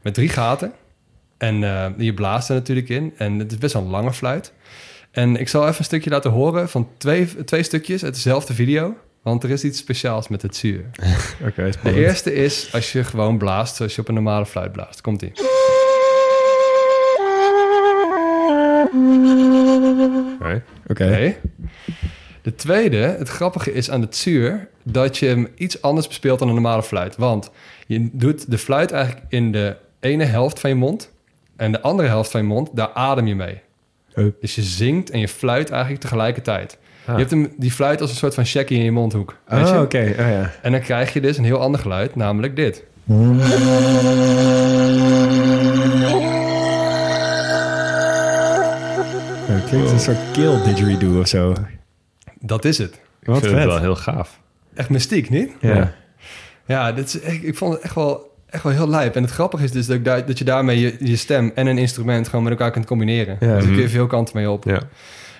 [0.01, 0.73] Met drie gaten.
[1.37, 3.13] En eh, je blaast er natuurlijk in.
[3.17, 4.53] En het is best wel een lange fluit.
[5.11, 8.95] En ik zal even een stukje laten horen van twee, twee stukjes uit dezelfde video.
[9.21, 10.85] Want er is iets speciaals met de tsuur.
[11.47, 15.01] Oké, De eerste is als je gewoon blaast zoals je op een normale fluit blaast.
[15.01, 15.31] Komt ie.
[20.39, 20.63] Oké.
[20.87, 21.35] Oké.
[22.41, 26.47] De tweede, het grappige is aan de tsuur dat je hem iets anders bespeelt dan
[26.47, 27.15] een normale fluit.
[27.15, 27.51] Want
[27.87, 31.11] je doet de fluit eigenlijk in de ene helft van je mond
[31.55, 33.61] en de andere helft van je mond, daar adem je mee.
[34.41, 36.77] Dus je zingt en je fluit eigenlijk tegelijkertijd.
[37.05, 37.13] Ah.
[37.13, 39.35] Je hebt hem, die fluit als een soort van checkie in je mondhoek.
[39.47, 39.79] Weet Oh, je?
[39.81, 40.07] oké.
[40.11, 40.51] Oh, ja.
[40.61, 42.83] En dan krijg je dus een heel ander geluid, namelijk dit.
[49.51, 51.53] Het klinkt als een soort kill didgeridoo of zo.
[52.41, 52.93] Dat is het.
[52.93, 54.39] Ik Wat vind het wel heel gaaf.
[54.73, 55.51] Echt mystiek, niet?
[55.61, 55.93] Ja.
[56.65, 59.15] Ja, dit is echt, ik vond het echt wel, echt wel heel lijp.
[59.15, 61.67] En het grappige is dus dat, ik daar, dat je daarmee je, je stem en
[61.67, 63.37] een instrument gewoon met elkaar kunt combineren.
[63.39, 63.47] Ja.
[63.47, 63.89] Dus daar kun je Mhm.
[63.91, 64.63] veel kanten mee op.
[64.63, 64.79] Ja.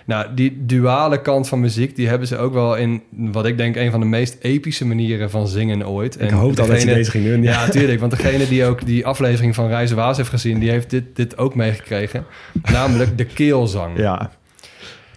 [0.06, 3.76] Nou, die duale kant van muziek, die hebben ze ook wel in wat ik denk
[3.76, 6.22] een van de meest epische manieren van zingen ooit.
[6.22, 7.43] Ik hoopte al dat degene- deze ging doen.
[7.43, 7.99] Ja, tuurlijk.
[7.99, 11.38] Want degene die ook die aflevering van Reizen Waas heeft gezien, die heeft dit, dit
[11.38, 12.26] ook meegekregen.
[12.72, 13.97] Namelijk de keelzang.
[13.97, 14.32] Ja.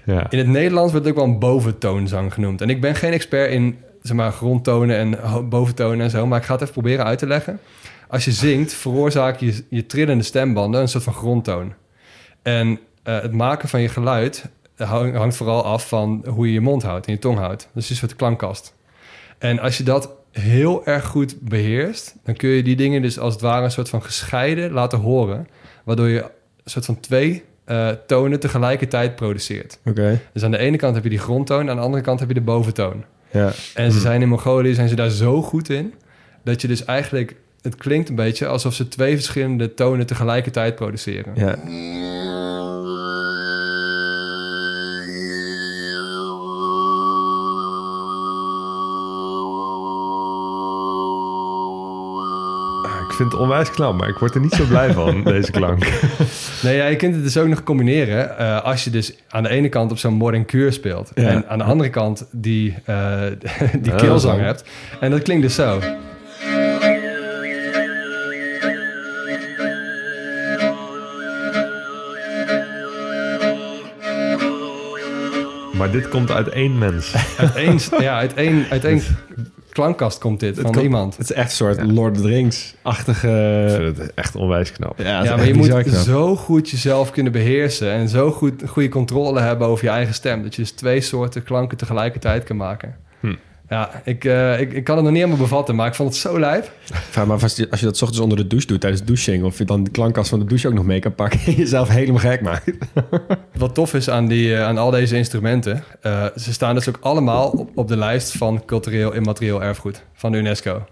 [0.04, 0.30] Ja.
[0.30, 2.60] In het Nederlands wordt het ook wel een boventoonzang genoemd.
[2.60, 6.44] En ik ben geen expert in zeg maar, grondtonen en boventonen en zo, maar ik
[6.44, 7.60] ga het even proberen uit te leggen.
[8.08, 11.74] Als je zingt, veroorzaak je, je trillende stembanden een soort van grondtoon.
[12.42, 16.60] En eh, het maken van je geluid hang- hangt vooral af van hoe je je
[16.60, 17.68] mond houdt en je tong houdt.
[17.74, 18.74] Dus een soort klankkast.
[19.38, 23.32] En als je dat heel erg goed beheerst, dan kun je die dingen dus als
[23.32, 25.48] het ware een soort van gescheiden laten horen,
[25.84, 29.78] waardoor je een soort van twee eh, tonen tegelijkertijd produceert.
[29.84, 30.20] Oké.
[30.32, 32.34] Dus aan de ene kant heb je die grondtoon, aan de andere kant heb je
[32.34, 33.04] de boventoon.
[33.30, 33.52] Ja.
[33.74, 35.94] En ze zijn in Mongolië zijn ze daar zo goed in
[36.44, 41.32] dat je dus eigenlijk het klinkt een beetje alsof ze twee verschillende tonen tegelijkertijd produceren.
[41.34, 41.58] Ja.
[53.14, 55.86] Vind het onwijs knap, maar ik word er niet zo blij van, deze klank.
[56.62, 59.48] Nee, ja, je kunt het dus ook nog combineren eh, als je dus aan de
[59.48, 61.28] ene kant op zo'n modern kuur speelt Ja.
[61.28, 63.22] en aan de andere kant die, eh
[63.82, 64.64] die keelzang hebt.
[65.00, 65.78] En dat klinkt dus zo.
[75.76, 77.14] Maar dit komt uit één mens.
[77.38, 79.02] Uit één, ja, uit één, uit één
[79.74, 81.16] klankkast komt dit van iemand.
[81.16, 83.64] Het is echt een soort Lord of the Rings-achtige...
[83.68, 84.98] Ik vind het echt onwijs knap.
[84.98, 85.86] ja, maar je moet knap.
[85.86, 90.42] zo goed jezelf kunnen beheersen en zo goed goede controle hebben over je eigen stem.
[90.42, 92.96] Dat je dus twee soorten klanken tegelijkertijd kan maken.
[93.74, 96.18] Ja, ik, eh, ik, ik kan het nog niet helemaal bevatten, maar ik vond het
[96.18, 96.70] zo lijp.
[97.26, 99.44] Maar als je, als je dat 's ochtends onder de douche doet tijdens douching...
[99.44, 101.40] of je dan de klankkast van de douche ook nog mee kan pakken...
[101.46, 102.70] en jezelf helemaal gek maakt.
[103.56, 106.98] Wat tof is aan, die, eh, aan al deze instrumenten, eh, ze staan dus ook
[107.00, 110.70] allemaal op, op de lijst van cultureel immaterieel erfgoed van de UNESCO.
[110.70, 110.84] Nou,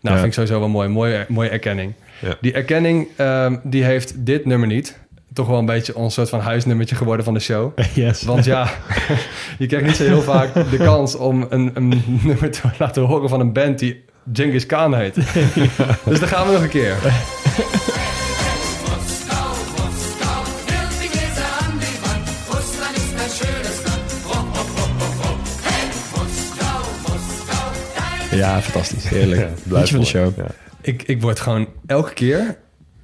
[0.00, 0.12] Ja.
[0.14, 0.88] vind ik sowieso wel mooi.
[0.88, 1.92] Mooie, mooie erkenning.
[2.20, 2.36] Ja.
[2.40, 4.98] Die erkenning, ehm, die heeft dit nummer niet.
[5.32, 7.78] Toch wel een beetje ons soort van huisnummertje geworden van de show.
[7.94, 8.22] yes.
[8.22, 8.70] Want ja,
[9.58, 13.28] je krijgt niet zo heel vaak de kans om een, een nummer te laten horen
[13.28, 15.14] van een band die Genghis Khan heet.
[16.04, 16.96] Dus dan gaan we nog een keer.
[28.30, 29.08] Ja, fantastisch.
[29.08, 29.40] Heerlijk.
[29.40, 30.36] Ja, Liedje van de show.
[30.36, 30.46] Ja.
[30.80, 32.56] Ik, ik word gewoon elke keer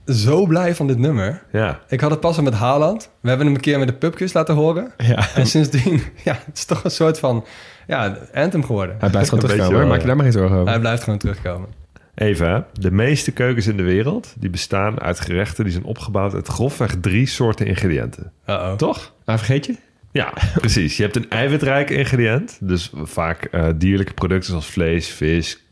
[0.06, 1.42] zo blij van dit nummer.
[1.52, 1.80] Ja.
[1.88, 3.10] Ik had het pas al met Haaland.
[3.20, 4.92] We hebben hem een keer met de pubquiz laten horen.
[4.96, 5.34] Ja.
[5.34, 7.44] En sindsdien, ja, het is toch een soort van,
[7.86, 8.96] ja, anthem geworden.
[8.98, 9.80] Hij blijft gewoon Een terugkomen.
[9.80, 9.90] hoor.
[9.90, 10.68] Maak je daar maar geen zorgen over.
[10.70, 11.68] Hij blijft gewoon terugkomen.
[12.14, 12.60] Even, hè.
[12.72, 14.34] de meeste keukens in de wereld...
[14.38, 16.34] die bestaan uit gerechten die zijn opgebouwd...
[16.34, 18.32] uit grofweg drie soorten ingrediënten.
[18.46, 18.72] Uh-oh.
[18.72, 19.12] Toch?
[19.24, 19.76] Ah, vergeet je?
[20.12, 20.96] Ja, precies.
[20.96, 22.58] Je hebt een eiwitrijk ingrediënt.
[22.60, 25.65] Dus vaak eh, dierlijke producten zoals vlees, vis,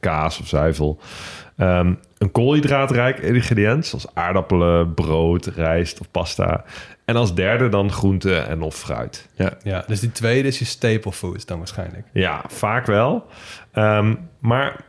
[0.00, 1.00] kaas of zuivel.
[1.56, 6.64] Ehm, een koolhydraatrijk ingrediënt zoals aardappelen, brood, rijst of pasta.
[7.04, 9.28] En als derde dan groente en of fruit.
[9.62, 12.06] Ja, dus die tweede is je staple food dan waarschijnlijk.
[12.12, 13.26] Ja, vaak wel.
[13.72, 14.84] Ehm, maar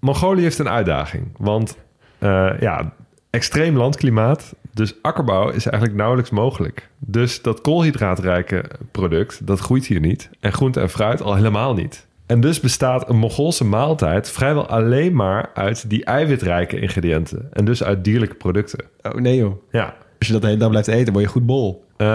[0.00, 1.28] Mongolië heeft een uitdaging.
[1.36, 1.76] Want
[2.18, 2.92] eh, ja,
[3.30, 4.54] extreem landklimaat.
[4.72, 6.88] Dus akkerbouw is eigenlijk nauwelijks mogelijk.
[6.98, 10.30] Dus dat koolhydraatrijke product, dat groeit hier niet.
[10.40, 12.06] En groente en fruit al helemaal niet.
[12.26, 17.48] En dus bestaat een Mongoolse maaltijd vrijwel alleen maar uit die eiwitrijke ingrediënten.
[17.52, 18.84] En dus uit dierlijke producten.
[19.02, 19.54] Oh nee joh.
[19.70, 21.84] Ja, Als je dat de hele dag blijft eten, word je goed bol.
[21.96, 22.06] Eh,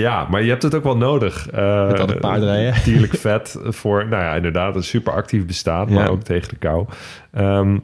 [0.00, 1.50] ja, maar je hebt het ook wel nodig.
[1.50, 2.74] Eh, Met al paardrijden.
[2.84, 6.10] Dierlijk vet voor, nou ja, inderdaad, een super actief bestaan, maar Ja.
[6.10, 6.86] ook tegen de kou.
[7.32, 7.78] Ehm,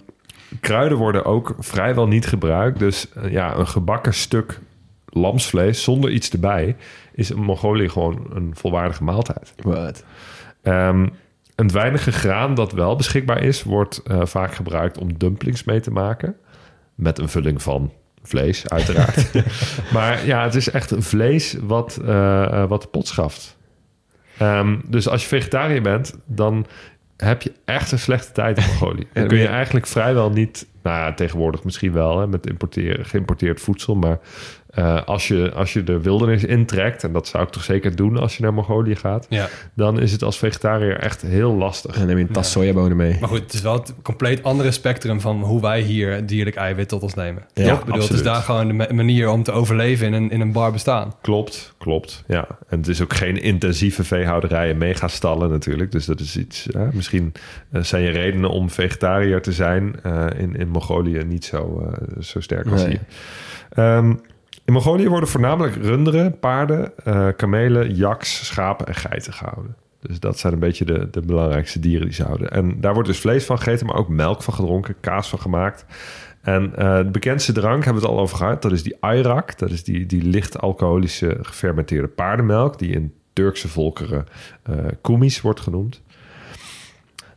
[0.60, 2.78] kruiden worden ook vrijwel niet gebruikt.
[2.78, 4.60] Dus eh, ja, een gebakken stuk
[5.06, 6.76] lamsvlees zonder iets erbij
[7.12, 9.54] is in Mongolië gewoon een volwaardige maaltijd.
[9.62, 10.04] Wat?
[10.62, 11.06] Ehm,
[11.56, 15.90] een weinige graan dat wel beschikbaar is, wordt eh, vaak gebruikt om dumplings mee te
[15.90, 16.36] maken.
[16.94, 17.92] Met een vulling van
[18.22, 19.32] vlees, uiteraard.
[19.94, 23.56] maar ja, het is echt vlees wat, eh, wat de pot schaft.
[24.38, 26.66] Ehm, dus als je vegetariër bent, dan
[27.16, 29.06] heb je echt een slechte tijd in Mongolië.
[29.12, 30.66] Dan kun je eigenlijk vrijwel niet...
[30.82, 33.94] Nou ja, tegenwoordig misschien wel, hè, met importeren, geïmporteerd voedsel.
[33.94, 34.18] Maar
[34.76, 37.04] eh, als, je, als je de wildernis intrekt...
[37.04, 39.26] en dat zou ik toch zeker doen als je naar Mongolië gaat...
[39.28, 39.48] Ja.
[39.74, 41.96] dan is het als vegetariër echt heel lastig.
[41.96, 43.16] Dan neem je een tas sojabonen mee.
[43.20, 46.88] Maar goed, het is wel het compleet andere spectrum van hoe wij hier dierlijk eiwit
[46.88, 47.42] tot ons nemen.
[47.54, 47.74] Ja?
[47.74, 50.40] Ik bedoel, het is daar gewoon de ma- manier om te overleven in een, in
[50.40, 51.12] een bar bestaan.
[51.20, 52.24] Klopt, klopt.
[52.26, 52.46] Ja.
[52.68, 55.92] En het is ook geen intensieve veehouderij en megastallen natuurlijk.
[55.92, 56.66] Dus dat is iets...
[56.70, 57.32] hè, misschien
[57.72, 59.94] eh, zijn je redenen om vegetariër te zijn...
[60.02, 62.90] eh, in, in Mongolië niet zo, eh, zo sterk als Nee.
[62.90, 63.00] hier.
[63.70, 64.14] Ehm,
[64.66, 69.76] in Mongolië worden voornamelijk runderen, paarden, eh, kamelen, jaks, schapen en geiten gehouden.
[70.00, 72.50] Dus dat zijn een beetje de, de belangrijkste dieren die ze houden.
[72.50, 75.84] En daar wordt dus vlees van gegeten, maar ook melk van gedronken, kaas van gemaakt.
[76.42, 78.62] En eh, de bekendste drank hebben we het al over gehad.
[78.62, 79.58] Dat is die ayrak.
[79.58, 82.78] Dat is die, die licht alcoholische gefermenteerde paardenmelk...
[82.78, 84.26] die in Turkse volkeren
[84.62, 86.02] eh kumis wordt genoemd.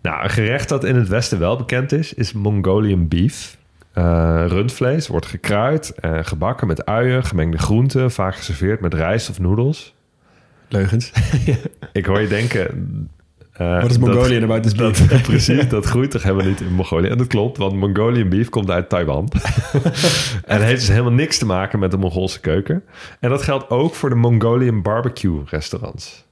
[0.01, 2.13] Nou, een gerecht dat in het Westen wel bekend is...
[2.13, 3.58] is Mongolian beef.
[3.93, 8.11] Eh, rundvlees wordt gekruid en gebakken met uien, gemengde groenten...
[8.11, 9.95] vaak geserveerd met rijst of noedels.
[10.67, 11.11] Leugens.
[11.93, 12.65] Ik hoor je denken...
[13.53, 15.21] eh, Wat is dat- Mongolië about this dat, beef?
[15.27, 17.07] precies, dat groeit toch helemaal niet in Mongolië.
[17.07, 19.29] En dat klopt, want Mongolian beef komt uit Taiwan.
[20.45, 22.83] en heeft dus helemaal niks te maken met de Mongoolse keuken.
[23.19, 26.27] En dat geldt ook voor de Mongolian barbecue restaurants.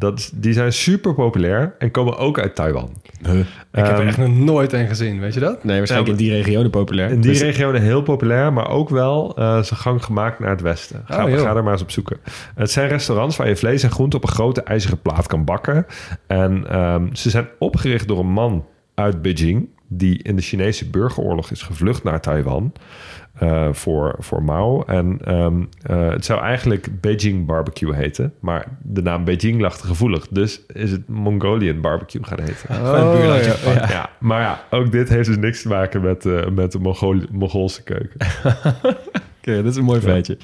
[0.00, 2.90] Dat, is- die zijn super populair en komen ook uit Taiwan.
[3.22, 3.26] Ik
[3.70, 5.64] heb er Ehm, echt nog nooit een gezien, weet je dat?
[5.64, 7.10] Nee, waarschijnlijk in die regionen populair.
[7.10, 10.60] in die Dus- regionen heel populair, maar ook wel eh zijn gang gemaakt naar het
[10.60, 11.02] westen.
[11.04, 12.16] Ga, Oh, ga er maar eens op zoeken.
[12.54, 15.86] Het zijn restaurants waar je vlees en groente op een grote ijzeren plaat kan bakken.
[16.26, 18.64] En ehm, ze zijn opgericht door een man
[18.94, 22.72] uit Beijing, die in de Chinese burgeroorlog is gevlucht naar Taiwan.
[23.38, 24.82] Eh, voor, voor Mao.
[24.86, 28.34] En ehm, eh, het zou eigenlijk Beijing barbecue heten.
[28.40, 30.28] Maar de naam Beijing lag te gevoelig.
[30.28, 32.74] Dus is het Mongolian barbecue gaan heten.
[32.74, 33.88] Gewoon een buurlandje ja.
[33.88, 34.10] Ja.
[34.18, 37.82] maar ja, ook dit heeft dus niks te maken met, eh, met de Mongool- Mongoolse
[37.82, 38.20] keuken.
[39.38, 40.38] Oké, dat is een mooi feitje.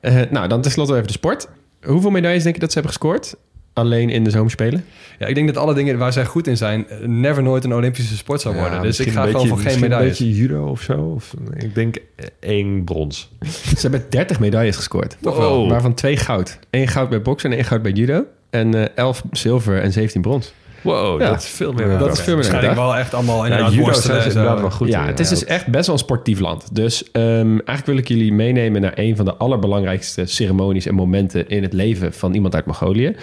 [0.00, 1.48] Eh, nou, dan tenslotte even de sport.
[1.82, 3.36] Hoeveel medailles denk je dat ze hebben gescoord?
[3.78, 4.84] Alleen in de zomerspelen?
[5.18, 6.88] Ja, ik denk dat alle dingen waar zij goed in zijn...
[6.88, 8.72] eh, never nooit een Olympische sport zou worden.
[8.74, 10.18] Ja, dus ik ga gewoon voor geen medailles.
[10.20, 11.12] Een beetje judo of zo.
[11.14, 13.30] Of, ik denk eh, één brons.
[13.50, 15.16] Ze hebben 30 medailles gescoord.
[15.20, 15.68] Toch wel.
[15.68, 16.58] Waarvan twee goud.
[16.70, 18.24] Eén goud bij boksen en één goud bij judo.
[18.50, 20.52] En eh 11 zilver en 17 brons.
[20.82, 21.28] Wow, Ja.
[21.30, 21.98] dat is veel meer.
[21.98, 24.70] Dat is veel meer Waarschijnlijk wel echt allemaal Ja, inderdaad judo zijn ze inderdaad wel
[24.70, 26.74] goed ja, in, het is dus echt best wel een sportief land.
[26.74, 31.48] Dus ehm, eigenlijk wil ik jullie meenemen naar een van de allerbelangrijkste ceremonies en momenten
[31.48, 33.16] in het leven van iemand uit Mongolië.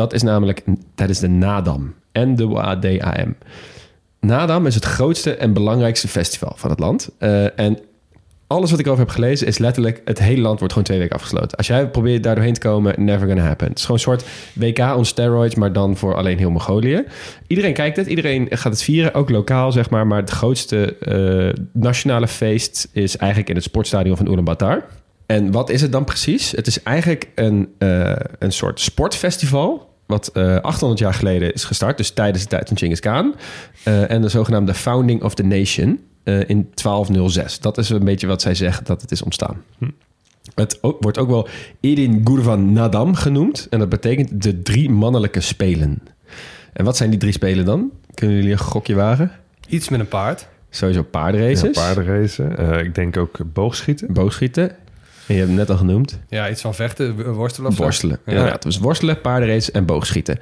[0.00, 0.64] Dat is namelijk
[0.94, 1.94] tijdens de Nadam.
[2.12, 3.32] N-A-D-A-M.
[4.20, 7.10] Nadam is het grootste en belangrijkste festival van het land.
[7.18, 7.78] Eh, en
[8.46, 10.02] alles wat ik erover heb gelezen is letterlijk...
[10.04, 11.56] het hele land wordt gewoon twee weken afgesloten.
[11.56, 13.68] Als jij probeert daar doorheen te komen, never gonna happen.
[13.68, 14.24] Het is gewoon een soort
[14.54, 17.04] WK on steroids, maar dan voor alleen heel Mongolië.
[17.46, 20.06] Iedereen kijkt het, iedereen gaat het vieren, ook lokaal zeg maar.
[20.06, 24.84] Maar het grootste eh, nationale feest is eigenlijk in het sportstadion van Ulaanbaatar.
[25.26, 26.50] En wat is het dan precies?
[26.50, 29.89] Het is eigenlijk een, eh, een soort sportfestival...
[30.10, 33.34] wat eh 800 jaar geleden is gestart, dus tijdens de tijd van Genghis Khan.
[33.84, 36.00] Eh, en de zogenaamde Founding of the Nation.
[36.24, 37.58] eh, in 1206.
[37.60, 39.62] Dat is een beetje wat zij zeggen dat het is ontstaan.
[40.54, 41.48] Het ook- wordt ook wel
[41.80, 43.66] Edin Gurvan Nadam genoemd.
[43.70, 45.98] En dat betekent de drie mannelijke spelen.
[46.72, 47.90] En wat zijn die drie spelen dan?
[48.14, 49.30] Kunnen jullie een gokje wagen?
[49.68, 50.48] Iets met een paard.
[50.70, 52.56] Sowieso paardenraces, Ja, paardenracen.
[52.58, 54.12] Eh, ik denk ook boogschieten.
[54.12, 54.70] boogschieten.
[55.34, 56.18] Je hebt het net al genoemd.
[56.28, 57.82] Ja, iets van vechten, worstelen of zo.
[57.82, 58.18] Worstelen.
[58.26, 58.32] Ja.
[58.32, 58.62] Inderdaad.
[58.62, 60.38] Dus worstelen, paardenrace en boogschieten.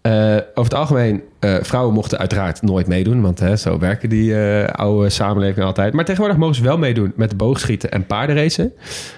[0.00, 3.20] Eh, over het algemeen, eh, vrouwen mochten uiteraard nooit meedoen.
[3.20, 5.92] Want hè, zo werken die eh, oude samenlevingen altijd.
[5.92, 8.72] Maar tegenwoordig mogen ze wel meedoen met boogschieten en paardenracen.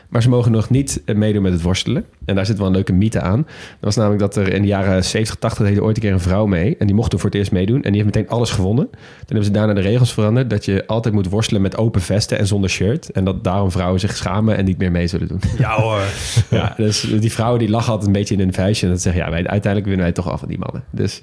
[0.08, 2.04] Maar ze mogen nog niet eh, meedoen met het worstelen.
[2.24, 3.42] En daar zit wel een leuke mythe aan.
[3.42, 6.12] Dat was namelijk dat er in de jaren 70, 80 deed er ooit een keer
[6.12, 6.76] een vrouw mee.
[6.78, 7.82] En die mocht toen voor het eerst meedoen.
[7.82, 8.88] En die heeft meteen alles gewonnen.
[8.90, 10.50] Toen hebben ze daarna de regels veranderd.
[10.50, 13.10] Dat je altijd moet worstelen met open vesten en zonder shirt.
[13.10, 15.40] En dat daarom vrouwen zich schamen en niet meer mee zullen doen.
[15.58, 16.00] Ja hoor.
[16.50, 18.86] Ja, dus die vrouwen die lachen altijd een beetje in hun vuistje.
[18.86, 20.84] En dat zeggen, ja, wij, uiteindelijk winnen wij toch af van die mannen.
[20.90, 21.20] Dus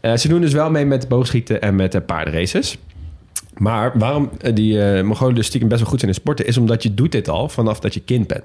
[0.00, 2.78] eh, ze doen dus wel mee met boogschieten en met uh, paardenraces.
[3.56, 6.46] Maar waarom eh, die eh Mongolen dus stiekem best wel goed zijn in sporten...
[6.46, 8.44] is omdat je doet dit al vanaf dat je kind bent.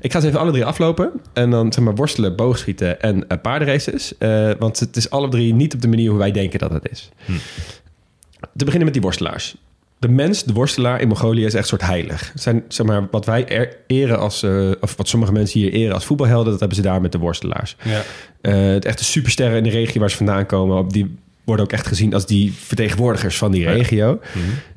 [0.00, 1.10] Ik ga ze even alle drie aflopen.
[1.32, 4.14] En dan zeg maar worstelen, boogschieten en eh, paardenraces.
[4.58, 7.10] Want het is alle drie niet op de manier hoe wij denken dat het is.
[8.56, 9.56] Te beginnen met die worstelaars.
[10.02, 12.30] De mens, de worstelaar in Mongolië is echt soort heilig.
[12.32, 15.72] Het zijn, zeg maar, wat wij er- eren als, eh, of wat sommige mensen hier
[15.72, 17.76] eren als voetbalhelden, dat hebben ze daar met de worstelaars.
[17.84, 18.02] Ja.
[18.40, 21.72] Eh, het echte supersterren in de regio waar ze vandaan komen, op die worden ook
[21.72, 24.20] echt gezien als die vertegenwoordigers van die regio.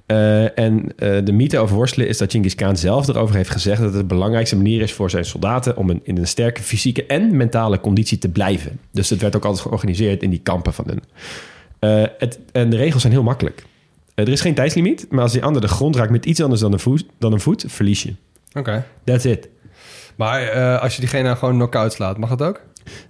[0.06, 0.92] Eh, en
[1.26, 4.06] de mythe over worstelen is dat Genghis Khan zelf erover heeft gezegd dat het de
[4.16, 8.18] belangrijkste manier is voor zijn soldaten om een, in een sterke fysieke en mentale conditie
[8.18, 8.80] te blijven.
[8.92, 11.04] Dus het werd ook altijd georganiseerd in die kampen van hun.
[12.18, 13.64] Het, en de regels zijn heel makkelijk.
[14.16, 16.62] Eh, er is geen tijdslimiet, maar als die ander de grond raakt met iets anders
[16.62, 18.14] dan een voet, dan een voet verlies je.
[18.54, 18.86] Oké.
[19.04, 19.50] That's it.
[20.16, 22.62] Maar eh, als je diegene nou gewoon knock-out slaat, mag dat ook?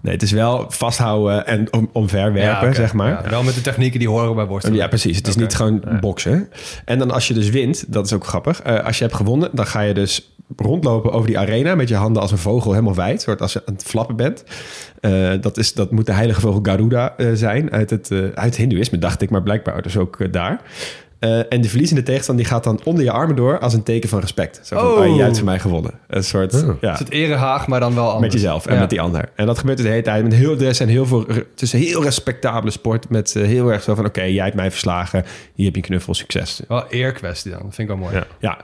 [0.01, 3.09] Nee, het is wel vasthouden en om, omverwerpen, zeg maar.
[3.23, 4.77] Ja, wel met de technieken die horen bij worstelen.
[4.77, 5.17] Ja, precies.
[5.17, 6.49] Het is niet gewoon boksen.
[6.85, 8.61] En dan als je dus wint, dat is ook grappig.
[8.61, 11.75] eh, als je hebt gewonnen, dan ga je dus rondlopen over die arena...
[11.75, 13.21] met je handen als een vogel helemaal wijd.
[13.21, 14.43] Soort als je aan het flappen bent.
[15.01, 17.71] Eh, dat, is, dat moet de heilige vogel Garuda eh, zijn.
[17.71, 19.29] Uit het, eh, uit het hindoeïsme, dacht ik.
[19.29, 20.61] Maar blijkbaar dus ook daar.
[21.19, 23.59] Eh, en de verliezende tegenstander die gaat dan onder je armen door...
[23.59, 24.59] als een teken van respect.
[24.63, 24.99] Zo van, Oh.
[24.99, 25.15] oh.
[25.15, 25.91] jij hebt voor mij gewonnen.
[26.07, 26.61] Een soort, Oh.
[26.81, 26.91] ja.
[26.91, 28.33] Het is het erehaag, maar dan wel anders.
[28.33, 28.79] Met jezelf en Ja.
[28.79, 29.29] met die ander.
[29.35, 30.23] En dat gebeurt dus de hele tijd.
[30.23, 33.09] Met heel, er zijn heel veel, het is een heel respectabele sport.
[33.09, 35.23] Met heel erg zo van, oké, jij hebt mij verslagen.
[35.53, 36.61] Hier heb je een knuffel, succes.
[36.67, 37.61] Wel eerkwestie dan.
[37.63, 38.15] Dat vind ik wel mooi.
[38.15, 38.25] Ja.
[38.39, 38.57] Ja.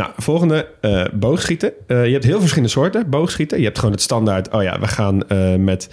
[0.00, 1.72] Nou, volgende, eh, boogschieten.
[1.86, 3.58] Eh, je hebt heel verschillende soorten boogschieten.
[3.58, 5.88] Je hebt gewoon het standaard, oh ja, we gaan eh, met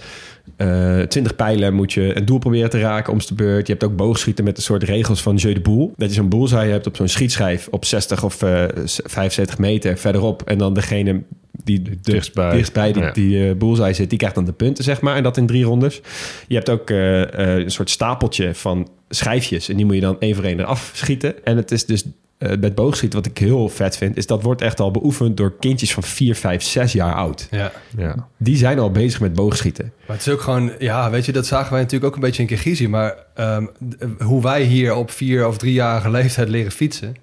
[0.56, 3.66] eh 20 pijlen moet je een doel proberen te raken om de beurt.
[3.66, 5.92] Je hebt ook boogschieten met een soort regels van jeu de boel.
[5.96, 10.42] Dat je zo'n bullseye hebt op zo'n schietschijf op 60 of eh 75 meter verderop.
[10.42, 11.22] En dan degene
[11.64, 12.50] die de, Dichtstbij.
[12.50, 13.10] dichtstbij die, Ja.
[13.10, 15.16] die bullseye zit, die krijgt dan de punten, zeg maar.
[15.16, 16.00] En dat in drie rondes.
[16.46, 19.68] Je hebt ook een soort stapeltje van schijfjes.
[19.68, 21.44] En die moet je dan één voor één eraf schieten.
[21.44, 22.04] En het is dus
[22.38, 25.92] met boogschieten, wat ik heel vet vind, is dat wordt echt al beoefend door kindjes
[25.94, 27.48] van 4, 5, 6 jaar oud.
[27.50, 27.72] Ja.
[27.96, 28.26] Ja.
[28.36, 29.92] Die zijn al bezig met boogschieten.
[30.06, 32.42] Maar het is ook gewoon, ja, weet je, dat zagen wij natuurlijk ook een beetje
[32.42, 32.88] in Kirgizië.
[32.88, 37.16] Maar ehm, d- hoe wij hier op vier of driejarige leeftijd leren fietsen.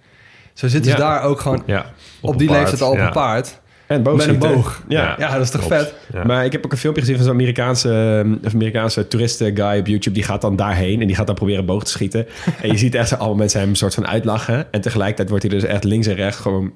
[0.53, 1.03] Zo zitten ze Ja.
[1.03, 1.85] daar ook gewoon Ja.
[2.21, 2.59] op, die paard.
[2.59, 3.05] leeftijd al op Ja.
[3.05, 3.59] een paard.
[3.87, 4.83] En Met een boog.
[4.87, 5.15] Ja.
[5.17, 5.75] Ja, dat is toch Klopt.
[5.75, 5.93] vet?
[6.13, 6.23] Ja.
[6.23, 9.87] Maar ik heb ook een filmpje gezien van zo'n Amerikaanse, eh, of Amerikaanse toeristenguy op
[9.87, 10.15] YouTube.
[10.15, 12.27] Die gaat dan daarheen en die gaat dan proberen boog te schieten.
[12.61, 14.71] en je ziet echt zo allemaal mensen hem een soort van uitlachen.
[14.71, 16.73] En tegelijkertijd wordt hij dus echt links en rechts gewoon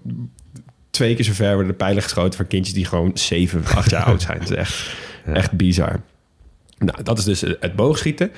[0.90, 4.04] twee keer zo ver worden de pijlen geschoten voor kindjes die gewoon 7, 8 jaar
[4.04, 4.40] oud zijn.
[4.40, 4.96] Dat is echt,
[5.34, 6.02] echt bizar.
[6.78, 8.32] Nou, dat is dus het boogschieten.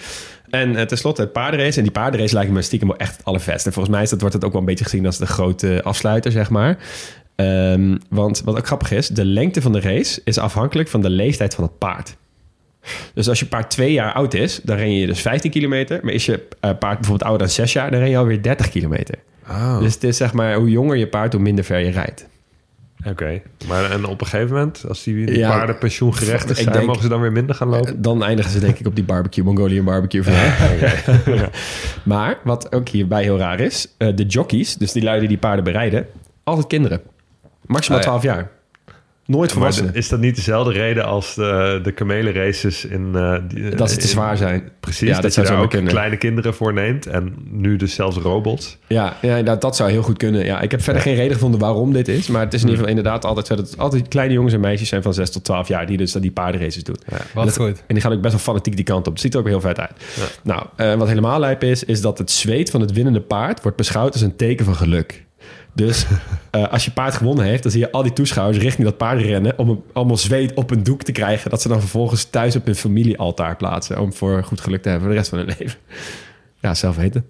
[0.50, 1.78] En eh, tenslotte het paardenrace.
[1.78, 3.66] En die paardenrace lijkt me stiekem wel echt het allervetst.
[3.66, 5.82] En volgens mij is dat, wordt het ook wel een beetje gezien als de grote
[5.84, 6.78] afsluiter, zeg maar.
[7.46, 11.10] Ehm, want wat ook grappig is, de lengte van de race is afhankelijk van de
[11.10, 12.16] leeftijd van het paard.
[13.14, 16.00] Dus als je paard twee jaar oud is, dan ren je dus 15 kilometer.
[16.04, 18.70] Maar is je eh, paard bijvoorbeeld ouder dan 6 jaar, dan ren je alweer 30
[18.70, 19.16] kilometer.
[19.50, 19.80] Oh.
[19.80, 22.30] Dus het is zeg maar, hoe jonger je paard, hoe minder ver je rijdt.
[23.08, 23.42] Oké.
[23.68, 25.50] Maar en op een gegeven moment, als die, die Ja.
[25.50, 27.88] paarden pensioengerechtigd zijn, denk- mogen ze dan weer minder gaan lopen?
[27.96, 30.24] Eh, Dan eindigen ze denk ik op die barbecue, Mongolian barbecue.
[30.24, 30.34] Van
[32.04, 35.64] Maar wat ook hierbij heel raar is, eh, de jockeys, dus die luiden die paarden
[35.64, 36.06] bereiden,
[36.44, 37.02] altijd kinderen.
[37.72, 38.10] Maximaal Ah, ja.
[38.20, 38.50] 12 jaar.
[39.26, 39.94] Nooit Maar volwassenen.
[39.94, 43.12] is dat niet dezelfde reden als de, de kamelenraces in...
[43.16, 44.70] eh, die, Dat ze te in- zwaar zijn.
[44.80, 45.92] Precies, Ja, dat, dat je zou daar zomaar ook kunnen.
[45.92, 47.06] kleine kinderen voor neemt.
[47.08, 48.78] En nu dus zelfs robots.
[48.88, 50.46] Ja, ja dat, dat zou heel goed kunnen.
[50.46, 52.28] Ja, ik heb verder geen reden gevonden waarom dit is.
[52.28, 54.60] Maar het is in ieder geval inderdaad altijd zo dat het altijd kleine jongens en
[54.60, 56.98] meisjes zijn van 6 tot 12 jaar die dus die paardenraces doen.
[57.34, 57.84] Wat dat- goed.
[57.88, 59.14] En die gaan ook best wel fanatiek die kant op.
[59.14, 59.92] Het ziet er ook heel vet uit.
[60.44, 63.78] Nou, eh, wat helemaal lijp is, is dat het zweet van het winnende paard wordt
[63.78, 65.26] beschouwd als een teken van geluk.
[65.74, 66.06] Dus
[66.52, 69.22] eh, als je paard gewonnen heeft, dan zie je al die toeschouwers richting dat paard
[69.22, 71.50] rennen om allemaal zweet op een doek te krijgen.
[71.50, 75.08] Dat ze dan vervolgens thuis op hun familiealtaar plaatsen om voor goed geluk te hebben
[75.08, 75.80] voor de rest van hun leven.
[76.62, 77.26] Ja, zelf weten.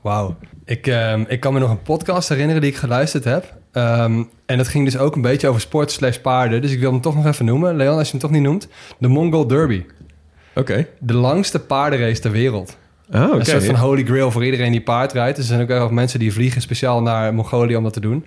[0.00, 0.36] Wauw.
[0.64, 3.56] Ik, ehm, ik kan me nog een podcast herinneren die ik geluisterd heb.
[3.72, 6.62] Ehm, en dat ging dus ook een beetje over sport slash paarden.
[6.62, 7.76] Dus ik wil hem toch nog even noemen.
[7.76, 8.68] Leon, als je hem toch niet noemt.
[8.98, 9.84] De Mongol Derby.
[10.54, 10.86] Oké.
[10.98, 12.76] De langste paardenrace ter wereld.
[13.12, 13.38] Oh, oké.
[13.38, 15.38] Een soort van holy grail voor iedereen die paard rijdt.
[15.38, 18.24] Er zijn ook wel mensen die vliegen speciaal naar Mongolië om dat te doen.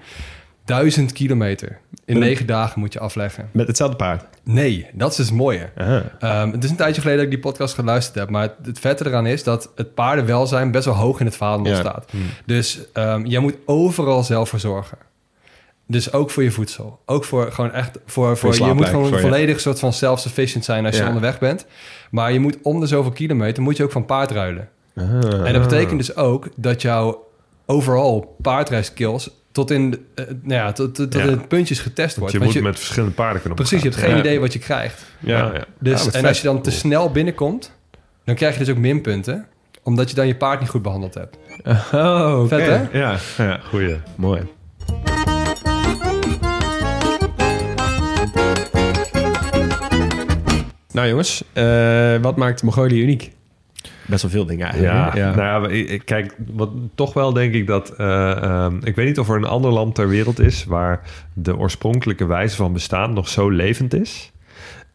[0.66, 1.80] Duizend kilometer.
[2.06, 3.50] In negen dagen moet je afleggen.
[3.52, 4.26] Met hetzelfde paard.
[4.44, 5.70] Nee, dat is dus het mooie.
[5.78, 6.04] Aha.
[6.20, 8.30] Ehm, het is een tijdje geleden dat ik die podcast geluisterd heb.
[8.30, 11.74] Maar het, het vette eraan is dat het paardenwelzijn best wel hoog in het vaandel
[11.74, 11.80] Ja.
[11.80, 12.12] staat.
[12.46, 14.98] Dus ehm, jij moet overal zelf voor zorgen.
[15.88, 17.00] Dus ook voor je voedsel.
[17.06, 19.94] Ook voor gewoon echt voor, voor, je je moet gewoon voor je- volledig soort van
[19.94, 21.08] self-sufficient zijn als je Ja.
[21.08, 21.66] onderweg bent.
[22.12, 24.70] Maar je moet om de zoveel kilometer moet je ook van paard ruilen.
[24.96, 25.48] Ah.
[25.48, 27.28] En dat betekent dus ook dat jouw
[27.66, 31.28] overal paardrijskills tot in, de- eh, nou ja, tot, tot, tot Ja.
[31.28, 32.34] in het puntjes getest Want wordt.
[32.34, 34.18] je Want moet met verschillende paarden kunnen Precies, je hebt geen Ja.
[34.20, 35.06] idee wat je krijgt.
[35.20, 35.38] Ja.
[35.54, 35.64] Ja.
[35.80, 37.72] Dus, wat en als je dan te snel binnenkomt,
[38.26, 39.48] dan krijg je dus ook minpunten.
[39.84, 41.38] Omdat je dan je paard niet goed behandeld hebt.
[41.94, 42.48] Oh.
[42.48, 43.00] Vet, hè?
[43.00, 43.60] Ja, ja.
[43.70, 43.96] Goeie.
[44.16, 44.42] mooi.
[50.94, 53.32] Nou jongens, eh, wat maakt Mongolië uniek?
[54.08, 55.36] Best wel veel dingen Ja, eigenlijk.
[55.36, 55.42] hè?
[55.42, 57.90] nou ja, kijk, wat, toch wel denk ik dat...
[57.90, 60.64] eh, ehm, ik weet niet of er een ander land ter wereld is...
[60.64, 61.02] waar
[61.34, 64.32] de oorspronkelijke wijze van bestaan nog zo levend is.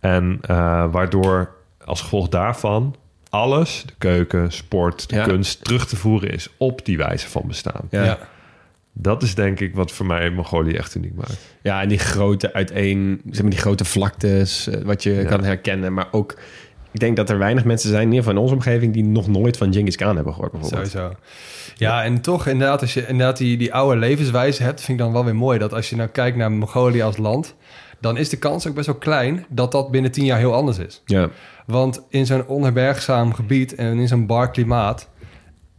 [0.01, 1.51] En eh, waardoor
[1.85, 2.95] als gevolg daarvan
[3.31, 5.25] alles, de keuken, sport, de Ja.
[5.25, 5.65] kunst...
[5.65, 7.83] terug te voeren is op die wijze van bestaan.
[7.91, 8.19] Ja.
[9.01, 11.39] Dat is denk ik wat voor mij Mongolië echt uniek maakt.
[11.63, 15.25] Ja, en die grote uiteen, zeg maar die grote vlaktes, eh, wat je Ja.
[15.25, 15.93] kan herkennen.
[15.95, 16.39] Maar ook,
[16.93, 19.29] ik denk dat er weinig mensen zijn, in ieder geval in onze omgeving, die nog
[19.29, 20.91] nooit van Genghis Khan hebben gehoord bijvoorbeeld.
[20.91, 21.15] Sowieso.
[21.77, 25.13] Ja, en toch inderdaad, als je inderdaad die, die oude levenswijze hebt, vind ik dan
[25.13, 27.55] wel weer mooi dat als je nou kijkt naar Mongolië als land,
[28.01, 30.79] dan is de kans ook best wel klein dat dat binnen tien jaar heel anders
[30.79, 31.03] is.
[31.05, 31.29] Ja,
[31.67, 35.09] Want in zo'n onherbergzaam gebied en in zo'n bar klimaat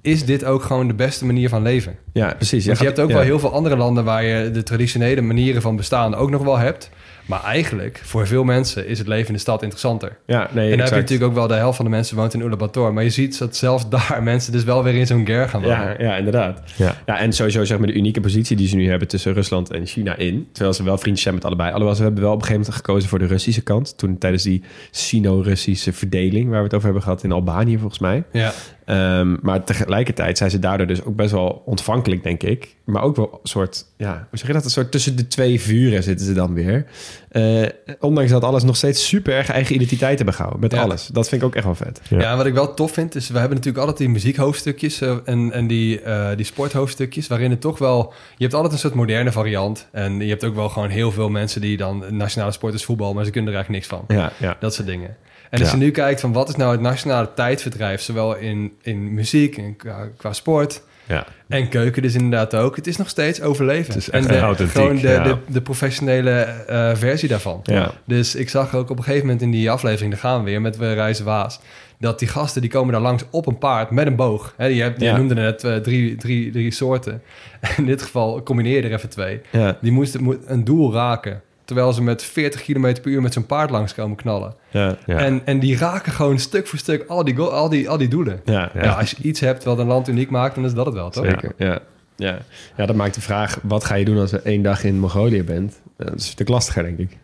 [0.01, 1.95] is dit ook gewoon de beste manier van leven.
[2.13, 2.65] ja precies.
[2.65, 3.15] Want je hebt ook ja.
[3.15, 6.57] wel heel veel andere landen waar je de traditionele manieren van bestaan ook nog wel
[6.57, 6.89] hebt.
[7.29, 10.17] Maar eigenlijk, voor veel mensen, is het leven in de stad interessanter.
[10.25, 12.33] Ja, nee, en dan heb je natuurlijk ook wel de helft van de mensen woont
[12.33, 12.93] in Ulaanbaatar.
[12.93, 15.77] Maar je ziet dat zelfs daar mensen dus wel weer in zo'n ger gaan wonen.
[15.77, 16.61] Ja, ja, inderdaad.
[16.75, 16.95] Ja.
[17.05, 19.85] Ja, en sowieso zeg maar de unieke positie die ze nu hebben tussen Rusland en
[19.85, 20.47] China in.
[20.51, 21.69] Terwijl ze wel vriendjes zijn met allebei.
[21.69, 23.97] Alhoewel ze hebben wel op een gegeven moment gekozen voor de Russische kant.
[23.97, 28.23] Toen tijdens die Sino-Russische verdeling, waar we het over hebben gehad in Albanië volgens mij.
[28.31, 28.53] Ja.
[28.89, 32.75] Ehm, maar tegelijkertijd zijn ze daardoor dus ook best wel ontvankelijk, denk ik.
[32.85, 34.63] Maar ook wel een soort, ja, hoe zeg je dat?
[34.63, 36.85] Een soort tussen de twee vuren zitten ze dan weer.
[37.29, 37.65] Eh,
[37.99, 40.61] ondanks dat alles nog steeds super erg eigen identiteit hebben gehouden.
[40.61, 40.81] Met Ja.
[40.81, 41.07] alles.
[41.07, 42.01] Dat vind ik ook echt wel vet.
[42.09, 42.37] Ja.
[42.37, 45.67] Wat ik wel tof vind, is we hebben natuurlijk altijd die muziekhoofdstukjes eh, en, en
[45.67, 48.13] die, eh, die sporthoofdstukjes, waarin het toch wel...
[48.37, 49.87] Je hebt altijd een soort moderne variant.
[49.91, 53.13] En je hebt ook wel gewoon heel veel mensen die dan nationale sport is voetbal,
[53.13, 54.17] maar ze kunnen er eigenlijk niks van.
[54.17, 54.57] Ja, ja.
[54.59, 55.15] Dat soort dingen.
[55.49, 59.13] En als je nu kijkt van wat is nou het nationale tijdverdrijf, zowel in, in
[59.13, 61.25] muziek en qua, qua sport Ja.
[61.47, 62.75] en keuken dus inderdaad ook.
[62.75, 63.93] Het is nog steeds overleven.
[63.93, 65.23] Het is echt en de, gewoon de, ja.
[65.23, 67.59] de, de professionele eh, versie daarvan.
[67.63, 67.91] Ja.
[68.05, 70.61] Dus ik zag ook op een gegeven moment in die aflevering, daar gaan we weer
[70.61, 71.59] met We Reizen Waas,
[71.99, 74.53] dat die gasten die komen daar langs op een paard met een boog.
[74.57, 77.21] Hè, je, hebt, noemde net eh, drie, drie, drie soorten.
[77.77, 79.41] In dit geval combineer je er even twee.
[79.81, 81.41] Die moesten moet een doel raken.
[81.69, 84.53] Terwijl ze met 40 km per uur met zo'n paard langs komen knallen.
[84.71, 85.17] ja, Ja.
[85.17, 88.41] En, en die raken gewoon stuk voor stuk al die, al die, al die doelen.
[88.45, 88.91] ja, Ja.
[88.93, 91.25] als je iets hebt wat een land uniek maakt, dan is dat het wel, toch?
[91.25, 91.79] Zeker, ja.
[92.15, 92.37] Ja.
[92.77, 93.59] ja, dat maakt de vraag...
[93.63, 95.81] wat ga je doen als je één dag in Mongolië bent?
[95.97, 97.17] Eh, Dat is een stuk lastiger, denk ik.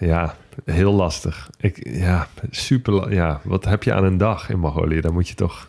[0.00, 1.50] Ja, heel lastig.
[1.60, 3.12] Ik, ja, super.
[3.12, 5.00] Ja, wat heb je aan een dag in Mongolië?
[5.00, 5.68] Dan moet je toch.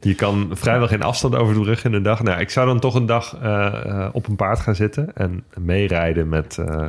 [0.00, 2.22] Je kan vrijwel geen afstand over de rug in een dag.
[2.22, 5.44] Nou, ik zou dan toch een dag eh, eh, op een paard gaan zitten en
[5.60, 6.58] meerijden met.
[6.58, 6.86] eh,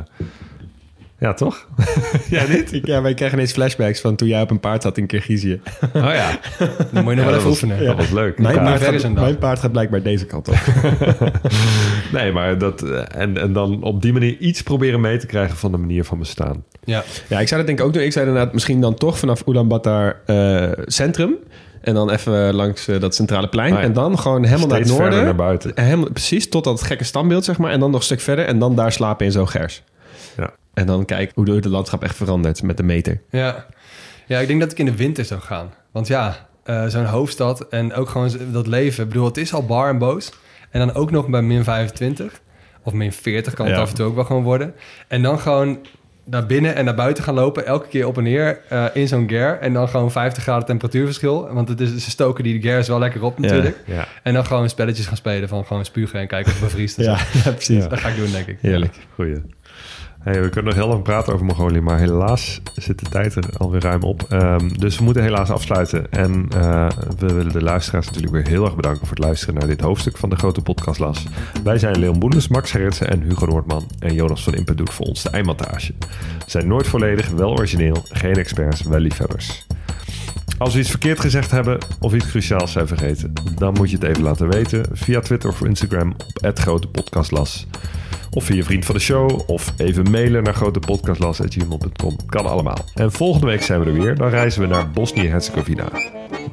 [1.20, 1.68] ja, toch?
[2.30, 2.78] ja, niet?
[2.82, 5.60] Ja, wij krijgen ineens flashbacks van toen jij op een paard zat in Kirgizië.
[5.94, 6.38] Oh ja.
[6.92, 7.84] Dan moet je nog wel Ja, dat even was- oefenen.
[7.86, 8.38] Dat was leuk.
[8.38, 8.62] Mijn, Ja.
[8.62, 10.54] paard gaat, mijn paard gaat blijkbaar deze kant op.
[12.12, 12.82] Nee, maar dat.
[13.08, 16.18] En, en dan op die manier iets proberen mee te krijgen van de manier van
[16.18, 16.64] bestaan.
[16.84, 17.02] Ja.
[17.28, 18.02] ja, ik zou dat denk ik ook doen.
[18.02, 21.34] Ik zou inderdaad misschien dan toch vanaf Ulaanbaatar eh centrum...
[21.80, 23.72] en dan even langs eh, dat centrale plein...
[23.72, 23.84] Ah, ja.
[23.84, 25.24] en dan gewoon helemaal naar het noorden.
[25.24, 25.72] naar buiten.
[25.74, 27.70] Helemaal, precies, tot dat gekke standbeeld, zeg maar.
[27.70, 28.44] En dan nog een stuk verder.
[28.44, 29.82] En dan daar slapen in zo'n gers.
[30.36, 30.50] Ja.
[30.74, 33.20] En dan kijk hoe het landschap echt verandert met de meter.
[33.30, 33.66] Ja.
[34.26, 35.72] ja, ik denk dat ik in de winter zou gaan.
[35.92, 39.02] Want ja, eh, zo'n hoofdstad en ook gewoon dat leven.
[39.02, 40.32] Ik bedoel, het is al bar en boos.
[40.70, 42.40] En dan ook nog bij min 25
[42.82, 43.80] of min 40 kan het Ja.
[43.80, 44.74] af en toe ook wel gewoon worden.
[45.08, 45.78] En dan gewoon
[46.30, 49.28] naar binnen en naar buiten gaan lopen, elke keer op en neer eh, in zo'n
[49.28, 49.58] ger.
[49.60, 51.52] En dan gewoon 50 graden temperatuurverschil.
[51.52, 53.76] Want het is, ze stoken die gers wel lekker op natuurlijk.
[53.84, 54.06] Ja.
[54.22, 56.96] En dan gewoon spelletjes gaan spelen van gewoon spugen en kijken of het bevriest.
[56.96, 57.88] Ja, ja precies.
[57.88, 58.58] Dat ga ik doen, denk ik.
[58.60, 58.94] Heerlijk.
[59.14, 59.36] Goeie.
[60.22, 63.80] We kunnen nog heel lang praten over Mongolië, maar helaas zit de tijd er alweer
[63.80, 64.22] ruim op.
[64.28, 66.10] Ehm, dus we moeten helaas afsluiten.
[66.10, 66.88] En eh,
[67.18, 70.16] we willen de luisteraars natuurlijk weer heel erg bedanken voor het luisteren naar dit hoofdstuk
[70.16, 71.24] van de grote podcastlas.
[71.64, 73.86] Wij zijn Leon Boendes, Max Gerritsen en Hugo Noordman.
[73.98, 75.92] En Jonas van Impen doet voor ons de eindmontage.
[75.98, 79.66] We zijn nooit volledig, wel origineel, geen experts, wel liefhebbers.
[80.58, 84.04] Als we iets verkeerd gezegd hebben of iets cruciaals zijn vergeten, dan moet je het
[84.04, 87.66] even laten weten via Twitter of Instagram op @grotepodcastlas.
[88.30, 92.16] Of via vriend van de show, of even mailen naar grotepodcastlas.gmail.com.
[92.26, 92.78] Kan allemaal.
[92.94, 94.14] En volgende week zijn we er weer.
[94.14, 95.88] Dan reizen we naar Bosnië-Herzegovina.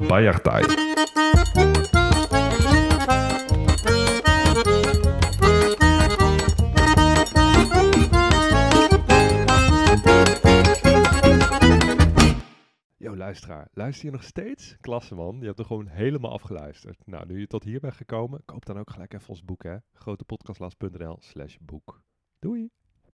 [0.08, 0.64] Bajartaj.
[13.26, 13.68] Luisteraar.
[13.72, 14.76] Luister je nog steeds?
[14.80, 15.36] Klasse, man.
[15.40, 17.06] Je hebt er gewoon helemaal afgeluisterd.
[17.06, 19.76] Nou, nu je tot hier bent gekomen, koop dan ook gelijk even ons boek, hè.
[19.92, 22.02] grotepodcastlas.nl slash boek.
[22.38, 22.70] Doei!